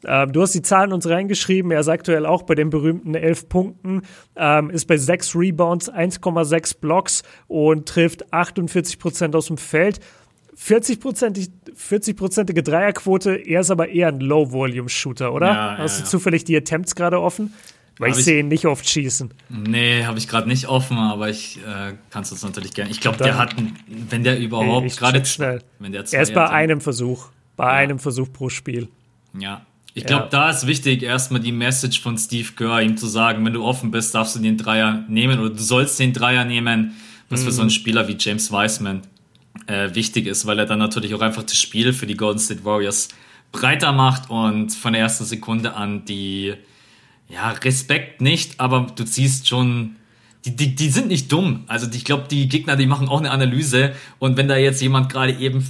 [0.06, 1.72] Ähm, du hast die Zahlen uns reingeschrieben.
[1.72, 4.02] Er ist aktuell auch bei den berühmten elf Punkten,
[4.36, 9.98] ähm, ist bei sechs Rebounds, 1,6 Blocks und trifft 48 Prozent aus dem Feld.
[10.60, 15.46] 40-prozentige 40 Dreierquote, er ist aber eher ein Low-Volume-Shooter, oder?
[15.46, 17.52] Ja, Hast ja, du zufällig die Attempts gerade offen?
[17.98, 19.30] Weil hab ich sehe ihn nicht oft schießen.
[19.48, 22.90] Nee, habe ich gerade nicht offen, aber ich äh, kann es uns natürlich gerne.
[22.90, 23.56] Ich glaube, der hat,
[23.88, 25.62] wenn der überhaupt gerade schnell.
[25.80, 27.72] Wenn der er ist bei einem Versuch, bei ja.
[27.72, 28.88] einem Versuch pro Spiel.
[29.36, 30.28] Ja, ich glaube, ja.
[30.28, 33.90] da ist wichtig, erstmal die Message von Steve Kerr, ihm zu sagen, wenn du offen
[33.90, 36.94] bist, darfst du den Dreier nehmen oder du sollst den Dreier nehmen,
[37.28, 37.44] was mhm.
[37.46, 39.02] für so einen Spieler wie James Wiseman
[39.68, 42.64] äh, wichtig ist, weil er dann natürlich auch einfach das Spiel für die Golden State
[42.64, 43.08] Warriors
[43.52, 46.54] breiter macht und von der ersten Sekunde an die,
[47.28, 49.96] ja, Respekt nicht, aber du siehst schon,
[50.44, 51.64] die, die, die sind nicht dumm.
[51.66, 55.12] Also ich glaube, die Gegner, die machen auch eine Analyse und wenn da jetzt jemand
[55.12, 55.66] gerade eben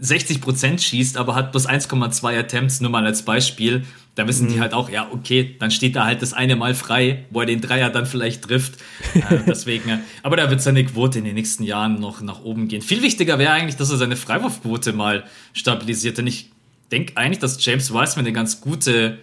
[0.00, 3.84] 60% schießt, aber hat bloß 1,2 Attempts, nur mal als Beispiel,
[4.14, 4.52] da wissen mhm.
[4.52, 7.46] die halt auch, ja, okay, dann steht da halt das eine Mal frei, wo er
[7.46, 8.74] den Dreier dann vielleicht trifft.
[9.14, 12.68] Äh, deswegen, äh, aber da wird seine Quote in den nächsten Jahren noch nach oben
[12.68, 12.82] gehen.
[12.82, 16.18] Viel wichtiger wäre eigentlich, dass er seine Freiwurfquote mal stabilisiert.
[16.18, 16.50] Denn ich
[16.90, 19.18] denke eigentlich, dass James Wiseman eine ganz gute,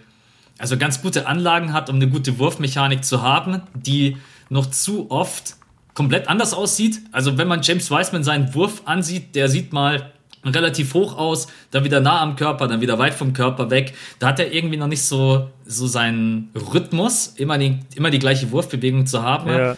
[0.57, 4.17] also ganz gute Anlagen hat, um eine gute Wurfmechanik zu haben, die
[4.49, 5.55] noch zu oft
[5.93, 7.01] komplett anders aussieht.
[7.11, 10.13] Also wenn man James Wiseman seinen Wurf ansieht, der sieht mal
[10.43, 13.93] relativ hoch aus, dann wieder nah am Körper, dann wieder weit vom Körper weg.
[14.19, 18.51] Da hat er irgendwie noch nicht so, so seinen Rhythmus, immer die, immer die gleiche
[18.51, 19.49] Wurfbewegung zu haben.
[19.49, 19.77] Ja.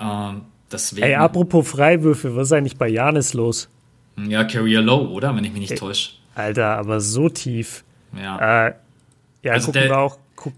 [0.00, 1.06] Ähm, deswegen.
[1.06, 3.68] Ey, apropos Freiwürfe, was ist eigentlich bei Janis los?
[4.16, 5.34] Ja, Career Low, oder?
[5.34, 6.12] Wenn ich mich nicht täusche.
[6.34, 7.84] Alter, aber so tief.
[8.16, 8.66] Ja.
[8.66, 8.74] Äh,
[9.42, 10.18] ja, also gucken der, wir auch.
[10.36, 10.52] Guck,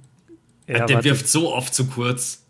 [0.67, 1.05] ja, der warte.
[1.05, 2.45] wirft so oft zu kurz.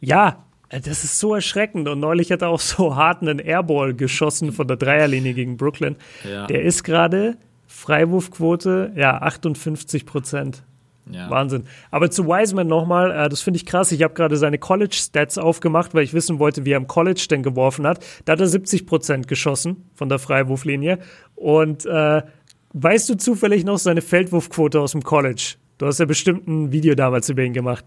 [0.00, 1.88] Ja, das ist so erschreckend.
[1.88, 5.96] Und neulich hat er auch so hart einen Airball geschossen von der Dreierlinie gegen Brooklyn.
[6.28, 6.46] Ja.
[6.46, 10.62] Der ist gerade Freiwurfquote, ja, 58 Prozent.
[11.10, 11.28] Ja.
[11.28, 11.64] Wahnsinn.
[11.90, 13.90] Aber zu Wiseman nochmal, äh, das finde ich krass.
[13.90, 17.42] Ich habe gerade seine College-Stats aufgemacht, weil ich wissen wollte, wie er im College denn
[17.42, 18.04] geworfen hat.
[18.24, 20.98] Da hat er 70 Prozent geschossen von der Freiwurflinie.
[21.34, 22.22] Und äh,
[22.74, 25.54] weißt du zufällig noch seine Feldwurfquote aus dem College?
[25.78, 27.84] Du hast ja bestimmt ein Video damals über ihn gemacht.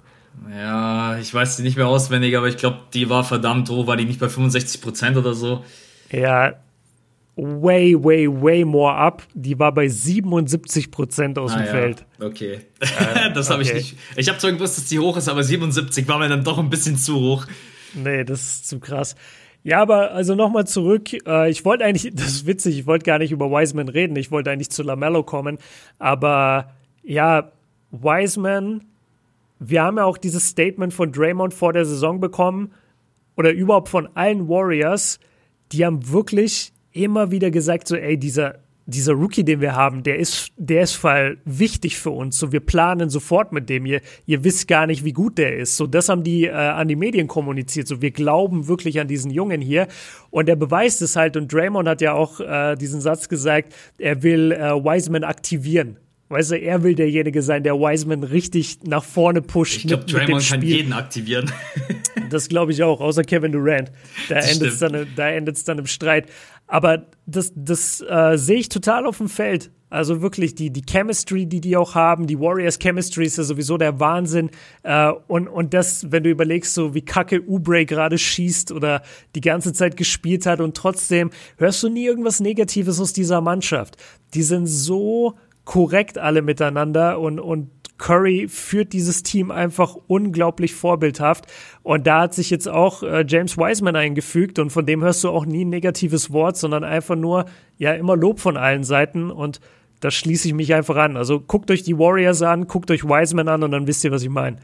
[0.50, 3.88] Ja, ich weiß die nicht mehr auswendig, aber ich glaube, die war verdammt hoch.
[3.88, 5.64] War die nicht bei 65 Prozent oder so?
[6.12, 6.54] Ja,
[7.36, 9.24] way, way, way more up.
[9.34, 11.72] Die war bei 77 Prozent aus ah, dem ja.
[11.72, 12.06] Feld.
[12.20, 12.60] Okay.
[12.80, 13.72] Äh, das habe okay.
[13.72, 13.98] ich nicht.
[14.16, 16.70] Ich habe zwar gewusst, dass die hoch ist, aber 77 war mir dann doch ein
[16.70, 17.46] bisschen zu hoch.
[17.96, 19.16] Nee, das ist zu krass.
[19.64, 21.14] Ja, aber also nochmal zurück.
[21.26, 24.16] Äh, ich wollte eigentlich, das ist witzig, ich wollte gar nicht über Wiseman reden.
[24.16, 25.58] Ich wollte eigentlich zu Lamello kommen.
[26.00, 27.52] Aber ja,
[27.92, 28.84] Wiseman,
[29.60, 32.74] wir haben ja auch dieses Statement von Draymond vor der Saison bekommen
[33.36, 35.20] oder überhaupt von allen Warriors.
[35.72, 40.20] Die haben wirklich immer wieder gesagt, so, ey, dieser, dieser Rookie, den wir haben, der
[40.20, 42.38] ist, der ist voll wichtig für uns.
[42.38, 43.86] So, wir planen sofort mit dem.
[43.86, 45.78] Ihr, ihr wisst gar nicht, wie gut der ist.
[45.78, 47.88] So, das haben die äh, an die Medien kommuniziert.
[47.88, 49.88] So, wir glauben wirklich an diesen Jungen hier.
[50.30, 51.38] Und er beweist es halt.
[51.38, 55.98] Und Draymond hat ja auch äh, diesen Satz gesagt, er will äh, Wiseman aktivieren.
[56.34, 59.78] Weißt du, er will derjenige sein, der Wiseman richtig nach vorne pusht.
[59.78, 61.52] Ich glaube, Draymond kann jeden aktivieren.
[62.30, 63.92] das glaube ich auch, außer Kevin Durant.
[64.30, 66.28] Da endet es dann, dann im Streit.
[66.68, 69.72] Aber das, das äh, sehe ich total auf dem Feld.
[69.94, 73.78] Also wirklich die, die Chemistry, die die auch haben, die Warriors Chemistry ist ja sowieso
[73.78, 74.50] der Wahnsinn.
[74.82, 79.04] Äh, und, und das, wenn du überlegst, so wie kacke Ubre gerade schießt oder
[79.36, 83.98] die ganze Zeit gespielt hat und trotzdem hörst du nie irgendwas Negatives aus dieser Mannschaft.
[84.34, 91.46] Die sind so korrekt alle miteinander und, und Curry führt dieses Team einfach unglaublich vorbildhaft.
[91.84, 95.30] Und da hat sich jetzt auch äh, James Wiseman eingefügt und von dem hörst du
[95.30, 97.46] auch nie ein negatives Wort, sondern einfach nur,
[97.78, 99.62] ja, immer Lob von allen Seiten und
[100.00, 101.16] da schließe ich mich einfach an.
[101.16, 104.24] Also guckt euch die Warriors an, guckt euch Wiseman an und dann wisst ihr, was
[104.24, 104.58] ich meine.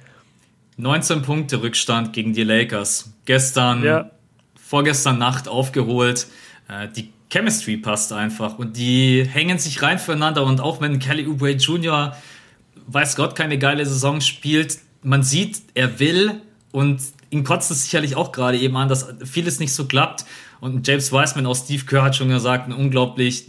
[0.75, 3.13] 19 Punkte Rückstand gegen die Lakers.
[3.25, 4.11] Gestern, ja.
[4.59, 6.27] vorgestern Nacht aufgeholt.
[6.67, 11.27] Äh, die Chemistry passt einfach und die hängen sich rein füreinander und auch wenn Kelly
[11.27, 12.15] Oubre Jr.
[12.88, 18.15] weiß Gott keine geile Saison spielt, man sieht, er will und ihn kotzt es sicherlich
[18.15, 20.25] auch gerade eben an, dass vieles nicht so klappt
[20.59, 23.45] und James Wiseman aus Steve Kerr hat schon gesagt, ein unglaublich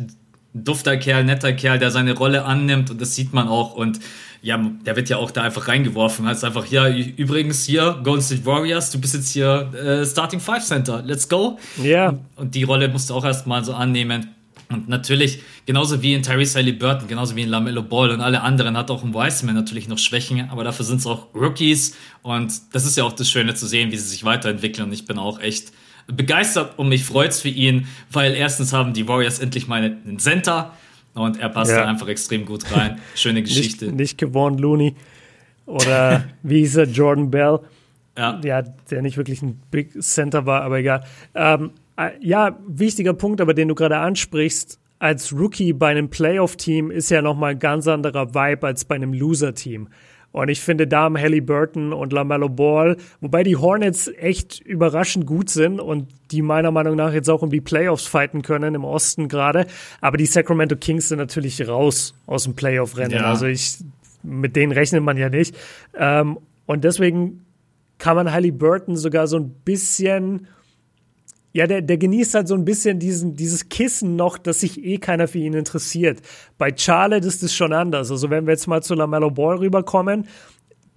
[0.52, 4.00] dufter Kerl, netter Kerl, der seine Rolle annimmt und das sieht man auch und
[4.42, 6.26] ja, der wird ja auch da einfach reingeworfen.
[6.26, 10.64] Heißt einfach, ja, übrigens hier, Golden State Warriors, du bist jetzt hier äh, Starting Five
[10.64, 11.58] Center, let's go.
[11.82, 12.18] Ja.
[12.36, 14.34] Und die Rolle musst du auch erstmal so annehmen.
[14.70, 18.76] Und natürlich, genauso wie in Tyrese Halliburton, genauso wie in LaMelo Ball und alle anderen,
[18.76, 21.96] hat auch ein Wiseman natürlich noch Schwächen, aber dafür sind es auch Rookies.
[22.22, 24.86] Und das ist ja auch das Schöne zu sehen, wie sie sich weiterentwickeln.
[24.86, 25.72] Und ich bin auch echt
[26.06, 30.72] begeistert und mich freut's für ihn, weil erstens haben die Warriors endlich mal einen Center
[31.14, 31.82] und er passt ja.
[31.82, 33.00] da einfach extrem gut rein.
[33.14, 33.86] Schöne Geschichte.
[33.86, 34.94] Nicht, nicht gewonnen, Looney.
[35.66, 37.60] Oder wie hieß er, Jordan Bell.
[38.16, 38.40] Ja.
[38.42, 41.04] ja, der nicht wirklich ein Big Center war, aber egal.
[41.34, 46.90] Ähm, äh, ja, wichtiger Punkt, aber den du gerade ansprichst, als Rookie bei einem Playoff-Team
[46.90, 49.88] ist ja nochmal ein ganz anderer Vibe als bei einem Loser-Team.
[50.32, 55.50] Und ich finde, da haben Halliburton und LaMelo Ball, wobei die Hornets echt überraschend gut
[55.50, 59.28] sind und die meiner Meinung nach jetzt auch um die Playoffs fighten können, im Osten
[59.28, 59.66] gerade.
[60.00, 63.16] Aber die Sacramento Kings sind natürlich raus aus dem Playoff-Rennen.
[63.16, 63.24] Ja.
[63.24, 63.78] Also ich,
[64.22, 65.56] mit denen rechnet man ja nicht.
[65.96, 67.44] Ähm, und deswegen
[67.98, 70.46] kann man Halliburton sogar so ein bisschen
[71.52, 74.98] ja, der, der genießt halt so ein bisschen diesen, dieses Kissen noch, dass sich eh
[74.98, 76.20] keiner für ihn interessiert.
[76.58, 78.10] Bei Charlotte ist es schon anders.
[78.10, 80.28] Also wenn wir jetzt mal zu LaMelo Ball rüberkommen,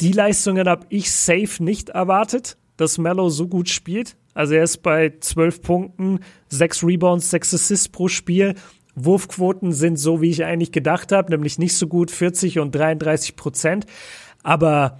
[0.01, 4.15] die Leistungen habe ich safe nicht erwartet, dass Mello so gut spielt.
[4.33, 8.55] Also er ist bei 12 Punkten, 6 Rebounds, 6 Assists pro Spiel.
[8.95, 13.35] Wurfquoten sind so, wie ich eigentlich gedacht habe, nämlich nicht so gut, 40 und 33
[13.35, 13.85] Prozent.
[14.43, 14.99] Aber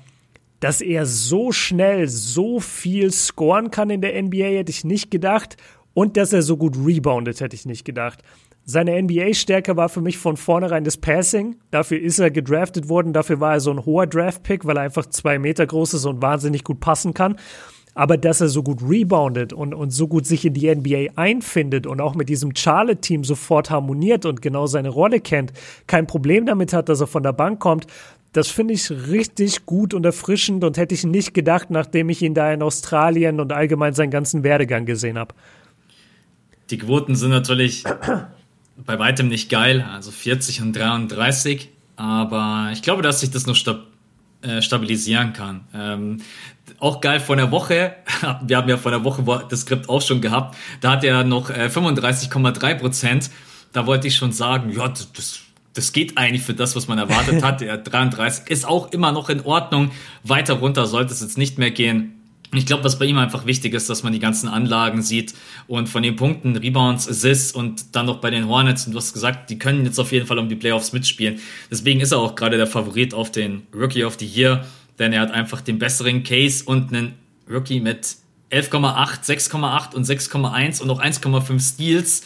[0.63, 5.57] dass er so schnell so viel scoren kann in der NBA, hätte ich nicht gedacht.
[5.93, 8.23] Und dass er so gut reboundet, hätte ich nicht gedacht.
[8.63, 11.57] Seine NBA-Stärke war für mich von vornherein das Passing.
[11.69, 13.11] Dafür ist er gedraftet worden.
[13.11, 16.21] Dafür war er so ein hoher Draft-Pick, weil er einfach zwei Meter groß ist und
[16.21, 17.35] wahnsinnig gut passen kann.
[17.93, 21.85] Aber dass er so gut reboundet und, und so gut sich in die NBA einfindet
[21.85, 25.51] und auch mit diesem Charlotte-Team sofort harmoniert und genau seine Rolle kennt,
[25.87, 27.85] kein Problem damit hat, dass er von der Bank kommt,
[28.33, 32.33] das finde ich richtig gut und erfrischend und hätte ich nicht gedacht, nachdem ich ihn
[32.33, 35.33] da in Australien und allgemein seinen ganzen Werdegang gesehen habe.
[36.69, 37.83] Die Quoten sind natürlich
[38.75, 43.55] bei weitem nicht geil, also 40 und 33, aber ich glaube, dass sich das noch
[43.55, 43.87] stab
[44.41, 45.61] äh, stabilisieren kann.
[45.73, 46.21] Ähm,
[46.79, 47.95] auch geil vor einer Woche,
[48.41, 51.49] wir haben ja vor einer Woche das Skript auch schon gehabt, da hat er noch
[51.49, 53.29] äh, 35,3 Prozent.
[53.71, 55.39] Da wollte ich schon sagen, ja, das,
[55.73, 57.61] das geht eigentlich für das, was man erwartet hat.
[57.61, 59.91] Der 33 ist auch immer noch in Ordnung.
[60.23, 62.19] Weiter runter sollte es jetzt nicht mehr gehen.
[62.55, 65.33] Ich glaube, was bei ihm einfach wichtig ist, dass man die ganzen Anlagen sieht
[65.67, 69.13] und von den Punkten, Rebounds, Assists und dann noch bei den Hornets, und du hast
[69.13, 71.39] gesagt, die können jetzt auf jeden Fall um die Playoffs mitspielen.
[71.71, 74.65] Deswegen ist er auch gerade der Favorit auf den Rookie of the Year,
[74.99, 77.15] denn er hat einfach den besseren Case und einen
[77.49, 78.17] Rookie mit
[78.51, 82.21] 11,8, 6,8 und 6,1 und noch 1,5 Steals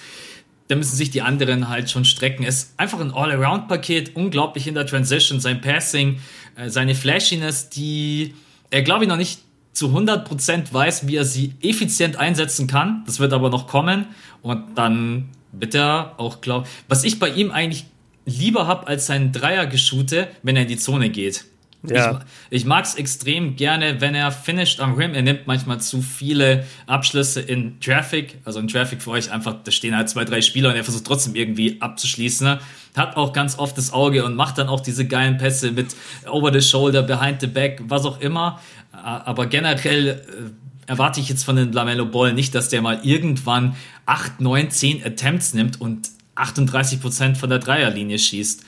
[0.68, 2.44] da müssen sich die anderen halt schon strecken.
[2.44, 6.20] Es ist einfach ein All-Around-Paket, unglaublich in der Transition, sein Passing,
[6.56, 8.34] äh, seine Flashiness, die
[8.70, 9.40] er, glaube ich, noch nicht
[9.74, 13.04] zu 100% weiß, wie er sie effizient einsetzen kann.
[13.06, 14.08] Das wird aber noch kommen.
[14.42, 17.86] Und dann wird er auch, glaube was ich bei ihm eigentlich
[18.26, 21.46] lieber habe als sein Dreier-Geschute, wenn er in die Zone geht.
[21.84, 22.22] Ja.
[22.50, 25.14] Ich, ich mag es extrem gerne, wenn er finisht am Rim.
[25.14, 28.40] Er nimmt manchmal zu viele Abschlüsse in Traffic.
[28.46, 31.06] Also in Traffic für euch einfach, da stehen halt zwei, drei Spieler und er versucht
[31.06, 32.48] trotzdem irgendwie abzuschließen.
[32.48, 32.60] Ne?
[32.96, 35.96] Hat auch ganz oft das Auge und macht dann auch diese geilen Pässe mit
[36.30, 38.60] over the shoulder, behind the back, was auch immer.
[38.92, 43.76] Aber generell äh, erwarte ich jetzt von den Lamello Ball nicht, dass der mal irgendwann
[44.06, 48.64] 8, 9, 10 Attempts nimmt und 38% von der Dreierlinie schießt.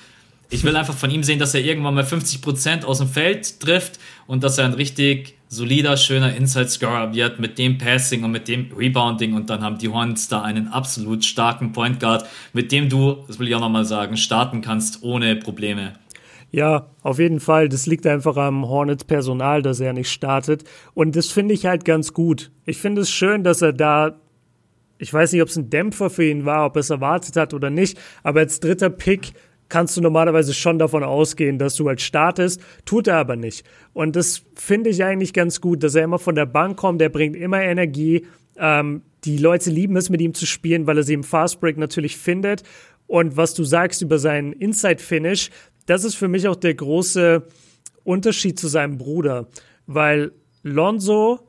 [0.51, 3.99] Ich will einfach von ihm sehen, dass er irgendwann mal 50% aus dem Feld trifft
[4.25, 8.71] und dass er ein richtig solider, schöner Inside-Scorer wird mit dem Passing und mit dem
[8.75, 13.17] Rebounding und dann haben die Hornets da einen absolut starken Point Guard, mit dem du,
[13.27, 15.93] das will ich auch nochmal sagen, starten kannst ohne Probleme.
[16.51, 17.69] Ja, auf jeden Fall.
[17.69, 20.63] Das liegt einfach am Hornets Personal, dass er nicht startet.
[20.95, 22.51] Und das finde ich halt ganz gut.
[22.65, 24.19] Ich finde es schön, dass er da,
[24.97, 27.53] ich weiß nicht, ob es ein Dämpfer für ihn war, ob er es erwartet hat
[27.53, 29.33] oder nicht, aber als dritter Pick
[29.69, 33.65] kannst du normalerweise schon davon ausgehen, dass du halt startest, tut er aber nicht.
[33.93, 37.09] Und das finde ich eigentlich ganz gut, dass er immer von der Bank kommt, der
[37.09, 38.25] bringt immer Energie.
[38.57, 42.17] Ähm, die Leute lieben es, mit ihm zu spielen, weil er sie im Fastbreak natürlich
[42.17, 42.63] findet.
[43.07, 45.49] Und was du sagst über seinen Inside-Finish,
[45.85, 47.43] das ist für mich auch der große
[48.03, 49.47] Unterschied zu seinem Bruder,
[49.87, 50.31] weil
[50.63, 51.48] Lonzo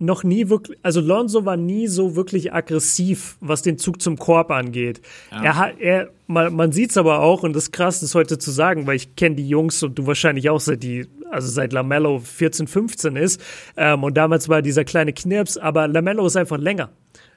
[0.00, 4.50] noch nie wirklich, also Lonzo war nie so wirklich aggressiv, was den Zug zum Korb
[4.50, 5.00] angeht.
[5.30, 5.42] Ja.
[5.42, 8.38] Er hat, er, man, man sieht es aber auch, und das ist krass, das heute
[8.38, 11.74] zu sagen, weil ich kenne die Jungs und du wahrscheinlich auch seit die, also seit
[11.74, 13.40] Lamello 14, 15 ist.
[13.76, 16.90] Ähm, und damals war dieser kleine Knirps, aber Lamello ist einfach länger.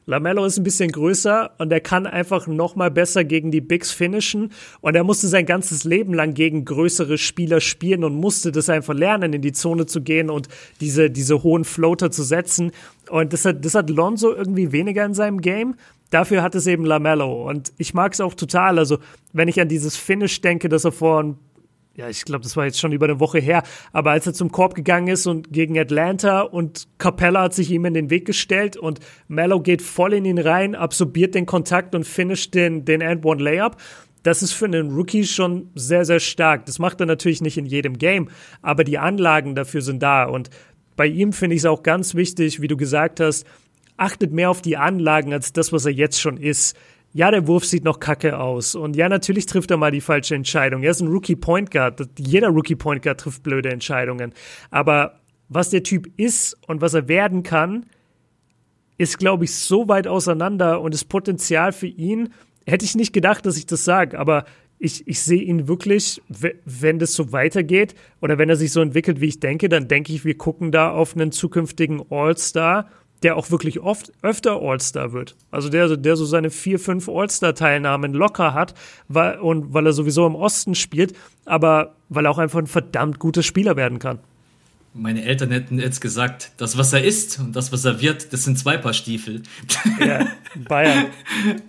[0.06, 3.92] Lamello ist ein bisschen größer und er kann einfach noch mal besser gegen die Bigs
[3.92, 4.52] finishen
[4.82, 8.94] und er musste sein ganzes Leben lang gegen größere Spieler spielen und musste das einfach
[8.94, 10.50] lernen, in die Zone zu gehen und
[10.82, 12.72] diese, diese hohen Floater zu setzen
[13.10, 15.76] und das hat, das hat Lonzo irgendwie weniger in seinem Game.
[16.10, 18.78] Dafür hat es eben Lamello und ich mag es auch total.
[18.78, 19.00] Also,
[19.32, 21.38] wenn ich an dieses Finish denke, das er vor ein
[21.96, 24.52] ja, ich glaube, das war jetzt schon über eine Woche her, aber als er zum
[24.52, 28.78] Korb gegangen ist und gegen Atlanta und Capella hat sich ihm in den Weg gestellt
[28.78, 33.78] und Mello geht voll in ihn rein, absorbiert den Kontakt und finisht den, den And-One-Layup.
[34.24, 36.66] Das ist für einen Rookie schon sehr, sehr stark.
[36.66, 38.30] Das macht er natürlich nicht in jedem Game,
[38.62, 40.24] aber die Anlagen dafür sind da.
[40.24, 40.50] Und
[40.96, 43.46] bei ihm finde ich es auch ganz wichtig, wie du gesagt hast,
[43.98, 46.76] achtet mehr auf die Anlagen als das, was er jetzt schon ist
[47.14, 48.74] ja, der Wurf sieht noch kacke aus.
[48.74, 50.82] Und ja, natürlich trifft er mal die falsche Entscheidung.
[50.82, 52.02] Er ist ein Rookie Point Guard.
[52.18, 54.34] Jeder Rookie Point Guard trifft blöde Entscheidungen.
[54.72, 57.86] Aber was der Typ ist und was er werden kann,
[58.98, 62.34] ist, glaube ich, so weit auseinander und das Potenzial für ihn,
[62.66, 64.46] hätte ich nicht gedacht, dass ich das sage, aber
[64.80, 66.22] ich, ich sehe ihn wirklich,
[66.66, 70.14] wenn das so weitergeht oder wenn er sich so entwickelt, wie ich denke, dann denke
[70.14, 72.90] ich, wir gucken da auf einen zukünftigen All-Star
[73.24, 75.36] der auch wirklich oft öfter All-Star wird.
[75.50, 78.74] Also der, der so seine vier, fünf All-Star-Teilnahmen locker hat,
[79.08, 81.16] weil, und weil er sowieso im Osten spielt,
[81.46, 84.20] aber weil er auch einfach ein verdammt guter Spieler werden kann.
[84.96, 88.44] Meine Eltern hätten jetzt gesagt, das, was er ist und das, was er wird, das
[88.44, 89.42] sind zwei Paar Stiefel.
[90.00, 90.28] Ja,
[90.70, 91.08] Bayern.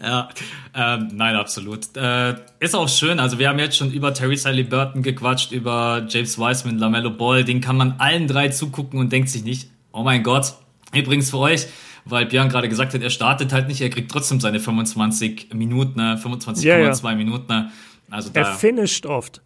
[0.02, 0.28] ja,
[0.74, 1.96] ähm, nein, absolut.
[1.96, 3.18] Äh, ist auch schön.
[3.20, 7.44] Also wir haben jetzt schon über Teresa Burton gequatscht, über James Wiseman, Lamello Ball.
[7.44, 10.52] Den kann man allen drei zugucken und denkt sich nicht, oh mein Gott,
[10.94, 11.66] Übrigens für euch,
[12.04, 16.00] weil Björn gerade gesagt hat, er startet halt nicht, er kriegt trotzdem seine 25 Minuten,
[16.00, 17.14] 25,2 ja, ja.
[17.16, 17.70] Minuten.
[18.10, 19.42] Also da, er finisht oft.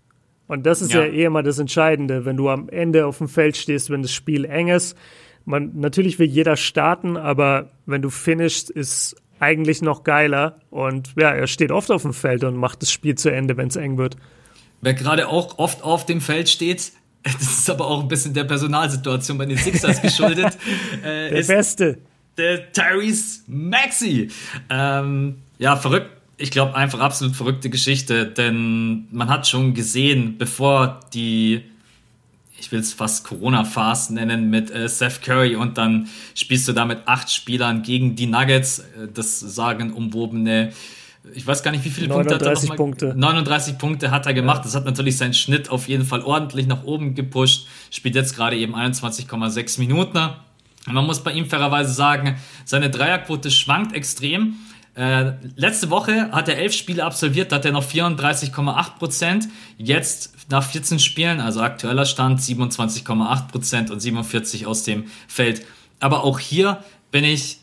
[0.46, 1.04] Und das ist ja.
[1.04, 4.12] ja eh immer das Entscheidende, wenn du am Ende auf dem Feld stehst, wenn das
[4.12, 4.96] Spiel eng ist.
[5.44, 10.60] Man, natürlich will jeder starten, aber wenn du finishst, ist eigentlich noch geiler.
[10.70, 13.68] Und ja, er steht oft auf dem Feld und macht das Spiel zu Ende, wenn
[13.68, 14.16] es eng wird.
[14.80, 16.92] Wer gerade auch oft auf dem Feld steht,
[17.22, 20.56] das ist aber auch ein bisschen der Personalsituation bei den Sixers geschuldet.
[21.02, 21.98] Äh, der Beste.
[22.36, 24.30] Der Tyrese Maxi.
[24.68, 26.10] Ähm, ja, verrückt.
[26.36, 31.62] Ich glaube, einfach absolut verrückte Geschichte, denn man hat schon gesehen, bevor die,
[32.58, 36.84] ich will es fast Corona-Fast nennen, mit äh, Seth Curry und dann spielst du da
[36.84, 40.72] mit acht Spielern gegen die Nuggets, äh, das sagen umwobene
[41.34, 43.14] ich weiß gar nicht, wie viele 39 Punkte hat er Punkte.
[43.16, 44.58] 39 Punkte hat er gemacht.
[44.58, 44.64] Ja.
[44.64, 47.66] Das hat natürlich seinen Schnitt auf jeden Fall ordentlich nach oben gepusht.
[47.90, 50.30] Spielt jetzt gerade eben 21,6 Minuten.
[50.86, 54.56] Man muss bei ihm fairerweise sagen, seine Dreierquote schwankt extrem.
[54.94, 59.48] Äh, letzte Woche hat er elf Spiele absolviert, da hat er noch 34,8 Prozent.
[59.76, 65.64] Jetzt nach 14 Spielen, also aktueller Stand 27,8 Prozent und 47 aus dem Feld.
[66.00, 67.58] Aber auch hier bin ich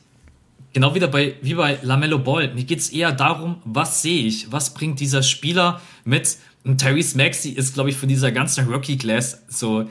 [0.76, 2.54] genau wieder bei, wie bei Lamello Ball.
[2.54, 4.52] Mir geht es eher darum, was sehe ich?
[4.52, 6.38] Was bringt dieser Spieler mit?
[6.66, 9.90] Und Tyrese Maxey ist, glaube ich, von dieser ganzen Rookie-Class so,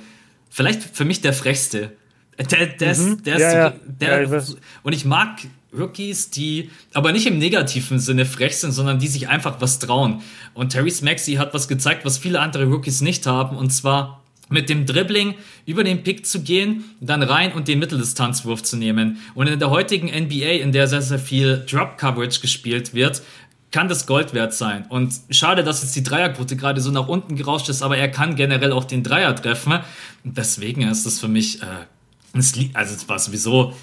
[0.51, 1.93] vielleicht für mich der frechste.
[2.39, 3.13] Der, der, mhm.
[3.13, 5.39] ist, der, ja, ist, der ja, ich und ich mag
[5.73, 10.21] Rookies, die aber nicht im negativen Sinne frech sind, sondern die sich einfach was trauen.
[10.53, 14.69] Und Tyrese Maxey hat was gezeigt, was viele andere Rookies nicht haben, und zwar mit
[14.69, 15.35] dem Dribbling
[15.67, 19.19] über den Pick zu gehen, dann rein und den Mitteldistanzwurf zu nehmen.
[19.35, 23.23] Und in der heutigen NBA, in der sehr, sehr viel Drop-Coverage gespielt wird,
[23.71, 24.87] kann das Gold wert sein.
[24.89, 28.37] Und schade, dass jetzt die Dreierquote gerade so nach unten gerauscht ist, aber er kann
[28.37, 29.81] generell auch den Dreier treffen.
[30.23, 31.67] Deswegen ist das für mich, äh,
[32.75, 33.75] also es war sowieso,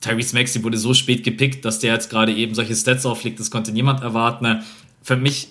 [0.00, 3.50] Tyrese Maxey wurde so spät gepickt, dass der jetzt gerade eben solche Stats auflegt, das
[3.50, 4.64] konnte niemand erwarten.
[5.02, 5.48] Für mich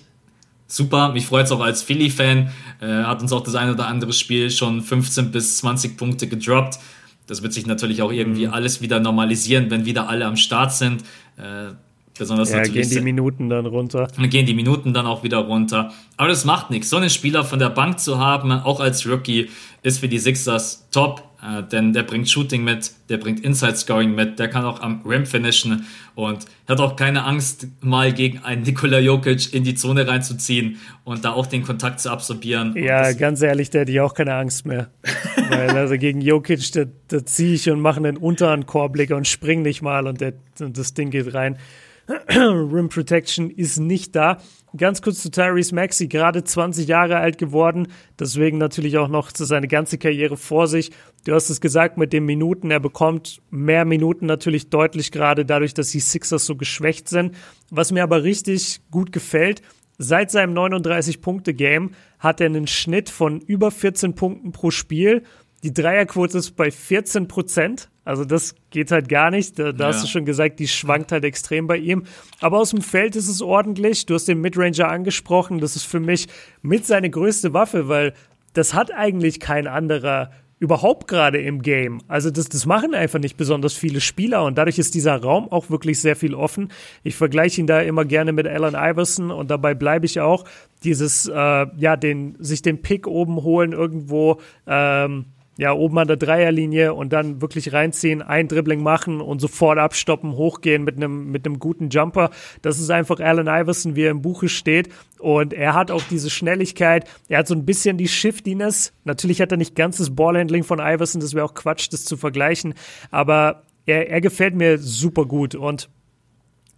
[0.66, 1.10] super.
[1.12, 2.50] Mich freut es auch als Philly-Fan.
[2.80, 6.78] Äh, hat uns auch das ein oder andere Spiel schon 15 bis 20 Punkte gedroppt.
[7.26, 8.52] Das wird sich natürlich auch irgendwie mhm.
[8.52, 11.02] alles wieder normalisieren, wenn wieder alle am Start sind.
[11.36, 11.72] Äh,
[12.18, 12.88] besonders ja, natürlich.
[12.88, 14.08] gehen die Minuten dann runter.
[14.16, 15.92] Dann gehen die Minuten dann auch wieder runter.
[16.16, 16.88] Aber das macht nichts.
[16.90, 19.50] So einen Spieler von der Bank zu haben, auch als Rookie,
[19.82, 21.22] ist für die Sixers top.
[21.42, 25.02] Äh, denn der bringt Shooting mit, der bringt Inside Scoring mit, der kann auch am
[25.04, 30.08] Rim finishen und hat auch keine Angst, mal gegen einen Nikola Jokic in die Zone
[30.08, 32.74] reinzuziehen und da auch den Kontakt zu absorbieren.
[32.76, 34.88] Ja, ganz ehrlich, der hätte ich auch keine Angst mehr.
[35.50, 39.62] Weil also gegen Jokic, da, da ziehe ich und mache einen unteren Chorblicker und spring
[39.62, 41.58] nicht mal und, der, und das Ding geht rein.
[42.28, 44.38] Rim Protection ist nicht da.
[44.76, 49.68] Ganz kurz zu Tyrese Maxey, gerade 20 Jahre alt geworden, deswegen natürlich auch noch seine
[49.68, 50.90] ganze Karriere vor sich.
[51.26, 55.74] Du hast es gesagt mit den Minuten, er bekommt mehr Minuten natürlich deutlich gerade dadurch,
[55.74, 57.34] dass die Sixers so geschwächt sind.
[57.68, 59.60] Was mir aber richtig gut gefällt,
[59.98, 65.24] seit seinem 39-Punkte-Game hat er einen Schnitt von über 14 Punkten pro Spiel.
[65.64, 67.90] Die Dreierquote ist bei 14 Prozent.
[68.04, 69.58] Also das geht halt gar nicht.
[69.58, 69.88] Da, da ja.
[69.92, 72.04] hast du schon gesagt, die schwankt halt extrem bei ihm.
[72.40, 74.06] Aber aus dem Feld ist es ordentlich.
[74.06, 75.58] Du hast den Midranger angesprochen.
[75.58, 76.28] Das ist für mich
[76.62, 78.14] mit seine größte Waffe, weil
[78.52, 82.00] das hat eigentlich kein anderer überhaupt gerade im Game.
[82.08, 85.68] Also das, das machen einfach nicht besonders viele Spieler und dadurch ist dieser Raum auch
[85.68, 86.72] wirklich sehr viel offen.
[87.02, 90.44] Ich vergleiche ihn da immer gerne mit Allen Iverson und dabei bleibe ich auch
[90.82, 95.26] dieses, äh, ja, den, sich den Pick oben holen irgendwo, ähm,
[95.58, 100.32] ja, oben an der Dreierlinie und dann wirklich reinziehen, ein Dribbling machen und sofort abstoppen,
[100.32, 102.30] hochgehen mit einem, mit einem guten Jumper.
[102.62, 104.90] Das ist einfach Allen Iverson, wie er im Buche steht.
[105.18, 107.08] Und er hat auch diese Schnelligkeit.
[107.28, 108.92] Er hat so ein bisschen die Shiftiness.
[109.04, 111.20] Natürlich hat er nicht ganz das Ballhandling von Iverson.
[111.20, 112.74] Das wäre auch Quatsch, das zu vergleichen.
[113.10, 115.54] Aber er, er gefällt mir super gut.
[115.54, 115.88] Und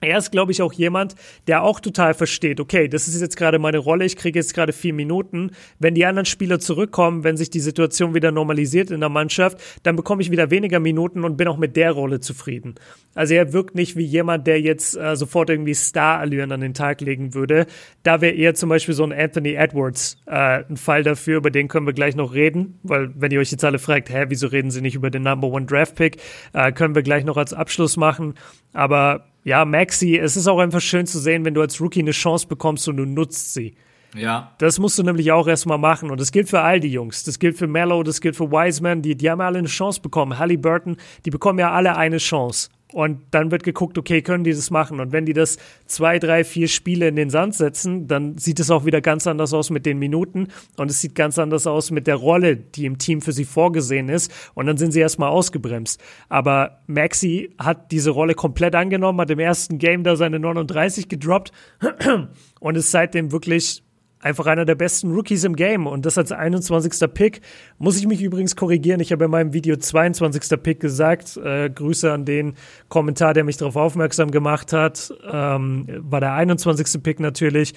[0.00, 1.14] er ist, glaube ich, auch jemand,
[1.46, 4.72] der auch total versteht, okay, das ist jetzt gerade meine Rolle, ich kriege jetzt gerade
[4.72, 5.50] vier Minuten.
[5.78, 9.96] Wenn die anderen Spieler zurückkommen, wenn sich die Situation wieder normalisiert in der Mannschaft, dann
[9.96, 12.76] bekomme ich wieder weniger Minuten und bin auch mit der Rolle zufrieden.
[13.14, 17.00] Also er wirkt nicht wie jemand, der jetzt äh, sofort irgendwie Star-Allüren an den Tag
[17.00, 17.66] legen würde.
[18.04, 21.66] Da wäre eher zum Beispiel so ein Anthony Edwards äh, ein Fall dafür, über den
[21.66, 24.70] können wir gleich noch reden, weil wenn ihr euch jetzt alle fragt, hä, wieso reden
[24.70, 26.18] sie nicht über den Number One Draft Pick,
[26.52, 28.34] äh, können wir gleich noch als Abschluss machen.
[28.72, 32.10] Aber ja, Maxi, es ist auch einfach schön zu sehen, wenn du als Rookie eine
[32.10, 33.74] Chance bekommst und du nutzt sie.
[34.14, 34.52] Ja.
[34.58, 36.10] Das musst du nämlich auch erstmal machen.
[36.10, 37.24] Und das gilt für all die Jungs.
[37.24, 39.00] Das gilt für Mello, das gilt für Wiseman.
[39.00, 40.38] Die, die haben alle eine Chance bekommen.
[40.38, 42.68] Halliburton, die bekommen ja alle eine Chance.
[42.92, 44.98] Und dann wird geguckt, okay, können die das machen?
[44.98, 48.70] Und wenn die das zwei, drei, vier Spiele in den Sand setzen, dann sieht es
[48.70, 52.06] auch wieder ganz anders aus mit den Minuten und es sieht ganz anders aus mit
[52.06, 54.32] der Rolle, die im Team für sie vorgesehen ist.
[54.54, 56.00] Und dann sind sie erstmal ausgebremst.
[56.30, 61.52] Aber Maxi hat diese Rolle komplett angenommen, hat im ersten Game da seine 39 gedroppt
[62.60, 63.82] und ist seitdem wirklich
[64.20, 67.12] einfach einer der besten Rookies im Game und das als 21.
[67.12, 67.40] Pick.
[67.78, 69.00] Muss ich mich übrigens korrigieren.
[69.00, 70.62] Ich habe in meinem Video 22.
[70.62, 71.36] Pick gesagt.
[71.36, 72.54] Äh, Grüße an den
[72.88, 75.12] Kommentar, der mich darauf aufmerksam gemacht hat.
[75.30, 77.02] Ähm, war der 21.
[77.02, 77.74] Pick natürlich.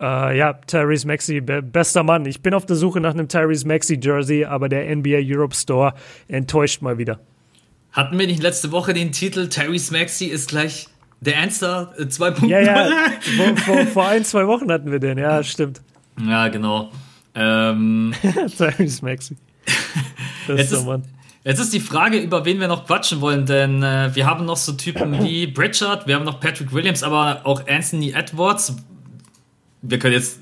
[0.00, 2.26] Äh, ja, Tyrese Maxey, be bester Mann.
[2.26, 5.94] Ich bin auf der Suche nach einem Tyrese Maxey Jersey, aber der NBA Europe Store
[6.28, 7.20] enttäuscht mal wieder.
[7.92, 10.88] Hatten wir nicht letzte Woche den Titel Tyrese Maxey ist gleich
[11.24, 12.44] der Answer 2.0.
[12.44, 12.90] Äh, ja, ja.
[13.36, 15.82] vor, vor, vor, ein, zwei Wochen hatten wir den, ja, stimmt.
[16.26, 16.90] Ja, genau.
[17.34, 18.14] Ähm,
[18.56, 19.36] Tyrese Maxi.
[20.46, 21.02] Das ist der Mann.
[21.44, 24.56] Jetzt ist die Frage, über wen wir noch quatschen wollen, denn äh, wir haben noch
[24.56, 28.74] so Typen wie Pritchard, wir haben noch Patrick Williams, aber auch Anthony Edwards.
[29.82, 30.40] Wir können jetzt,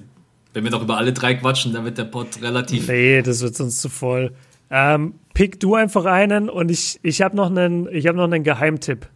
[0.53, 2.87] wenn wir noch über alle drei quatschen, dann wird der Pod relativ.
[2.87, 4.33] Nee, das wird sonst zu voll.
[4.71, 9.09] Ähm, pick du einfach einen und ich, ich habe noch, einen, hab noch einen Geheimtipp.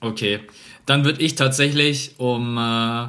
[0.00, 0.40] Okay,
[0.86, 3.08] dann würde ich tatsächlich, um äh,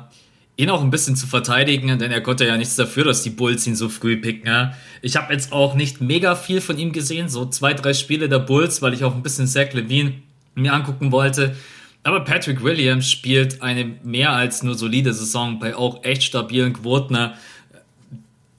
[0.58, 3.68] ihn auch ein bisschen zu verteidigen, denn er konnte ja nichts dafür, dass die Bulls
[3.68, 4.48] ihn so früh picken.
[4.48, 4.74] Ja.
[5.02, 8.40] Ich habe jetzt auch nicht mega viel von ihm gesehen, so zwei, drei Spiele der
[8.40, 10.14] Bulls, weil ich auch ein bisschen Zach Levine
[10.56, 11.56] mir angucken wollte.
[12.04, 17.16] Aber Patrick Williams spielt eine mehr als nur solide Saison bei auch echt stabilen Quoten.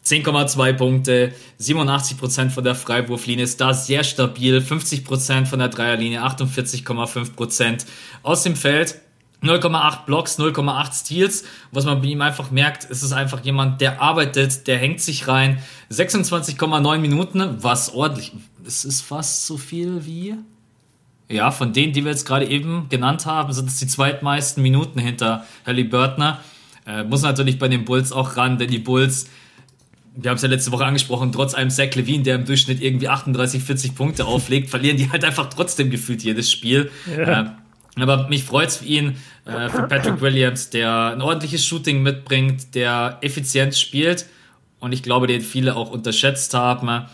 [0.04, 7.86] 10,2 Punkte, 87% von der Freiwurflinie ist da sehr stabil, 50% von der Dreierlinie, 48,5%
[8.22, 9.00] aus dem Feld.
[9.42, 11.44] 0,8 Blocks, 0,8 Steals.
[11.70, 15.28] Was man bei ihm einfach merkt, ist es einfach jemand, der arbeitet, der hängt sich
[15.28, 15.58] rein.
[15.90, 18.32] 26,9 Minuten, was ordentlich.
[18.66, 20.34] Es ist fast so viel wie.
[21.28, 24.98] Ja, von denen, die wir jetzt gerade eben genannt haben, sind es die zweitmeisten Minuten
[24.98, 26.36] hinter Halliburton.
[26.86, 29.28] Äh, muss natürlich bei den Bulls auch ran, denn die Bulls,
[30.14, 33.08] wir haben es ja letzte Woche angesprochen, trotz einem Zach Levine, der im Durchschnitt irgendwie
[33.08, 36.90] 38, 40 Punkte auflegt, verlieren die halt einfach trotzdem gefühlt jedes Spiel.
[37.10, 37.40] Ja.
[37.40, 37.46] Äh,
[38.02, 39.16] aber mich freut es für ihn,
[39.46, 44.26] äh, für Patrick Williams, der ein ordentliches Shooting mitbringt, der effizient spielt
[44.80, 46.88] und ich glaube, den viele auch unterschätzt haben.
[46.88, 47.06] Er,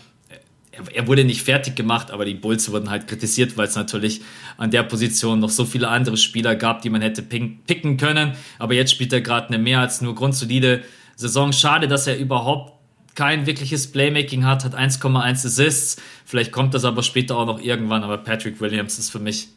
[0.93, 4.21] er wurde nicht fertig gemacht, aber die Bulls wurden halt kritisiert, weil es natürlich
[4.57, 8.33] an der Position noch so viele andere Spieler gab, die man hätte picken können.
[8.59, 10.83] Aber jetzt spielt er gerade eine mehr als nur grundsolide
[11.15, 11.53] Saison.
[11.53, 12.73] Schade, dass er überhaupt
[13.15, 16.01] kein wirkliches Playmaking hat, hat 1,1 Assists.
[16.25, 19.49] Vielleicht kommt das aber später auch noch irgendwann, aber Patrick Williams ist für mich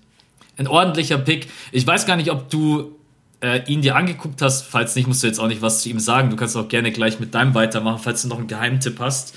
[0.57, 1.49] ein ordentlicher Pick.
[1.73, 2.97] Ich weiß gar nicht, ob du
[3.41, 4.63] äh, ihn dir angeguckt hast.
[4.63, 6.31] Falls nicht, musst du jetzt auch nicht was zu ihm sagen.
[6.31, 9.35] Du kannst auch gerne gleich mit deinem weitermachen, falls du noch einen Geheimtipp hast.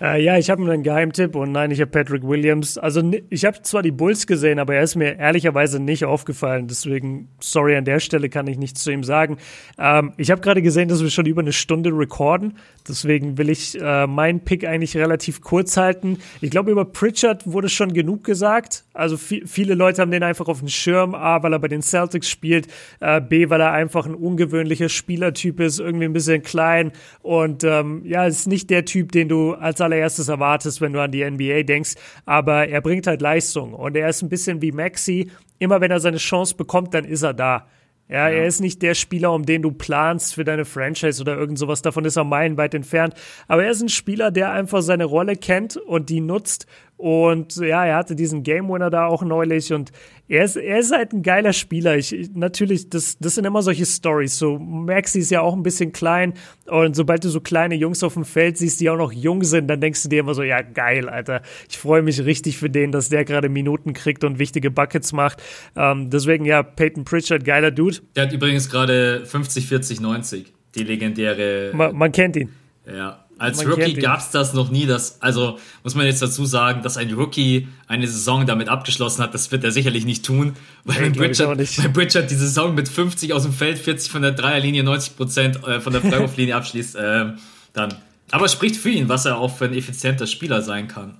[0.00, 2.78] Äh, ja, ich habe einen Geheimtipp und nein, ich habe Patrick Williams.
[2.78, 6.68] Also ich habe zwar die Bulls gesehen, aber er ist mir ehrlicherweise nicht aufgefallen.
[6.68, 9.36] Deswegen, sorry, an der Stelle kann ich nichts zu ihm sagen.
[9.78, 12.54] Ähm, ich habe gerade gesehen, dass wir schon über eine Stunde recorden.
[12.88, 16.18] Deswegen will ich äh, meinen Pick eigentlich relativ kurz halten.
[16.40, 18.84] Ich glaube, über Pritchard wurde schon genug gesagt.
[18.94, 21.14] Also viele Leute haben den einfach auf dem Schirm.
[21.14, 22.68] A, weil er bei den Celtics spielt.
[23.00, 25.78] Äh, B, weil er einfach ein ungewöhnlicher Spielertyp ist.
[25.78, 26.92] Irgendwie ein bisschen klein.
[27.20, 31.10] Und ähm, ja, ist nicht der Typ, den du als allererstes erwartest, wenn du an
[31.10, 31.94] die NBA denkst.
[32.26, 33.74] Aber er bringt halt Leistung.
[33.74, 35.30] Und er ist ein bisschen wie Maxi.
[35.58, 37.66] Immer wenn er seine Chance bekommt, dann ist er da.
[38.10, 41.36] Ja, ja, er ist nicht der Spieler, um den du planst für deine Franchise oder
[41.36, 41.80] irgend sowas.
[41.80, 43.14] Davon ist er meilenweit entfernt.
[43.46, 46.66] Aber er ist ein Spieler, der einfach seine Rolle kennt und die nutzt
[47.00, 49.90] und ja, er hatte diesen Game Winner da auch neulich und
[50.28, 51.96] er ist, er ist halt ein geiler Spieler.
[51.96, 54.38] Ich, ich, natürlich, das, das sind immer solche Stories.
[54.38, 56.34] So, Maxi ist ja auch ein bisschen klein
[56.66, 59.66] und sobald du so kleine Jungs auf dem Feld siehst, die auch noch jung sind,
[59.68, 61.40] dann denkst du dir immer so, ja, geil, Alter.
[61.70, 65.42] Ich freue mich richtig für den, dass der gerade Minuten kriegt und wichtige Buckets macht.
[65.76, 67.96] Ähm, deswegen, ja, Peyton Pritchard, geiler Dude.
[68.14, 70.52] Der hat übrigens gerade 50, 40, 90.
[70.74, 71.70] Die legendäre.
[71.72, 72.50] Man, man kennt ihn.
[72.86, 74.84] Ja, als Rookie gab es das noch nie.
[74.84, 79.32] Das, also muss man jetzt dazu sagen, dass ein Rookie eine Saison damit abgeschlossen hat,
[79.32, 83.44] das wird er sicherlich nicht tun, weil, nee, weil Bridger die Saison mit 50 aus
[83.44, 86.96] dem Feld, 40 von der Dreierlinie, 90 Prozent äh, von der Freiwurflinie abschließt.
[86.96, 87.32] Äh,
[87.72, 87.94] dann.
[88.30, 91.16] Aber spricht für ihn, was er auch für ein effizienter Spieler sein kann.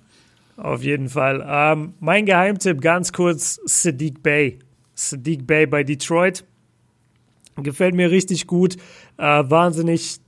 [0.59, 1.43] Auf jeden Fall.
[1.49, 4.59] Ähm, mein Geheimtipp ganz kurz: Sadiq Bay.
[4.95, 6.45] Sadiq Bay bei Detroit.
[7.57, 8.77] Gefällt mir richtig gut.
[9.16, 10.21] Äh, wahnsinnig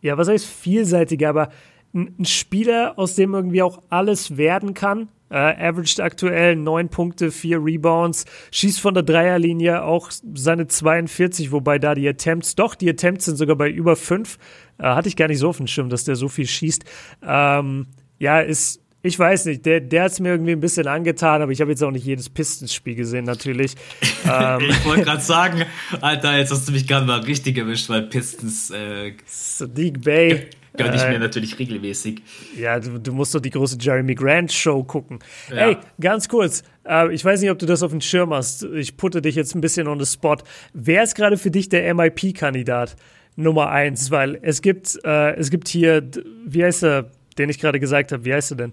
[0.00, 1.50] ja, was heißt vielseitig, aber
[1.92, 5.08] ein Spieler, aus dem irgendwie auch alles werden kann.
[5.28, 11.78] Äh, averaged aktuell 9 Punkte, 4 Rebounds, schießt von der Dreierlinie auch seine 42, wobei
[11.78, 14.38] da die Attempts, doch, die Attempts sind sogar bei über 5.
[14.78, 16.84] Äh, hatte ich gar nicht so auf dem Schirm, dass der so viel schießt.
[17.24, 17.86] Ähm,
[18.18, 21.52] ja, ist ich weiß nicht, der, der hat es mir irgendwie ein bisschen angetan, aber
[21.52, 23.74] ich habe jetzt auch nicht jedes Pistons-Spiel gesehen, natürlich.
[24.24, 24.60] ähm.
[24.68, 25.62] Ich wollte gerade sagen,
[26.00, 28.70] Alter, jetzt hast du mich gerade mal richtig erwischt, weil Pistons.
[28.70, 30.48] Äh, Sadiq Bay.
[30.76, 32.22] Gönne ich mir äh, natürlich regelmäßig.
[32.56, 35.18] Ja, du, du, musst doch die große Jeremy Grant Show gucken.
[35.50, 35.70] Ja.
[35.70, 38.62] Ey, ganz kurz, äh, ich weiß nicht, ob du das auf dem Schirm hast.
[38.62, 40.36] Ich putte dich jetzt ein bisschen on the spot.
[40.72, 42.96] Wer ist gerade für dich der MIP-Kandidat
[43.34, 44.10] Nummer eins?
[44.10, 46.08] Weil es gibt, äh, es gibt hier,
[46.46, 48.72] wie heißt er, den ich gerade gesagt habe, wie heißt er denn?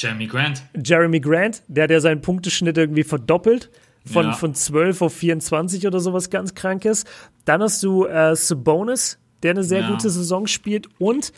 [0.00, 0.62] Jeremy Grant.
[0.82, 3.70] Jeremy Grant, der hat ja seinen Punkteschnitt irgendwie verdoppelt.
[4.06, 4.32] Von, ja.
[4.32, 7.04] von 12 auf 24 oder sowas ganz krankes.
[7.44, 9.90] Dann hast du äh, Sabonis, der eine sehr ja.
[9.90, 10.88] gute Saison spielt.
[10.98, 11.34] Und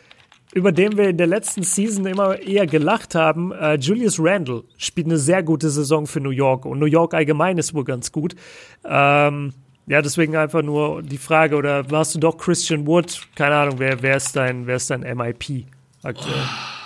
[0.55, 5.09] über den wir in der letzten Season immer eher gelacht haben, äh, Julius Randle spielt
[5.09, 6.65] eine sehr gute Saison für New York.
[6.65, 8.37] Und New York allgemein ist wohl ganz gut.
[8.85, 9.53] Ähm,
[9.89, 13.23] ja, deswegen einfach nur die Frage, oder warst du doch Christian Wood?
[13.35, 15.65] Keine Ahnung, wer, wer, ist, dein, wer ist dein MIP
[16.05, 16.35] aktuell?
[16.37, 16.82] Oh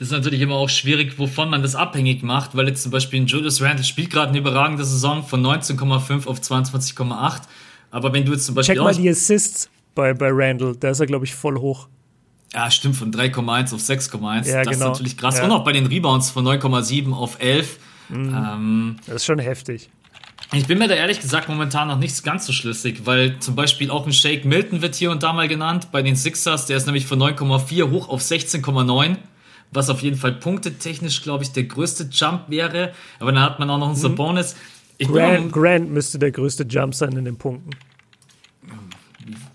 [0.00, 3.22] Das ist natürlich immer auch schwierig, wovon man das abhängig macht, weil jetzt zum Beispiel
[3.26, 7.42] Julius Randle spielt gerade eine überragende Saison von 19,5 auf 22,8.
[7.90, 8.76] Aber wenn du jetzt zum Beispiel.
[8.76, 11.88] Check mal die Assists bei, bei Randall, da ist er, glaube ich, voll hoch.
[12.54, 14.48] Ja, stimmt, von 3,1 auf 6,1.
[14.48, 14.72] Ja, das genau.
[14.72, 15.36] ist natürlich krass.
[15.36, 15.44] Ja.
[15.44, 17.78] Und auch bei den Rebounds von 9,7 auf 11.
[18.08, 18.34] Mhm.
[18.34, 19.90] Ähm, Das ist schon heftig.
[20.54, 23.90] ich bin mir da ehrlich gesagt momentan noch nicht ganz so schlüssig, weil zum Beispiel
[23.90, 26.64] auch ein Shake Milton wird hier und da mal genannt bei den Sixers.
[26.64, 29.18] Der ist nämlich von 9,4 hoch auf 16,9.
[29.72, 32.92] Was auf jeden Fall punktetechnisch, glaube ich, der größte Jump wäre.
[33.20, 34.00] Aber dann hat man auch noch einen Mhm.
[34.00, 34.56] Sabonis.
[34.98, 37.70] Ich Grant, mal- Grant müsste der größte Jump sein in den Punkten.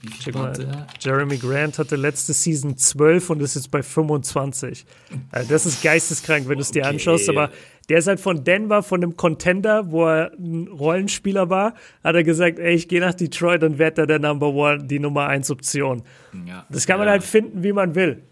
[0.01, 0.53] wie Check mal.
[0.99, 4.85] Jeremy Grant hatte letzte Season 12 und ist jetzt bei 25.
[5.31, 6.89] Also das ist geisteskrank, wenn du es dir Okay.
[6.91, 7.27] anschaust.
[7.29, 7.49] Aber
[7.89, 12.23] der ist halt von Denver, von einem Contender, wo er ein Rollenspieler war, hat er
[12.23, 15.49] gesagt, ey, ich gehe nach Detroit und werde da der Number One, die Nummer 1
[15.51, 16.03] Option.
[16.47, 16.65] Ja.
[16.69, 17.11] Das kann man Ja.
[17.13, 18.23] halt finden, wie man will.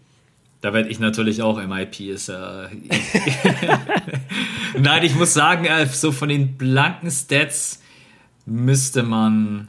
[0.64, 2.00] Da werde ich natürlich auch MIP.
[2.00, 2.34] Ist, äh,
[4.78, 7.82] Nein, ich muss sagen, äh, so von den blanken Stats
[8.46, 9.68] müsste man,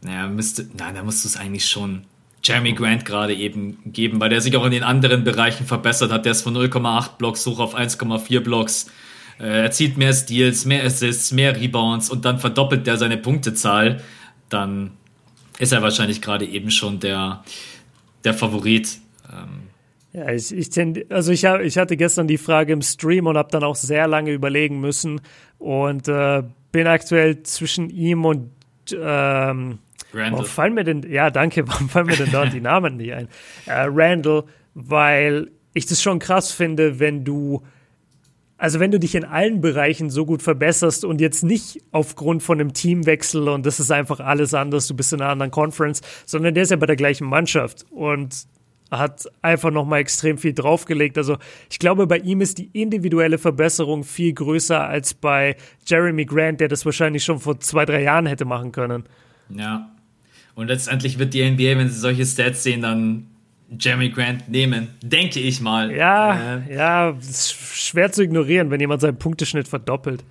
[0.00, 2.02] naja, müsste, nein, da musst du es eigentlich schon
[2.42, 6.24] Jeremy Grant gerade eben geben, weil der sich auch in den anderen Bereichen verbessert hat.
[6.24, 8.90] Der ist von 0,8 Blocks hoch auf 1,4 Blocks.
[9.38, 14.02] Äh, Er zieht mehr Steals, mehr Assists, mehr Rebounds und dann verdoppelt der seine Punktezahl.
[14.48, 14.90] Dann
[15.60, 17.44] ist er wahrscheinlich gerade eben schon der,
[18.24, 18.98] der Favorit.
[19.32, 19.61] Ähm,
[20.12, 23.38] Ja, ich, ich, tend, also ich, hab, ich hatte gestern die Frage im Stream und
[23.38, 25.22] habe dann auch sehr lange überlegen müssen
[25.58, 28.50] und äh, bin aktuell zwischen ihm und
[28.92, 29.78] ähm,
[30.12, 30.32] Randall.
[30.32, 33.28] warum fallen mir denn, ja danke, warum fallen mir denn dort die Namen nicht ein?
[33.64, 34.44] Äh, Randall,
[34.74, 37.62] weil ich das schon krass finde, wenn du
[38.58, 42.60] also wenn du dich in allen Bereichen so gut verbesserst und jetzt nicht aufgrund von
[42.60, 46.54] einem Teamwechsel und das ist einfach alles anders, du bist in einer anderen Conference, sondern
[46.54, 48.46] der ist ja bei der gleichen Mannschaft und
[48.98, 51.16] hat einfach nochmal extrem viel draufgelegt.
[51.18, 51.38] Also
[51.70, 56.68] ich glaube, bei ihm ist die individuelle Verbesserung viel größer als bei Jeremy Grant, der
[56.68, 59.04] das wahrscheinlich schon vor zwei, drei Jahren hätte machen können.
[59.48, 59.90] Ja.
[60.54, 63.26] Und letztendlich wird die NBA, wenn sie solche Stats sehen, dann
[63.80, 64.88] Jeremy Grant nehmen.
[65.02, 65.90] Denke ich mal.
[65.90, 70.22] Ja, Äh, ja, schwer zu ignorieren, wenn jemand seinen Punkteschnitt verdoppelt.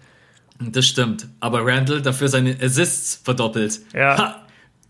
[0.60, 1.28] das stimmt.
[1.40, 3.82] Aber Randall dafür seine Assists verdoppelt.
[3.96, 4.18] Ja.
[4.18, 4.36] Ha.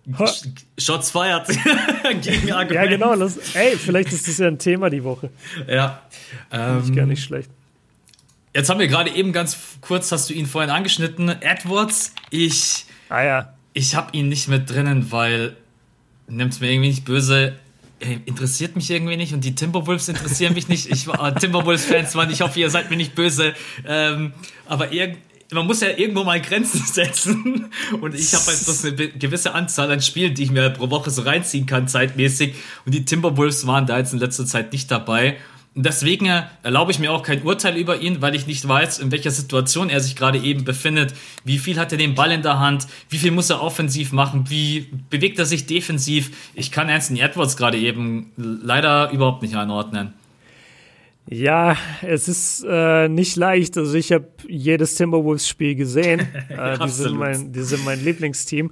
[0.08, 0.48] Sh-
[0.78, 1.48] Shots feiert
[2.22, 2.72] gegen Argument.
[2.72, 3.16] Ja, genau.
[3.16, 5.30] Das, ey, vielleicht ist das ja ein Thema die Woche.
[5.68, 6.02] Ja.
[6.52, 7.50] Ähm, Gar nicht schlecht.
[8.56, 11.30] jetzt haben wir gerade eben ganz kurz, hast du ihn vorhin angeschnitten.
[11.30, 13.54] Edwards, ich, Ah ja.
[13.74, 15.56] ich habe ihn nicht mit drinnen, weil
[16.28, 17.54] nimmt's mir irgendwie nicht böse.
[18.00, 20.90] ey, Interessiert mich irgendwie nicht und die Timberwolves interessieren mich nicht.
[20.90, 22.32] Ich war Timberwolves-Fans, Mann.
[22.32, 23.54] Ich hoffe, ihr seid mir nicht böse.
[23.86, 24.34] Ähm,
[24.66, 25.18] aber irg
[25.56, 27.72] man muss ja irgendwo mal Grenzen setzen.
[28.00, 31.10] Und ich habe halt so eine gewisse Anzahl an Spielen, die ich mir pro Woche
[31.10, 32.56] so reinziehen kann, zeitmäßig.
[32.86, 35.38] Und die Timberwolves waren da jetzt in letzter Zeit nicht dabei.
[35.74, 39.00] Und deswegen äh, erlaube ich mir auch kein Urteil über ihn, weil ich nicht weiß,
[39.00, 41.14] in welcher Situation er sich gerade eben befindet.
[41.46, 42.88] Wie viel hat er den Ball in der Hand?
[43.10, 44.50] Wie viel muss er offensiv machen?
[44.50, 46.32] Wie bewegt er sich defensiv?
[46.56, 50.14] Ich kann Anthony Edwards gerade eben leider überhaupt nicht einordnen.
[51.28, 53.78] Ja, es ist äh, nicht leicht.
[53.78, 56.20] Also ich habe jedes Timberwolves-Spiel gesehen.
[56.50, 58.72] äh, die, sind mein, die sind mein Lieblingsteam.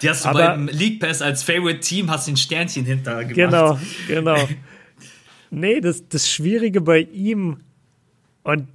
[0.00, 3.34] Die hast du Aber- beim League Pass als Favorite Team, hast den Sternchen hinter gemacht.
[3.34, 3.78] Genau,
[4.08, 4.48] genau.
[5.50, 7.58] Nee, das, das Schwierige bei ihm,
[8.44, 8.68] und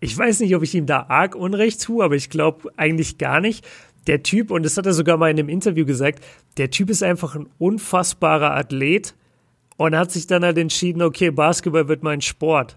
[0.00, 3.40] ich weiß nicht, ob ich ihm da arg Unrecht tue, aber ich glaube eigentlich gar
[3.40, 3.66] nicht.
[4.06, 6.22] Der Typ, und das hat er sogar mal in einem Interview gesagt,
[6.58, 9.14] der Typ ist einfach ein unfassbarer Athlet
[9.76, 12.76] und hat sich dann halt entschieden, okay, Basketball wird mein Sport.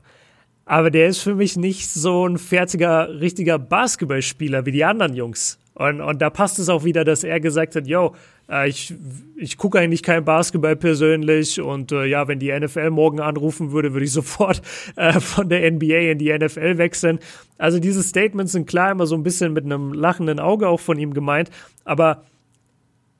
[0.66, 5.60] Aber der ist für mich nicht so ein fertiger, richtiger Basketballspieler wie die anderen Jungs.
[5.76, 8.16] Und, und da passt es auch wieder, dass er gesagt hat, yo,
[8.50, 8.94] äh, ich,
[9.36, 13.94] ich gucke eigentlich kein Basketball persönlich und äh, ja, wenn die NFL morgen anrufen würde,
[13.94, 14.62] würde ich sofort
[14.96, 17.20] äh, von der NBA in die NFL wechseln.
[17.58, 20.98] Also diese Statements sind klar immer so ein bisschen mit einem lachenden Auge auch von
[20.98, 21.52] ihm gemeint,
[21.86, 22.24] aber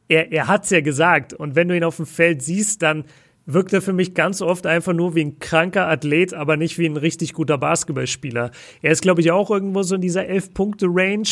[0.08, 1.34] er, er hat es ja gesagt.
[1.34, 3.06] Und wenn du ihn auf dem Feld siehst, dann
[3.48, 6.86] wirkt er für mich ganz oft einfach nur wie ein kranker Athlet, aber nicht wie
[6.86, 8.52] ein richtig guter Basketballspieler.
[8.82, 11.30] Er ist, glaube ich, auch irgendwo so in dieser Elf-Punkte-Range.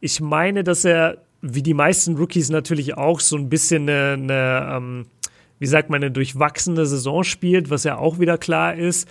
[0.00, 4.76] Ich meine, dass er, wie die meisten Rookies natürlich auch, so ein bisschen eine, eine
[4.76, 5.06] ähm,
[5.58, 9.06] wie sagt man, eine durchwachsene Saison spielt, was ja auch wieder klar ist.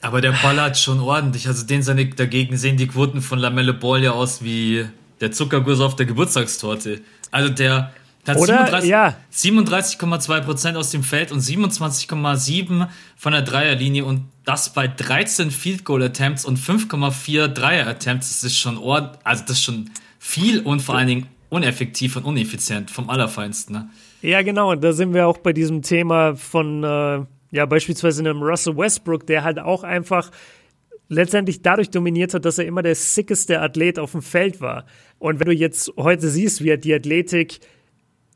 [0.00, 1.46] Aber der ballert schon ordentlich.
[1.48, 4.86] Also den seine, dagegen sehen die Quoten von Lamelle Ball ja aus wie
[5.20, 7.02] der Zuckerguss auf der Geburtstagstorte.
[7.30, 7.92] Also der
[8.30, 8.66] hat Oder?
[8.66, 9.16] 37 Ja.
[9.32, 15.84] 37,2 Prozent aus dem Feld und 27,7% von der Dreierlinie und das bei 13 Field
[15.84, 18.28] Goal Attempts und 5,4 Dreier Attempts.
[18.28, 22.24] Das ist schon ord also das ist schon viel und vor allen Dingen uneffektiv und
[22.24, 23.74] uneffizient vom Allerfeinsten.
[23.74, 23.88] Ne?
[24.22, 24.70] Ja, genau.
[24.70, 27.20] Und da sind wir auch bei diesem Thema von, äh,
[27.52, 30.30] Ja, beispielsweise einem Russell Westbrook, der halt auch einfach
[31.08, 34.86] letztendlich dadurch dominiert hat, dass er immer der sickeste Athlet auf dem Feld war.
[35.18, 37.58] Und wenn du jetzt heute siehst, wie er die Athletik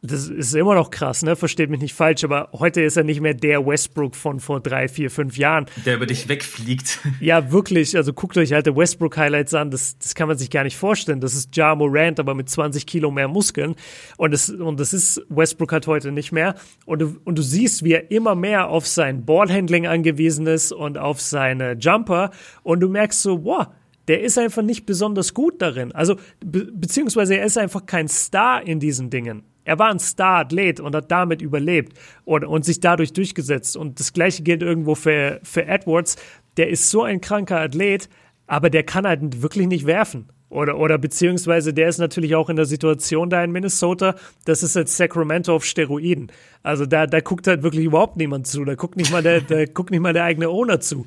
[0.04, 1.34] das ist immer noch krass, ne?
[1.34, 4.86] Versteht mich nicht falsch, aber heute ist er nicht mehr der Westbrook von vor drei,
[4.86, 5.64] vier, fünf Jahren.
[5.86, 7.00] Der über dich wegfliegt.
[7.20, 7.96] Ja, wirklich.
[7.96, 9.70] Also guckt euch alte Westbrook-Highlights an.
[9.70, 11.20] Das, das kann man sich gar nicht vorstellen.
[11.20, 13.76] Das ist Ja Morant, aber mit 20 Kilo mehr Muskeln.
[14.18, 16.54] Und das, und das ist Westbrook hat heute nicht mehr.
[16.84, 20.98] Und du, und du siehst, wie er immer mehr auf sein Ballhandling angewiesen ist und
[20.98, 22.30] auf seine Jumper.
[22.62, 23.68] Und du merkst so, wow,
[24.08, 25.92] der ist einfach nicht besonders gut darin.
[25.92, 29.44] Also, be beziehungsweise er ist einfach kein Star in diesen Dingen.
[29.64, 33.76] Er war ein Star-Athlet und hat damit überlebt und, und sich dadurch durchgesetzt.
[33.76, 36.16] Und das Gleiche gilt irgendwo für, für Edwards.
[36.56, 38.08] Der ist so ein kranker Athlet,
[38.46, 40.28] aber der kann halt wirklich nicht werfen.
[40.54, 44.14] Oder, oder beziehungsweise der ist natürlich auch in der Situation da in Minnesota,
[44.44, 46.30] das ist jetzt Sacramento auf Steroiden.
[46.62, 48.64] Also da, da guckt halt wirklich überhaupt niemand zu.
[48.64, 51.06] Da guckt nicht mal der, da guckt nicht mal der eigene Owner zu.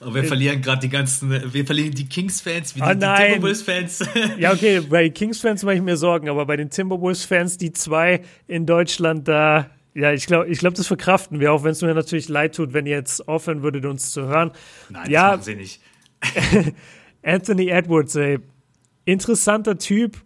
[0.00, 3.06] Aber wir verlieren gerade die ganzen, wir verlieren die Kings-Fans, wie Ah, die, die.
[3.32, 4.04] Timberwolves-Fans.
[4.38, 8.64] Ja, okay, bei Kings-Fans mache ich mir Sorgen, aber bei den Timberwolves-Fans, die zwei in
[8.64, 12.28] Deutschland da, ja, ich glaube, ich glaub, das verkraften wir, auch wenn es mir natürlich
[12.28, 14.52] leid tut, wenn ihr jetzt aufhören würdet, uns zu hören.
[14.88, 15.36] Nein, Ja.
[15.36, 15.80] das machen sie nicht.
[17.22, 18.38] Anthony Edwards, ey,
[19.04, 20.18] interessanter Typ.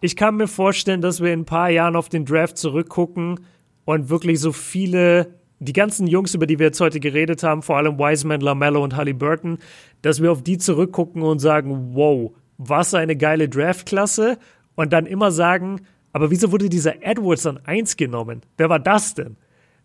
[0.00, 3.40] Ich kann mir vorstellen, dass wir in ein paar Jahren auf den Draft zurückgucken
[3.84, 7.76] und wirklich so viele, die ganzen Jungs, über die wir jetzt heute geredet haben, vor
[7.76, 9.58] allem Wiseman, Lamello und Halliburton,
[10.02, 14.38] dass wir auf die zurückgucken und sagen, wow, was eine geile Draftklasse
[14.74, 15.80] und dann immer sagen,
[16.12, 18.42] aber wieso wurde dieser Edwards an eins genommen?
[18.56, 19.36] Wer war das denn?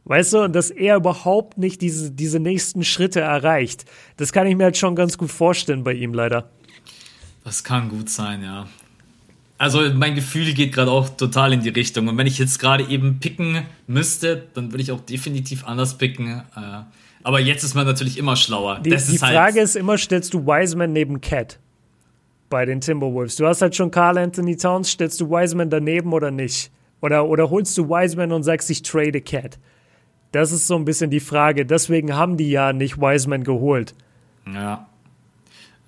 [0.06, 3.86] Weißt du, und dass er überhaupt nicht diese, diese nächsten Schritte erreicht.
[4.18, 6.50] Das kann ich mir halt schon ganz gut vorstellen bei ihm leider.
[7.44, 8.68] Das kann gut sein, ja.
[9.58, 12.08] Also mein Gefühl geht gerade auch total in die Richtung.
[12.08, 16.44] Und wenn ich jetzt gerade eben picken müsste, dann würde ich auch definitiv anders picken.
[16.56, 16.82] Äh,
[17.24, 18.80] Aber jetzt ist man natürlich immer schlauer.
[18.80, 21.60] Die, die halt, Frage ist immer, stellst du Wiseman neben Cat
[22.50, 23.36] bei den Timberwolves?
[23.38, 26.72] Du hast halt schon Carl Anthony Towns, stellst du Wiseman daneben oder nicht?
[27.00, 29.60] Oder, oder holst du Wiseman und sagst, ich trade Cat?
[30.32, 31.66] Das ist so ein bisschen die Frage.
[31.66, 33.94] Deswegen haben die ja nicht Wiseman geholt.
[34.52, 34.88] Ja.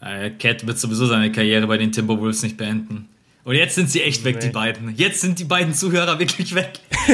[0.02, 3.10] Äh, Cat wird sowieso seine Karriere bei den Timberwolves nicht beenden.
[3.46, 4.48] Und jetzt sind sie echt weg, Nee.
[4.48, 4.96] die beiden.
[4.96, 6.80] Jetzt sind die beiden Zuhörer wirklich weg.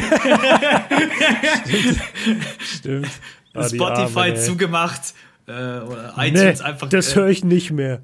[2.59, 3.07] Stimmt.
[3.53, 4.41] Ah, die Spotify Armen, ey.
[4.41, 5.01] zugemacht.
[5.45, 6.87] Äh, oder Nee, iTunes einfach.
[6.87, 8.01] das äh, höre ich nicht mehr.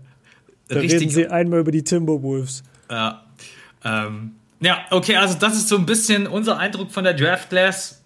[0.68, 1.14] Da reden richtig.
[1.14, 2.64] sie einmal über die Timberwolves.
[2.92, 3.24] Ja.
[3.86, 8.04] Ähm, ja, okay, also das ist so ein bisschen unser Eindruck von der Draft Class.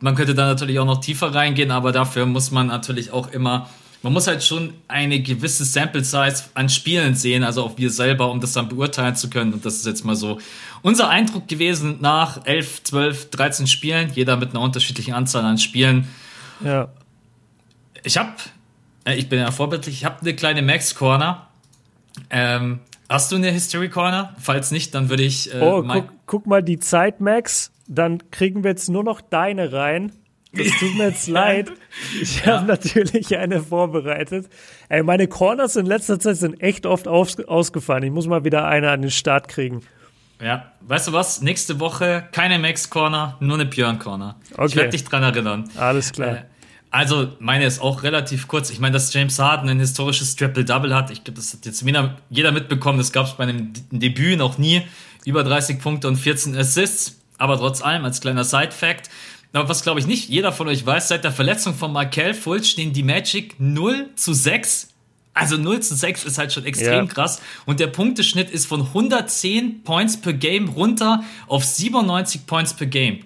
[0.00, 3.68] Man könnte da natürlich auch noch tiefer reingehen, aber dafür muss man natürlich auch immer,
[4.02, 8.30] man muss halt schon eine gewisse Sample Size an Spielen sehen, also auch wir selber,
[8.30, 9.52] um das dann beurteilen zu können.
[9.52, 10.38] Und das ist jetzt mal so
[10.82, 16.08] unser Eindruck gewesen nach 11, 12, 13 Spielen, jeder mit einer unterschiedlichen Anzahl an Spielen.
[16.64, 16.88] Ja.
[18.02, 18.32] Ich habe,
[19.04, 21.48] äh, ich bin ja vorbildlich, ich habe eine kleine Max Corner.
[22.28, 24.34] Ähm, hast du eine History Corner?
[24.40, 25.54] Falls nicht, dann würde ich.
[25.54, 27.70] Äh, Oh, guck, guck mal die Zeit, Max.
[27.86, 30.12] Dann kriegen wir jetzt nur noch deine rein.
[30.54, 31.70] Das tut mir jetzt leid.
[32.20, 34.48] Ich habe natürlich eine vorbereitet.
[34.88, 38.02] Ey, meine Corners in letzter Zeit sind echt oft aus, ausgefallen.
[38.04, 39.82] Ich muss mal wieder eine an den Start kriegen.
[40.42, 41.40] Ja, weißt du was?
[41.40, 44.36] Nächste Woche keine Max Corner, nur eine Björn Corner.
[44.50, 44.76] Ich Okay.
[44.76, 45.68] werde dich dran erinnern.
[45.76, 46.36] Alles klar.
[46.36, 46.42] Äh,
[46.90, 48.68] Also, meine ist auch relativ kurz.
[48.68, 51.82] Ich meine, dass James Harden ein historisches Triple-Double hat, ich glaube, das hat jetzt
[52.28, 52.98] jeder, mitbekommen.
[52.98, 54.82] Das gab es bei einem Debüt noch nie.
[55.24, 57.18] Über 30 Punkte und 14 Assists.
[57.38, 59.08] Aber trotz allem, als kleiner Side-Fact.
[59.52, 62.68] Aber was, glaube ich, nicht jeder von euch weiß, seit der Verletzung von Markel Fultz
[62.68, 64.88] stehen die Magic 0 zu 6.
[65.34, 67.06] Also 0 zu 6 ist halt schon extrem Ja.
[67.06, 67.40] krass.
[67.66, 73.20] Und der Punkteschnitt ist von 110 Points per Game runter auf 97 Points per Game.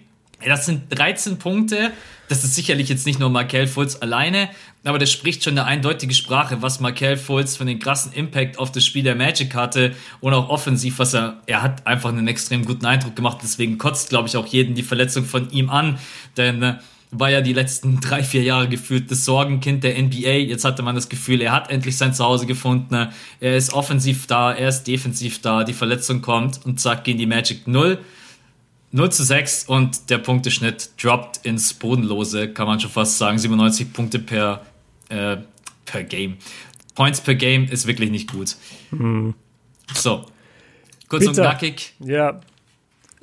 [0.45, 1.93] Das sind 13 Punkte.
[2.29, 4.49] Das ist sicherlich jetzt nicht nur Markel Fultz alleine,
[4.87, 8.71] aber das spricht schon eine eindeutige Sprache, was Markel Fultz für den krassen Impact auf
[8.73, 12.65] das Spiel der Magic hatte und auch offensiv, was er, er hat einfach einen extrem
[12.65, 13.39] guten Eindruck gemacht.
[13.43, 15.99] Deswegen kotzt, glaube ich, auch jeden die Verletzung von ihm an,
[16.37, 16.75] denn äh,
[17.11, 20.49] war ja die letzten drei, vier Jahre gefühlt das Sorgenkind der NBA.
[20.49, 23.09] Jetzt hatte man das Gefühl, er hat endlich sein Zuhause gefunden.
[23.41, 27.27] Er ist offensiv da, er ist defensiv da, die Verletzung kommt und zack, gehen die
[27.27, 27.99] Magic 0.
[28.93, 33.37] 0 zu 6 und der Punkteschnitt droppt ins Bodenlose, kann man schon fast sagen.
[33.37, 34.63] 97 Punkte per,
[35.09, 35.39] äh,
[35.85, 36.37] per Game.
[36.95, 38.57] Points per Game ist wirklich nicht gut.
[39.95, 40.25] So.
[41.09, 41.43] Kurz und Bitter.
[41.51, 41.95] knackig.
[42.01, 42.41] Ja.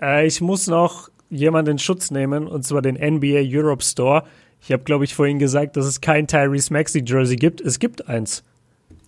[0.02, 4.24] Äh, ich muss noch jemanden in Schutz nehmen, und zwar den NBA Europe Store.
[4.62, 7.60] Ich habe, glaube ich, vorhin gesagt, dass es kein Tyrese Maxi Jersey gibt.
[7.62, 8.44] Es gibt eins.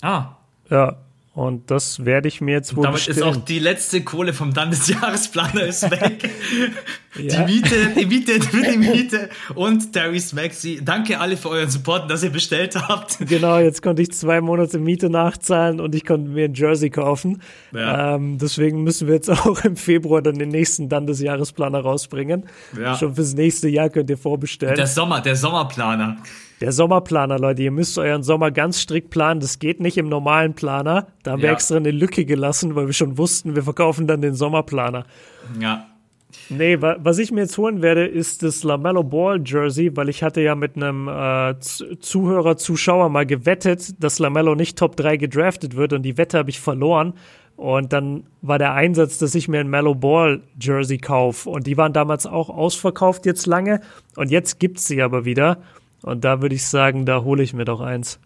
[0.02, 0.36] Ah,
[0.70, 0.98] Ja.
[1.34, 3.18] Und das werde ich mir jetzt wohl Damit bestellen.
[3.18, 6.30] ist auch die letzte Kohle vom Landesjahresplaner ist weg.
[7.18, 7.44] Ja.
[7.44, 10.82] Die Miete, die Miete, die Miete und Terry's Maxi.
[10.84, 13.18] Danke alle für euren Support, dass ihr bestellt habt.
[13.28, 17.42] Genau, jetzt konnte ich zwei Monate Miete nachzahlen und ich konnte mir ein Jersey kaufen.
[17.74, 18.16] Ja.
[18.16, 22.46] Ähm, deswegen müssen wir jetzt auch im Februar dann den nächsten Landesjahresplaner rausbringen.
[22.80, 22.96] Ja.
[22.96, 24.76] Schon fürs nächste Jahr könnt ihr vorbestellen.
[24.76, 26.18] Der Sommer, der Sommerplaner.
[26.62, 29.42] Der Sommerplaner, Leute, ihr müsst euren Sommer ganz strikt planen.
[29.42, 31.08] Das geht nicht im normalen Planer.
[31.24, 31.48] Da haben ja.
[31.48, 35.06] wir extra eine Lücke gelassen, weil wir schon wussten, wir verkaufen dann den Sommerplaner.
[35.60, 35.86] Ja.
[36.50, 40.42] Nee, was ich mir jetzt holen werde, ist das LaMelo Ball Jersey, weil ich hatte
[40.42, 45.94] ja mit einem äh, Zuhörer, Zuschauer mal gewettet, dass LaMelo nicht Top 3 gedraftet wird
[45.94, 47.14] und die Wette habe ich verloren.
[47.58, 51.50] Und dann war der Einsatz, dass ich mir ein Mellow Ball Jersey kaufe.
[51.50, 53.80] Und die waren damals auch ausverkauft jetzt lange.
[54.18, 55.60] Und jetzt gibt's sie aber wieder.
[56.02, 58.20] Und da würde ich sagen, da hole ich mir doch eins.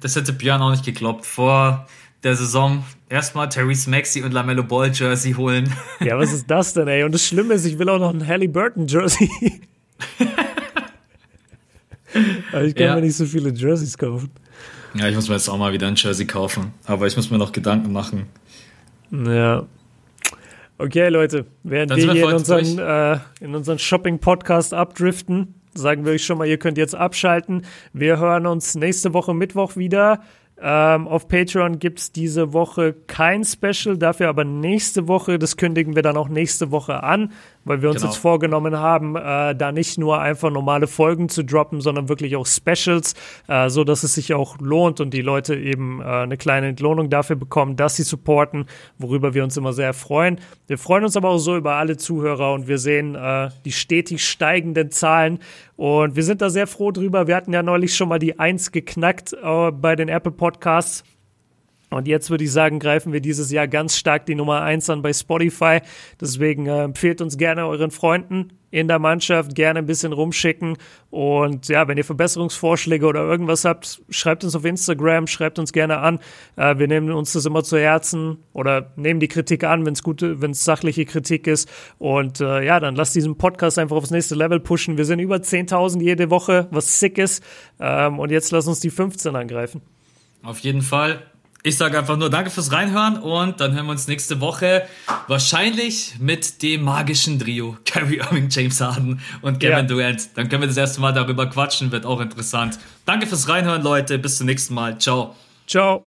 [0.00, 1.26] Das hätte Björn auch nicht geglaubt.
[1.26, 1.86] Vor
[2.22, 5.72] der Saison erstmal Therese Maxi und Lamello Ball Jersey holen.
[6.00, 7.04] Ja, was ist das denn, ey?
[7.04, 9.30] Und das Schlimme ist, ich will auch noch ein Halliburton Jersey.
[12.52, 12.94] Aber ich kann ja.
[12.94, 14.30] mir nicht so viele Jerseys kaufen.
[14.94, 16.72] Ja, ich muss mir jetzt auch mal wieder ein Jersey kaufen.
[16.86, 18.26] Aber ich muss mir noch Gedanken machen.
[19.10, 19.66] Ja.
[20.78, 26.24] Okay, Leute, während wir hier in unseren, äh, in unseren Shopping-Podcast abdriften, sagen wir euch
[26.24, 27.66] schon mal, ihr könnt jetzt abschalten.
[27.92, 30.22] Wir hören uns nächste Woche Mittwoch wieder.
[30.62, 35.96] Ähm, auf Patreon gibt es diese Woche kein Special, dafür aber nächste Woche, das kündigen
[35.96, 37.32] wir dann auch nächste Woche an,
[37.64, 38.10] weil wir uns genau.
[38.10, 42.46] jetzt vorgenommen haben, äh, da nicht nur einfach normale Folgen zu droppen, sondern wirklich auch
[42.46, 43.14] Specials,
[43.48, 47.10] äh, so dass es sich auch lohnt und die Leute eben äh, eine kleine Entlohnung
[47.10, 48.66] dafür bekommen, dass sie supporten,
[48.98, 50.38] worüber wir uns immer sehr freuen.
[50.66, 54.24] Wir freuen uns aber auch so über alle Zuhörer und wir sehen äh, die stetig
[54.24, 55.38] steigenden Zahlen
[55.76, 57.26] und wir sind da sehr froh drüber.
[57.26, 61.04] Wir hatten ja neulich schon mal die Eins geknackt äh, bei den Apple Podcasts.
[61.90, 65.02] Und jetzt würde ich sagen, greifen wir dieses Jahr ganz stark die Nummer eins an
[65.02, 65.80] bei Spotify.
[66.20, 70.76] Deswegen äh, empfehlt uns gerne euren Freunden in der Mannschaft, gerne ein bisschen rumschicken.
[71.10, 75.98] Und ja, wenn ihr Verbesserungsvorschläge oder irgendwas habt, schreibt uns auf Instagram, schreibt uns gerne
[75.98, 76.20] an.
[76.56, 80.02] Äh, wir nehmen uns das immer zu Herzen oder nehmen die Kritik an, wenn es
[80.02, 81.68] gute, wenn es sachliche Kritik ist.
[81.98, 84.96] Und äh, ja, dann lasst diesen Podcast einfach aufs nächste Level pushen.
[84.96, 87.42] Wir sind über 10.000 jede Woche, was sick ist.
[87.80, 89.82] Ähm, und jetzt lass uns die 15 angreifen.
[90.42, 91.29] Auf jeden Fall.
[91.62, 94.86] Ich sage einfach nur Danke fürs Reinhören und dann hören wir uns nächste Woche
[95.28, 99.82] wahrscheinlich mit dem magischen Trio Kyrie Irving, James Harden und Kevin ja.
[99.82, 100.36] Durant.
[100.36, 102.78] Dann können wir das erste Mal darüber quatschen, wird auch interessant.
[103.04, 104.18] Danke fürs Reinhören, Leute.
[104.18, 104.98] Bis zum nächsten Mal.
[104.98, 105.36] Ciao.
[105.66, 105.98] Ciao.